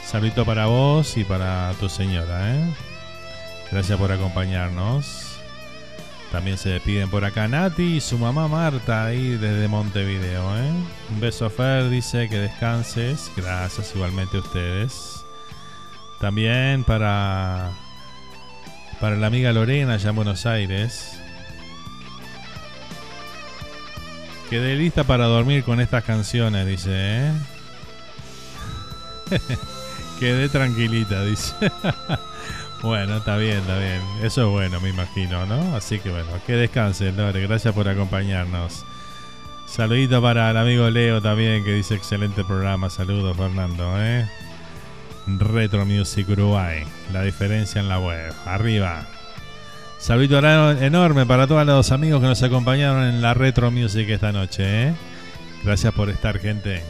Saludito 0.04 0.44
para 0.44 0.66
vos 0.66 1.16
y 1.16 1.22
para 1.22 1.72
tu 1.78 1.88
señora, 1.88 2.52
¿eh? 2.52 2.74
Gracias 3.70 3.96
por 3.96 4.10
acompañarnos. 4.10 5.36
También 6.32 6.58
se 6.58 6.70
despiden 6.70 7.10
por 7.10 7.24
acá 7.24 7.46
Nati 7.46 7.98
y 7.98 8.00
su 8.00 8.18
mamá 8.18 8.48
Marta 8.48 9.04
ahí 9.04 9.36
desde 9.36 9.68
Montevideo, 9.68 10.58
¿eh? 10.58 10.72
Un 11.12 11.20
beso 11.20 11.48
Fer, 11.48 11.90
dice 11.90 12.28
que 12.28 12.40
descanses. 12.40 13.30
Gracias 13.36 13.92
igualmente 13.94 14.38
a 14.38 14.40
ustedes. 14.40 15.22
También 16.22 16.84
para 16.84 17.72
para 19.00 19.16
la 19.16 19.26
amiga 19.26 19.52
Lorena 19.52 19.94
allá 19.94 20.10
en 20.10 20.14
Buenos 20.14 20.46
Aires. 20.46 21.18
Quedé 24.48 24.76
lista 24.76 25.02
para 25.02 25.24
dormir 25.24 25.64
con 25.64 25.80
estas 25.80 26.04
canciones, 26.04 26.64
dice, 26.64 26.90
¿eh? 26.92 27.32
Quedé 30.20 30.48
tranquilita, 30.48 31.24
dice. 31.24 31.54
bueno, 32.82 33.16
está 33.16 33.36
bien, 33.36 33.58
está 33.58 33.76
bien. 33.78 34.00
Eso 34.22 34.42
es 34.42 34.48
bueno, 34.48 34.80
me 34.80 34.90
imagino, 34.90 35.44
¿no? 35.46 35.74
Así 35.74 35.98
que 35.98 36.10
bueno, 36.10 36.28
que 36.46 36.52
descansen, 36.52 37.16
Lore. 37.16 37.40
Gracias 37.40 37.74
por 37.74 37.88
acompañarnos. 37.88 38.84
Saludito 39.66 40.22
para 40.22 40.52
el 40.52 40.56
amigo 40.56 40.88
Leo 40.88 41.20
también, 41.20 41.64
que 41.64 41.72
dice 41.72 41.96
excelente 41.96 42.44
programa. 42.44 42.90
Saludos, 42.90 43.36
Fernando, 43.36 44.00
¿eh? 44.00 44.28
Retro 45.26 45.84
Music 45.86 46.28
Uruguay. 46.28 46.84
La 47.12 47.22
diferencia 47.22 47.80
en 47.80 47.88
la 47.88 47.98
web. 47.98 48.32
Arriba. 48.46 49.06
Saludito 49.98 50.38
enorme 50.38 51.26
para 51.26 51.46
todos 51.46 51.64
los 51.64 51.92
amigos 51.92 52.20
que 52.20 52.26
nos 52.26 52.42
acompañaron 52.42 53.04
en 53.04 53.22
la 53.22 53.34
Retro 53.34 53.70
Music 53.70 54.08
esta 54.08 54.32
noche. 54.32 54.88
¿eh? 54.88 54.94
Gracias 55.62 55.94
por 55.94 56.10
estar, 56.10 56.38
gente. 56.40 56.82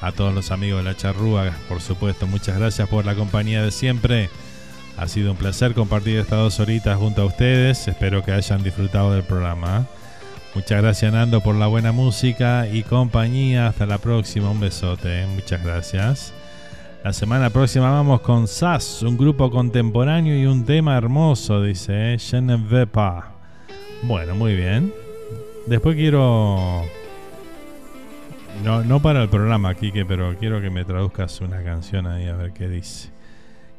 A 0.00 0.12
todos 0.12 0.32
los 0.32 0.50
amigos 0.50 0.84
de 0.84 0.90
la 0.90 0.96
charrúa, 0.96 1.50
por 1.68 1.80
supuesto, 1.80 2.26
muchas 2.26 2.58
gracias 2.58 2.88
por 2.88 3.04
la 3.04 3.14
compañía 3.14 3.62
de 3.62 3.70
siempre. 3.70 4.30
Ha 4.96 5.08
sido 5.08 5.32
un 5.32 5.36
placer 5.36 5.74
compartir 5.74 6.18
estas 6.18 6.38
dos 6.38 6.60
horitas 6.60 6.96
junto 6.98 7.22
a 7.22 7.26
ustedes. 7.26 7.88
Espero 7.88 8.22
que 8.22 8.32
hayan 8.32 8.62
disfrutado 8.62 9.12
del 9.12 9.24
programa. 9.24 9.86
Muchas 10.54 10.82
gracias, 10.82 11.12
Nando, 11.12 11.40
por 11.40 11.54
la 11.54 11.66
buena 11.66 11.92
música 11.92 12.66
y 12.70 12.82
compañía. 12.82 13.68
Hasta 13.68 13.86
la 13.86 13.98
próxima. 13.98 14.50
Un 14.50 14.60
besote. 14.60 15.26
Muchas 15.26 15.62
gracias. 15.64 16.32
La 17.02 17.14
semana 17.14 17.48
próxima 17.48 17.90
vamos 17.90 18.20
con 18.20 18.46
SAS, 18.46 19.02
un 19.02 19.16
grupo 19.16 19.50
contemporáneo 19.50 20.38
y 20.38 20.44
un 20.44 20.66
tema 20.66 20.98
hermoso, 20.98 21.62
dice, 21.62 22.12
¿eh? 22.14 22.86
Pas. 22.92 23.24
Bueno, 24.02 24.34
muy 24.34 24.54
bien. 24.54 24.92
Después 25.66 25.96
quiero... 25.96 26.84
No, 28.62 28.84
no 28.84 29.00
para 29.00 29.22
el 29.22 29.30
programa, 29.30 29.74
Kike, 29.74 30.04
pero 30.04 30.36
quiero 30.38 30.60
que 30.60 30.68
me 30.68 30.84
traduzcas 30.84 31.40
una 31.40 31.64
canción 31.64 32.06
ahí 32.06 32.26
a 32.26 32.34
ver 32.36 32.52
qué 32.52 32.68
dice. 32.68 33.08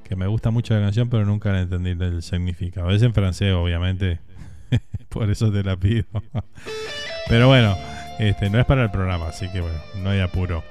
Que 0.04 0.16
me 0.16 0.26
gusta 0.26 0.50
mucho 0.50 0.74
la 0.74 0.82
canción, 0.82 1.08
pero 1.08 1.24
nunca 1.24 1.52
la 1.52 1.62
entendí 1.62 1.92
el 1.92 2.24
significado. 2.24 2.90
Es 2.90 3.04
en 3.04 3.14
francés, 3.14 3.54
obviamente. 3.54 4.20
Por 5.10 5.30
eso 5.30 5.52
te 5.52 5.64
la 5.64 5.78
pido. 5.78 6.06
pero 7.30 7.48
bueno, 7.48 7.78
este 8.18 8.50
no 8.50 8.60
es 8.60 8.66
para 8.66 8.82
el 8.82 8.90
programa, 8.90 9.28
así 9.28 9.48
que 9.52 9.62
bueno, 9.62 9.78
no 10.02 10.10
hay 10.10 10.22
apuro. 10.22 10.64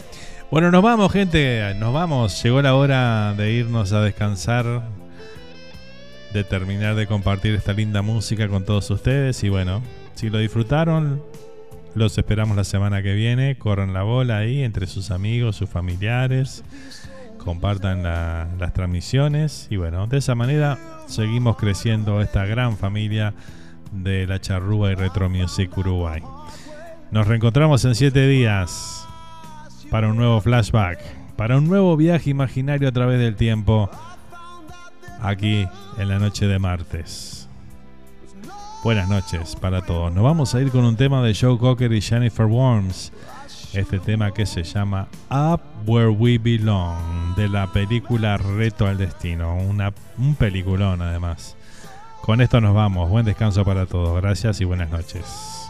Bueno, 0.50 0.70
nos 0.70 0.82
vamos, 0.82 1.12
gente. 1.12 1.74
Nos 1.78 1.92
vamos. 1.92 2.42
Llegó 2.42 2.60
la 2.62 2.74
hora 2.74 3.34
de 3.34 3.52
irnos 3.52 3.92
a 3.92 4.00
descansar. 4.02 4.82
De 6.32 6.44
terminar 6.44 6.94
de 6.94 7.06
compartir 7.06 7.54
esta 7.54 7.72
linda 7.72 8.02
música 8.02 8.48
con 8.48 8.64
todos 8.64 8.90
ustedes. 8.90 9.42
Y 9.44 9.48
bueno, 9.48 9.82
si 10.14 10.30
lo 10.30 10.38
disfrutaron, 10.38 11.22
los 11.94 12.16
esperamos 12.18 12.56
la 12.56 12.64
semana 12.64 13.02
que 13.02 13.14
viene. 13.14 13.56
Corran 13.58 13.92
la 13.92 14.02
bola 14.02 14.38
ahí 14.38 14.62
entre 14.62 14.86
sus 14.86 15.10
amigos, 15.10 15.56
sus 15.56 15.68
familiares. 15.70 16.64
Compartan 17.38 18.02
la- 18.02 18.48
las 18.58 18.72
transmisiones. 18.72 19.66
Y 19.70 19.76
bueno, 19.76 20.06
de 20.08 20.18
esa 20.18 20.34
manera 20.34 20.78
seguimos 21.06 21.56
creciendo 21.56 22.20
esta 22.20 22.44
gran 22.44 22.76
familia 22.76 23.34
de 23.92 24.26
la 24.26 24.40
Charrúa 24.40 24.92
y 24.92 24.94
Retro 24.94 25.28
Music 25.28 25.76
Uruguay. 25.78 26.22
Nos 27.10 27.26
reencontramos 27.26 27.84
en 27.84 27.96
siete 27.96 28.28
días 28.28 28.99
para 29.90 30.08
un 30.08 30.16
nuevo 30.16 30.40
flashback, 30.40 31.00
para 31.36 31.58
un 31.58 31.68
nuevo 31.68 31.96
viaje 31.96 32.30
imaginario 32.30 32.88
a 32.88 32.92
través 32.92 33.18
del 33.18 33.36
tiempo, 33.36 33.90
aquí 35.20 35.66
en 35.98 36.08
la 36.08 36.18
noche 36.18 36.46
de 36.46 36.58
martes. 36.58 37.48
Buenas 38.82 39.08
noches 39.10 39.56
para 39.56 39.82
todos. 39.82 40.10
Nos 40.12 40.24
vamos 40.24 40.54
a 40.54 40.60
ir 40.60 40.70
con 40.70 40.84
un 40.84 40.96
tema 40.96 41.22
de 41.22 41.34
Joe 41.34 41.58
Cocker 41.58 41.92
y 41.92 42.00
Jennifer 42.00 42.46
Worms. 42.46 43.12
Este 43.74 43.98
tema 43.98 44.32
que 44.32 44.46
se 44.46 44.62
llama 44.62 45.06
Up 45.30 45.60
Where 45.86 46.08
We 46.08 46.38
Belong, 46.38 47.34
de 47.36 47.48
la 47.48 47.66
película 47.72 48.36
Reto 48.38 48.86
al 48.86 48.96
Destino. 48.96 49.56
Una, 49.56 49.92
un 50.18 50.34
peliculón 50.34 51.02
además. 51.02 51.56
Con 52.22 52.40
esto 52.40 52.60
nos 52.60 52.74
vamos. 52.74 53.10
Buen 53.10 53.26
descanso 53.26 53.64
para 53.64 53.86
todos. 53.86 54.20
Gracias 54.20 54.60
y 54.60 54.64
buenas 54.64 54.90
noches. 54.90 55.69